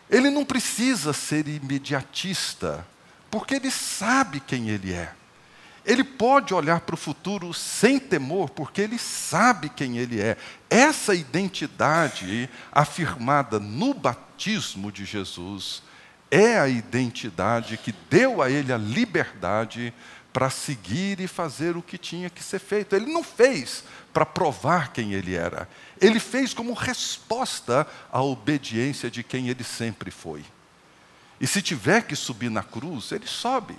Ele 0.09 0.29
não 0.29 0.45
precisa 0.45 1.13
ser 1.13 1.47
imediatista, 1.47 2.85
porque 3.29 3.55
ele 3.55 3.71
sabe 3.71 4.39
quem 4.39 4.69
ele 4.69 4.93
é. 4.93 5.13
Ele 5.85 6.03
pode 6.03 6.53
olhar 6.53 6.81
para 6.81 6.95
o 6.95 6.97
futuro 6.97 7.53
sem 7.53 7.99
temor, 7.99 8.49
porque 8.49 8.81
ele 8.81 8.97
sabe 8.97 9.67
quem 9.69 9.97
ele 9.97 10.21
é. 10.21 10.37
Essa 10.69 11.13
identidade 11.13 12.49
afirmada 12.71 13.59
no 13.59 13.93
batismo 13.93 14.91
de 14.91 15.03
Jesus 15.03 15.83
é 16.31 16.57
a 16.57 16.67
identidade 16.67 17.77
que 17.77 17.93
deu 18.09 18.41
a 18.41 18.49
ele 18.49 18.71
a 18.71 18.77
liberdade 18.77 19.93
para 20.33 20.49
seguir 20.49 21.19
e 21.19 21.27
fazer 21.27 21.77
o 21.77 21.81
que 21.81 21.97
tinha 21.97 22.29
que 22.29 22.41
ser 22.41 22.59
feito. 22.59 22.95
Ele 22.95 23.13
não 23.13 23.23
fez 23.23 23.83
para 24.11 24.25
provar 24.25 24.91
quem 24.91 25.13
ele 25.13 25.35
era, 25.35 25.69
ele 26.01 26.19
fez 26.19 26.53
como 26.53 26.73
resposta 26.73 27.85
à 28.11 28.21
obediência 28.21 29.11
de 29.11 29.21
quem 29.21 29.49
ele 29.49 29.63
sempre 29.63 30.09
foi. 30.09 30.43
E 31.39 31.45
se 31.45 31.61
tiver 31.61 32.03
que 32.03 32.15
subir 32.15 32.49
na 32.49 32.63
cruz, 32.63 33.11
ele 33.11 33.27
sobe. 33.27 33.75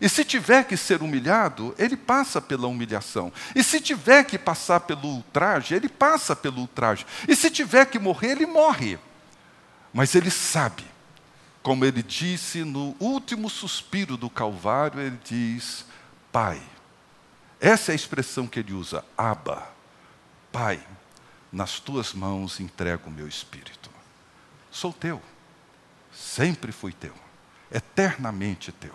E 0.00 0.08
se 0.08 0.24
tiver 0.24 0.64
que 0.64 0.76
ser 0.76 1.02
humilhado, 1.02 1.74
ele 1.78 1.96
passa 1.96 2.40
pela 2.40 2.68
humilhação. 2.68 3.32
E 3.54 3.62
se 3.64 3.80
tiver 3.80 4.24
que 4.24 4.38
passar 4.38 4.80
pelo 4.80 5.08
ultraje, 5.08 5.74
ele 5.74 5.88
passa 5.88 6.36
pelo 6.36 6.60
ultraje. 6.60 7.04
E 7.26 7.34
se 7.34 7.50
tiver 7.50 7.86
que 7.86 7.98
morrer, 7.98 8.32
ele 8.32 8.46
morre. 8.46 8.98
Mas 9.92 10.14
ele 10.14 10.30
sabe, 10.30 10.84
como 11.62 11.84
ele 11.84 12.02
disse 12.02 12.62
no 12.62 12.94
último 13.00 13.50
suspiro 13.50 14.16
do 14.16 14.30
Calvário, 14.30 15.00
ele 15.00 15.18
diz: 15.24 15.84
Pai. 16.30 16.62
Essa 17.60 17.90
é 17.90 17.94
a 17.94 17.96
expressão 17.96 18.46
que 18.46 18.60
ele 18.60 18.72
usa, 18.72 19.04
Abba. 19.16 19.66
Pai, 20.52 20.80
nas 21.50 21.80
tuas 21.80 22.12
mãos 22.12 22.60
entrego 22.60 23.08
o 23.08 23.12
meu 23.12 23.26
espírito. 23.26 23.90
Sou 24.70 24.92
teu, 24.92 25.20
sempre 26.12 26.70
fui 26.70 26.92
teu, 26.92 27.14
eternamente 27.70 28.70
teu. 28.70 28.94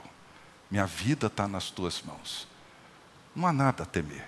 Minha 0.74 0.88
vida 0.88 1.28
está 1.28 1.48
nas 1.48 1.70
tuas 1.70 2.02
mãos. 2.02 2.48
Não 3.36 3.46
há 3.46 3.54
nada 3.54 3.84
a 3.84 3.86
temer. 3.86 4.28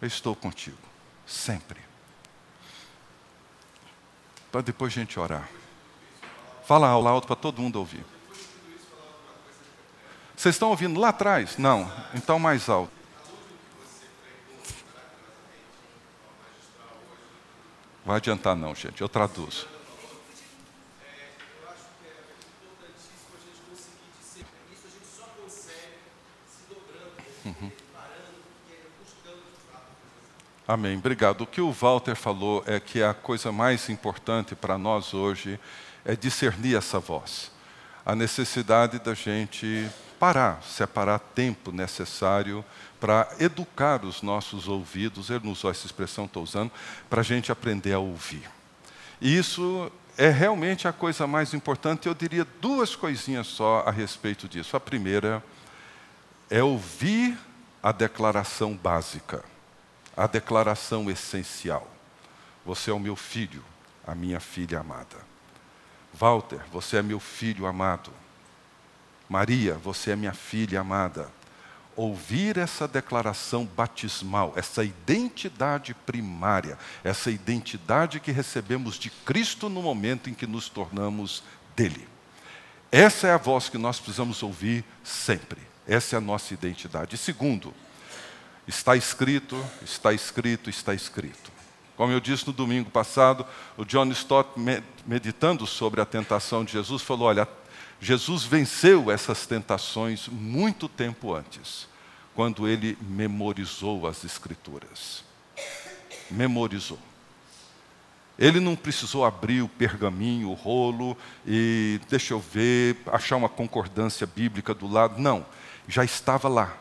Eu 0.00 0.06
estou 0.06 0.36
contigo, 0.36 0.78
sempre. 1.26 1.80
Para 4.52 4.60
depois 4.60 4.92
a 4.92 5.00
gente 5.00 5.18
orar. 5.18 5.48
Fala 6.64 6.86
alto 6.86 7.26
para 7.26 7.34
todo 7.34 7.60
mundo 7.60 7.74
ouvir. 7.74 8.06
Vocês 10.36 10.54
estão 10.54 10.68
ouvindo 10.68 11.00
lá 11.00 11.08
atrás? 11.08 11.58
Não. 11.58 11.92
Então 12.14 12.38
mais 12.38 12.68
alto. 12.68 12.92
Vai 18.06 18.18
adiantar 18.18 18.54
não, 18.54 18.76
gente. 18.76 19.00
Eu 19.00 19.08
traduzo. 19.08 19.66
Uhum. 27.44 27.70
Amém. 30.66 30.96
Obrigado. 30.96 31.42
O 31.42 31.46
que 31.46 31.60
o 31.60 31.72
Walter 31.72 32.14
falou 32.14 32.62
é 32.66 32.78
que 32.78 33.02
a 33.02 33.12
coisa 33.12 33.50
mais 33.50 33.88
importante 33.88 34.54
para 34.54 34.78
nós 34.78 35.12
hoje 35.12 35.58
é 36.04 36.14
discernir 36.14 36.76
essa 36.76 37.00
voz. 37.00 37.50
A 38.06 38.14
necessidade 38.14 38.98
da 38.98 39.14
gente 39.14 39.88
parar, 40.18 40.62
separar 40.62 41.18
tempo 41.18 41.72
necessário 41.72 42.64
para 43.00 43.28
educar 43.40 44.04
os 44.04 44.22
nossos 44.22 44.68
ouvidos, 44.68 45.30
ele 45.30 45.44
não 45.44 45.52
usou 45.52 45.68
essa 45.68 45.84
expressão, 45.84 46.26
estou 46.26 46.44
usando, 46.44 46.70
para 47.10 47.20
a 47.20 47.24
gente 47.24 47.50
aprender 47.50 47.92
a 47.92 47.98
ouvir. 47.98 48.48
E 49.20 49.36
isso 49.36 49.90
é 50.16 50.28
realmente 50.30 50.86
a 50.86 50.92
coisa 50.92 51.26
mais 51.26 51.52
importante. 51.54 52.06
Eu 52.06 52.14
diria 52.14 52.46
duas 52.60 52.94
coisinhas 52.94 53.48
só 53.48 53.82
a 53.84 53.90
respeito 53.90 54.48
disso. 54.48 54.76
A 54.76 54.80
primeira 54.80 55.42
é 56.52 56.62
ouvir 56.62 57.38
a 57.82 57.92
declaração 57.92 58.76
básica, 58.76 59.42
a 60.14 60.26
declaração 60.26 61.10
essencial. 61.10 61.90
Você 62.62 62.90
é 62.90 62.92
o 62.92 63.00
meu 63.00 63.16
filho, 63.16 63.64
a 64.06 64.14
minha 64.14 64.38
filha 64.38 64.80
amada. 64.80 65.16
Walter, 66.12 66.60
você 66.70 66.98
é 66.98 67.02
meu 67.02 67.18
filho 67.18 67.64
amado. 67.64 68.12
Maria, 69.30 69.76
você 69.76 70.10
é 70.10 70.16
minha 70.16 70.34
filha 70.34 70.80
amada. 70.80 71.30
Ouvir 71.96 72.58
essa 72.58 72.86
declaração 72.86 73.64
batismal, 73.64 74.52
essa 74.54 74.84
identidade 74.84 75.94
primária, 75.94 76.78
essa 77.02 77.30
identidade 77.30 78.20
que 78.20 78.30
recebemos 78.30 78.98
de 78.98 79.08
Cristo 79.08 79.70
no 79.70 79.80
momento 79.80 80.28
em 80.28 80.34
que 80.34 80.46
nos 80.46 80.68
tornamos 80.68 81.42
dele. 81.74 82.06
Essa 82.90 83.28
é 83.28 83.32
a 83.32 83.38
voz 83.38 83.70
que 83.70 83.78
nós 83.78 83.98
precisamos 83.98 84.42
ouvir 84.42 84.84
sempre. 85.02 85.71
Essa 85.86 86.16
é 86.16 86.18
a 86.18 86.20
nossa 86.20 86.54
identidade. 86.54 87.14
E 87.14 87.18
segundo, 87.18 87.74
está 88.66 88.96
escrito, 88.96 89.62
está 89.82 90.12
escrito, 90.12 90.70
está 90.70 90.94
escrito. 90.94 91.50
Como 91.96 92.12
eu 92.12 92.20
disse 92.20 92.46
no 92.46 92.52
domingo 92.52 92.90
passado, 92.90 93.46
o 93.76 93.84
John 93.84 94.06
Stott, 94.10 94.50
meditando 95.06 95.66
sobre 95.66 96.00
a 96.00 96.06
tentação 96.06 96.64
de 96.64 96.72
Jesus, 96.72 97.02
falou: 97.02 97.28
olha, 97.28 97.46
Jesus 98.00 98.44
venceu 98.44 99.10
essas 99.10 99.46
tentações 99.46 100.26
muito 100.26 100.88
tempo 100.88 101.34
antes, 101.34 101.86
quando 102.34 102.66
ele 102.66 102.96
memorizou 103.00 104.06
as 104.06 104.24
Escrituras. 104.24 105.22
Memorizou. 106.30 106.98
Ele 108.38 108.58
não 108.58 108.74
precisou 108.74 109.24
abrir 109.24 109.62
o 109.62 109.68
pergaminho, 109.68 110.50
o 110.50 110.54
rolo 110.54 111.16
e, 111.46 112.00
deixa 112.08 112.32
eu 112.32 112.40
ver, 112.40 112.96
achar 113.06 113.36
uma 113.36 113.48
concordância 113.48 114.26
bíblica 114.26 114.72
do 114.74 114.90
lado. 114.90 115.20
Não, 115.20 115.44
já 115.88 116.04
estava 116.04 116.48
lá. 116.48 116.76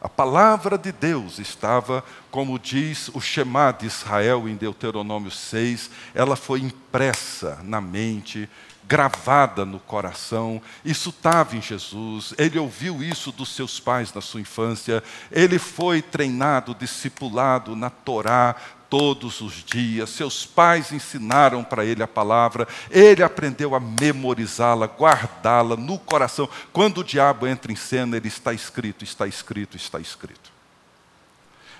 A 0.00 0.08
palavra 0.08 0.78
de 0.78 0.92
Deus 0.92 1.38
estava, 1.38 2.02
como 2.30 2.58
diz 2.58 3.10
o 3.12 3.20
Shema 3.20 3.70
de 3.70 3.86
Israel 3.86 4.48
em 4.48 4.56
Deuteronômio 4.56 5.30
6, 5.30 5.90
ela 6.14 6.36
foi 6.36 6.60
impressa 6.60 7.58
na 7.62 7.82
mente 7.82 8.48
gravada 8.90 9.64
no 9.64 9.78
coração. 9.78 10.60
Isso 10.84 11.10
estava 11.10 11.54
em 11.54 11.62
Jesus. 11.62 12.34
Ele 12.38 12.58
ouviu 12.58 13.02
isso 13.02 13.30
dos 13.30 13.54
seus 13.54 13.78
pais 13.78 14.12
na 14.12 14.20
sua 14.20 14.40
infância. 14.40 15.00
Ele 15.30 15.58
foi 15.58 16.02
treinado, 16.02 16.74
discipulado 16.74 17.76
na 17.76 17.90
Torá 17.90 18.56
todos 18.90 19.40
os 19.40 19.64
dias. 19.64 20.10
Seus 20.10 20.44
pais 20.44 20.92
ensinaram 20.92 21.62
para 21.62 21.84
ele 21.84 22.02
a 22.02 22.08
palavra. 22.08 22.66
Ele 22.90 23.22
aprendeu 23.22 23.74
a 23.74 23.80
memorizá-la, 23.80 24.86
guardá-la 24.86 25.76
no 25.76 25.98
coração. 25.98 26.48
Quando 26.72 26.98
o 26.98 27.04
diabo 27.04 27.46
entra 27.46 27.72
em 27.72 27.76
cena, 27.76 28.16
ele 28.16 28.28
está 28.28 28.52
escrito, 28.52 29.04
está 29.04 29.26
escrito, 29.26 29.76
está 29.76 30.00
escrito. 30.00 30.52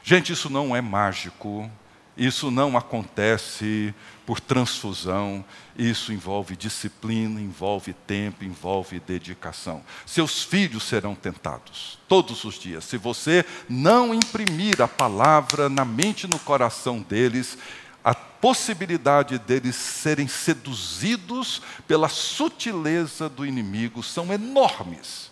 Gente, 0.02 0.32
isso 0.32 0.48
não 0.48 0.74
é 0.74 0.80
mágico. 0.80 1.68
Isso 2.16 2.50
não 2.50 2.76
acontece 2.76 3.94
por 4.26 4.40
transfusão, 4.40 5.44
isso 5.82 6.12
envolve 6.12 6.56
disciplina, 6.56 7.40
envolve 7.40 7.92
tempo, 7.92 8.44
envolve 8.44 9.00
dedicação. 9.00 9.82
Seus 10.04 10.42
filhos 10.42 10.82
serão 10.84 11.14
tentados 11.14 11.98
todos 12.06 12.44
os 12.44 12.56
dias. 12.56 12.84
Se 12.84 12.96
você 12.96 13.44
não 13.68 14.14
imprimir 14.14 14.80
a 14.82 14.88
palavra 14.88 15.68
na 15.68 15.84
mente 15.84 16.24
e 16.24 16.28
no 16.28 16.38
coração 16.38 17.00
deles, 17.00 17.56
a 18.04 18.14
possibilidade 18.14 19.38
deles 19.38 19.76
serem 19.76 20.28
seduzidos 20.28 21.62
pela 21.86 22.08
sutileza 22.08 23.28
do 23.28 23.46
inimigo 23.46 24.02
são 24.02 24.32
enormes. 24.32 25.30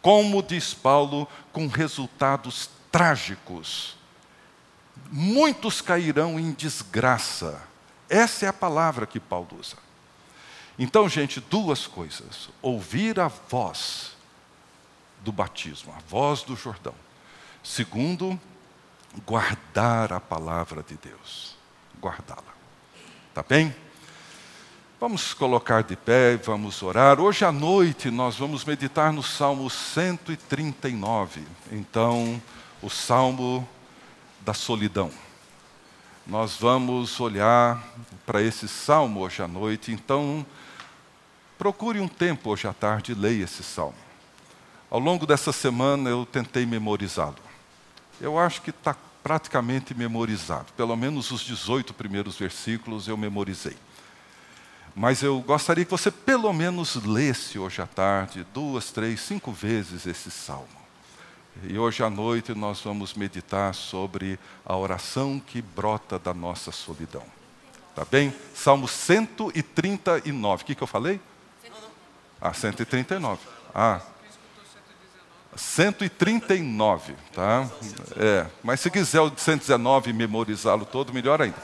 Como 0.00 0.42
diz 0.42 0.72
Paulo, 0.72 1.26
com 1.52 1.66
resultados 1.66 2.70
trágicos 2.90 3.96
muitos 5.10 5.80
cairão 5.80 6.38
em 6.38 6.52
desgraça. 6.52 7.62
Essa 8.08 8.46
é 8.46 8.48
a 8.48 8.52
palavra 8.52 9.06
que 9.06 9.18
Paulo 9.18 9.48
usa. 9.58 9.76
Então, 10.78 11.08
gente, 11.08 11.40
duas 11.40 11.86
coisas: 11.86 12.48
ouvir 12.62 13.18
a 13.18 13.28
voz 13.28 14.16
do 15.22 15.32
batismo, 15.32 15.92
a 15.96 16.00
voz 16.08 16.42
do 16.42 16.54
Jordão. 16.54 16.94
Segundo, 17.62 18.38
guardar 19.26 20.12
a 20.12 20.20
palavra 20.20 20.82
de 20.82 20.96
Deus, 20.96 21.56
guardá-la. 22.00 22.54
Tá 23.34 23.42
bem? 23.42 23.74
Vamos 24.98 25.34
colocar 25.34 25.82
de 25.82 25.94
pé 25.94 26.32
e 26.32 26.36
vamos 26.36 26.82
orar. 26.82 27.20
Hoje 27.20 27.44
à 27.44 27.52
noite 27.52 28.10
nós 28.10 28.36
vamos 28.36 28.64
meditar 28.64 29.12
no 29.12 29.22
Salmo 29.22 29.68
139. 29.68 31.42
Então, 31.70 32.40
o 32.80 32.88
Salmo 32.88 33.68
da 34.40 34.54
solidão. 34.54 35.10
Nós 36.26 36.56
vamos 36.56 37.20
olhar 37.20 37.80
para 38.26 38.42
esse 38.42 38.66
salmo 38.66 39.20
hoje 39.20 39.40
à 39.42 39.46
noite, 39.46 39.92
então 39.92 40.44
procure 41.56 42.00
um 42.00 42.08
tempo 42.08 42.50
hoje 42.50 42.66
à 42.66 42.72
tarde 42.72 43.12
e 43.12 43.14
leia 43.14 43.44
esse 43.44 43.62
salmo. 43.62 43.94
Ao 44.90 44.98
longo 44.98 45.24
dessa 45.24 45.52
semana 45.52 46.10
eu 46.10 46.26
tentei 46.26 46.66
memorizá-lo. 46.66 47.36
Eu 48.20 48.40
acho 48.40 48.60
que 48.62 48.70
está 48.70 48.96
praticamente 49.22 49.94
memorizado, 49.94 50.72
pelo 50.76 50.96
menos 50.96 51.30
os 51.30 51.42
18 51.42 51.94
primeiros 51.94 52.36
versículos 52.36 53.06
eu 53.06 53.16
memorizei. 53.16 53.76
Mas 54.96 55.22
eu 55.22 55.40
gostaria 55.42 55.84
que 55.84 55.90
você 55.92 56.10
pelo 56.10 56.52
menos 56.52 56.96
lesse 57.04 57.56
hoje 57.56 57.80
à 57.80 57.86
tarde, 57.86 58.44
duas, 58.52 58.90
três, 58.90 59.20
cinco 59.20 59.52
vezes 59.52 60.06
esse 60.06 60.32
salmo. 60.32 60.85
E 61.64 61.78
hoje 61.78 62.02
à 62.02 62.10
noite 62.10 62.54
nós 62.54 62.80
vamos 62.80 63.14
meditar 63.14 63.74
sobre 63.74 64.38
a 64.64 64.76
oração 64.76 65.40
que 65.44 65.62
brota 65.62 66.18
da 66.18 66.34
nossa 66.34 66.70
solidão. 66.70 67.22
Tá 67.94 68.04
bem? 68.04 68.34
Salmo 68.54 68.86
139. 68.86 70.62
O 70.62 70.66
que, 70.66 70.74
que 70.74 70.82
eu 70.82 70.86
falei? 70.86 71.20
Ah, 72.40 72.52
139. 72.52 73.40
Ah. 73.74 74.00
139, 75.56 77.14
tá? 77.32 77.68
É, 78.16 78.46
mas 78.62 78.80
se 78.80 78.90
quiser 78.90 79.20
o 79.20 79.32
119 79.34 80.12
memorizá-lo 80.12 80.84
todo, 80.84 81.12
melhor 81.12 81.40
ainda. 81.40 81.56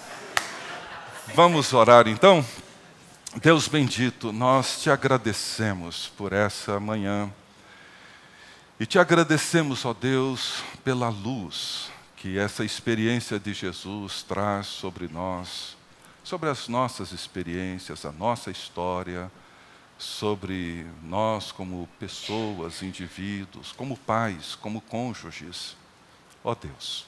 Vamos 1.35 1.73
orar 1.75 2.09
então? 2.09 2.45
Deus 3.37 3.69
bendito, 3.69 4.33
nós 4.33 4.81
te 4.81 4.91
agradecemos 4.91 6.11
por 6.17 6.33
essa 6.33 6.81
manhã 6.81 7.31
e 8.81 8.87
te 8.87 8.99
agradecemos, 8.99 9.85
ó 9.85 9.95
Deus, 9.95 10.63
pela 10.83 11.09
luz 11.09 11.91
que 12.17 12.39
essa 12.39 12.65
experiência 12.65 13.39
de 13.39 13.53
Jesus 13.53 14.23
traz 14.23 14.67
sobre 14.67 15.09
nós, 15.09 15.77
sobre 16.25 16.49
as 16.49 16.69
nossas 16.69 17.13
experiências, 17.13 18.05
a 18.05 18.13
nossa 18.13 18.51
história, 18.51 19.31
sobre 20.03 20.85
nós 21.03 21.53
como 21.53 21.89
pessoas, 21.99 22.83
indivíduos, 22.83 23.71
como 23.73 23.97
pais, 23.97 24.57
como 24.57 24.81
cônjuges. 24.81 25.77
Ó 26.43 26.57
Deus, 26.57 27.07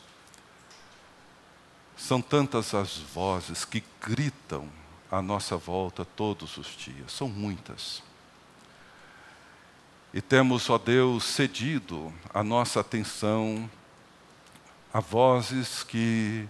são 1.96 2.22
tantas 2.22 2.72
as 2.72 2.98
vozes 2.98 3.64
que 3.64 3.82
gritam 4.00 4.68
à 5.10 5.20
nossa 5.20 5.56
volta 5.56 6.04
todos 6.04 6.56
os 6.56 6.68
dias, 6.76 7.10
são 7.10 7.28
muitas. 7.28 8.00
E 10.14 10.22
temos, 10.22 10.70
ó 10.70 10.78
Deus, 10.78 11.24
cedido 11.24 12.14
a 12.32 12.40
nossa 12.44 12.78
atenção 12.78 13.68
a 14.92 15.00
vozes 15.00 15.82
que 15.82 16.48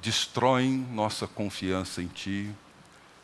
destroem 0.00 0.78
nossa 0.90 1.26
confiança 1.26 2.00
em 2.00 2.06
Ti, 2.06 2.50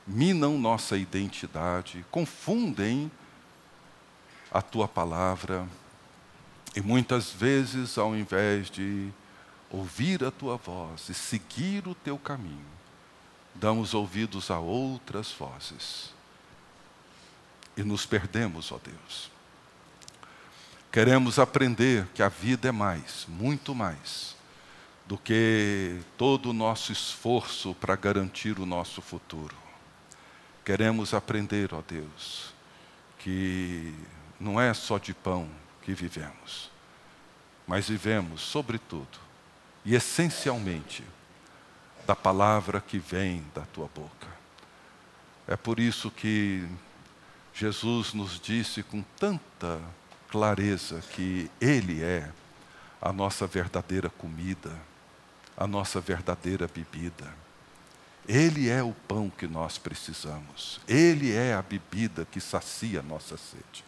minam 0.07 0.59
nossa 0.59 0.95
identidade, 0.99 2.05
confundem 2.11 3.11
a 4.51 4.61
Tua 4.61 4.87
palavra. 4.87 5.67
E 6.77 6.83
muitas 6.83 7.31
vezes, 7.31 7.97
ao 7.97 8.15
invés 8.15 8.69
de 8.69 9.09
ouvir 9.71 10.23
a 10.23 10.31
Tua 10.31 10.59
voz 10.59 11.09
e 11.09 11.15
seguir 11.15 11.89
o 11.89 11.95
Teu 11.95 12.19
caminho, 12.19 12.67
damos 13.55 13.95
ouvidos 13.95 14.51
a 14.51 14.59
outras 14.59 15.33
vozes. 15.33 16.13
E 17.75 17.83
nos 17.83 18.05
perdemos, 18.05 18.71
ó 18.71 18.79
Deus. 18.85 19.38
Queremos 20.91 21.39
aprender 21.39 22.07
que 22.15 22.23
a 22.23 22.29
vida 22.29 22.69
é 22.69 22.73
mais, 22.73 23.27
muito 23.29 23.75
mais, 23.75 24.37
do 25.07 25.19
que 25.19 26.01
todo 26.17 26.51
o 26.51 26.53
nosso 26.53 26.93
esforço 26.93 27.75
para 27.75 27.95
garantir 27.95 28.59
o 28.59 28.67
nosso 28.67 29.03
futuro. 29.03 29.57
Queremos 30.65 31.15
aprender, 31.15 31.73
ó 31.73 31.83
Deus, 31.87 32.55
que 33.19 33.95
não 34.41 34.61
é 34.61 34.73
só 34.73 34.99
de 34.99 35.13
pão 35.13 35.49
que 35.83 35.93
vivemos, 35.93 36.71
mas 37.67 37.89
vivemos, 37.89 38.41
sobretudo 38.41 39.29
e 39.85 39.95
essencialmente, 39.95 41.03
da 42.07 42.15
palavra 42.17 42.81
que 42.81 42.99
vem 42.99 43.45
da 43.55 43.63
tua 43.63 43.89
boca. 43.95 44.29
É 45.47 45.57
por 45.57 45.79
isso 45.79 46.11
que 46.11 46.67
Jesus 47.55 48.13
nos 48.13 48.39
disse 48.39 48.83
com 48.83 49.03
tanta 49.19 49.81
clareza 50.29 51.03
que 51.15 51.51
Ele 51.61 52.03
é 52.03 52.31
a 53.01 53.13
nossa 53.13 53.47
verdadeira 53.47 54.11
comida, 54.11 54.73
a 55.57 55.67
nossa 55.67 56.01
verdadeira 56.01 56.69
bebida. 56.69 57.33
Ele 58.27 58.69
é 58.69 58.83
o 58.83 58.93
pão 58.93 59.31
que 59.31 59.47
nós 59.47 59.79
precisamos. 59.79 60.81
Ele 60.87 61.35
é 61.35 61.55
a 61.55 61.63
bebida 61.63 62.27
que 62.31 62.41
sacia 62.41 63.01
a 63.01 63.03
nossa 63.03 63.37
sede. 63.37 63.85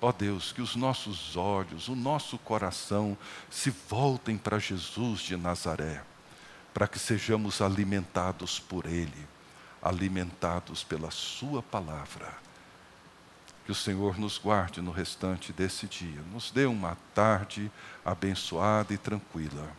Ó 0.00 0.08
oh 0.08 0.12
Deus, 0.12 0.52
que 0.52 0.62
os 0.62 0.76
nossos 0.76 1.36
olhos, 1.36 1.88
o 1.88 1.94
nosso 1.94 2.38
coração 2.38 3.16
se 3.50 3.70
voltem 3.88 4.36
para 4.36 4.58
Jesus 4.58 5.20
de 5.20 5.36
Nazaré, 5.36 6.02
para 6.72 6.86
que 6.86 6.98
sejamos 6.98 7.60
alimentados 7.60 8.60
por 8.60 8.86
Ele, 8.86 9.26
alimentados 9.82 10.84
pela 10.84 11.10
Sua 11.10 11.62
palavra 11.62 12.47
que 13.68 13.72
o 13.72 13.74
Senhor 13.74 14.18
nos 14.18 14.38
guarde 14.38 14.80
no 14.80 14.90
restante 14.90 15.52
desse 15.52 15.86
dia. 15.86 16.22
Nos 16.32 16.50
dê 16.50 16.64
uma 16.64 16.96
tarde 17.14 17.70
abençoada 18.02 18.94
e 18.94 18.96
tranquila. 18.96 19.70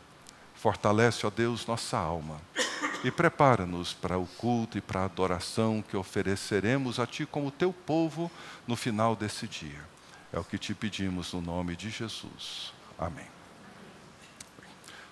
Fortalece, 0.54 1.26
ó 1.26 1.32
Deus, 1.32 1.66
nossa 1.66 1.98
alma 1.98 2.40
e 3.04 3.10
prepara-nos 3.10 3.92
para 3.92 4.16
o 4.20 4.28
culto 4.28 4.78
e 4.78 4.82
para 4.82 5.02
a 5.02 5.06
adoração 5.06 5.82
que 5.82 5.98
ofereceremos 5.98 7.00
a 7.00 7.08
Ti 7.08 7.26
como 7.26 7.50
teu 7.50 7.74
povo 7.74 8.30
no 8.68 8.76
final 8.76 9.16
desse 9.16 9.48
dia. 9.48 9.82
É 10.32 10.38
o 10.38 10.44
que 10.44 10.60
te 10.60 10.76
pedimos 10.76 11.34
no 11.34 11.42
nome 11.42 11.76
de 11.76 11.90
Jesus. 11.90 12.72
Amém. 12.96 13.26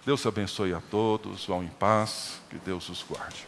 Deus 0.05 0.23
abençoe 0.23 0.75
a 0.75 0.81
todos, 0.81 1.47
vão 1.47 1.63
em 1.63 1.69
paz, 1.69 2.39
que 2.47 2.59
Deus 2.59 2.89
os 2.89 3.01
guarde. 3.01 3.47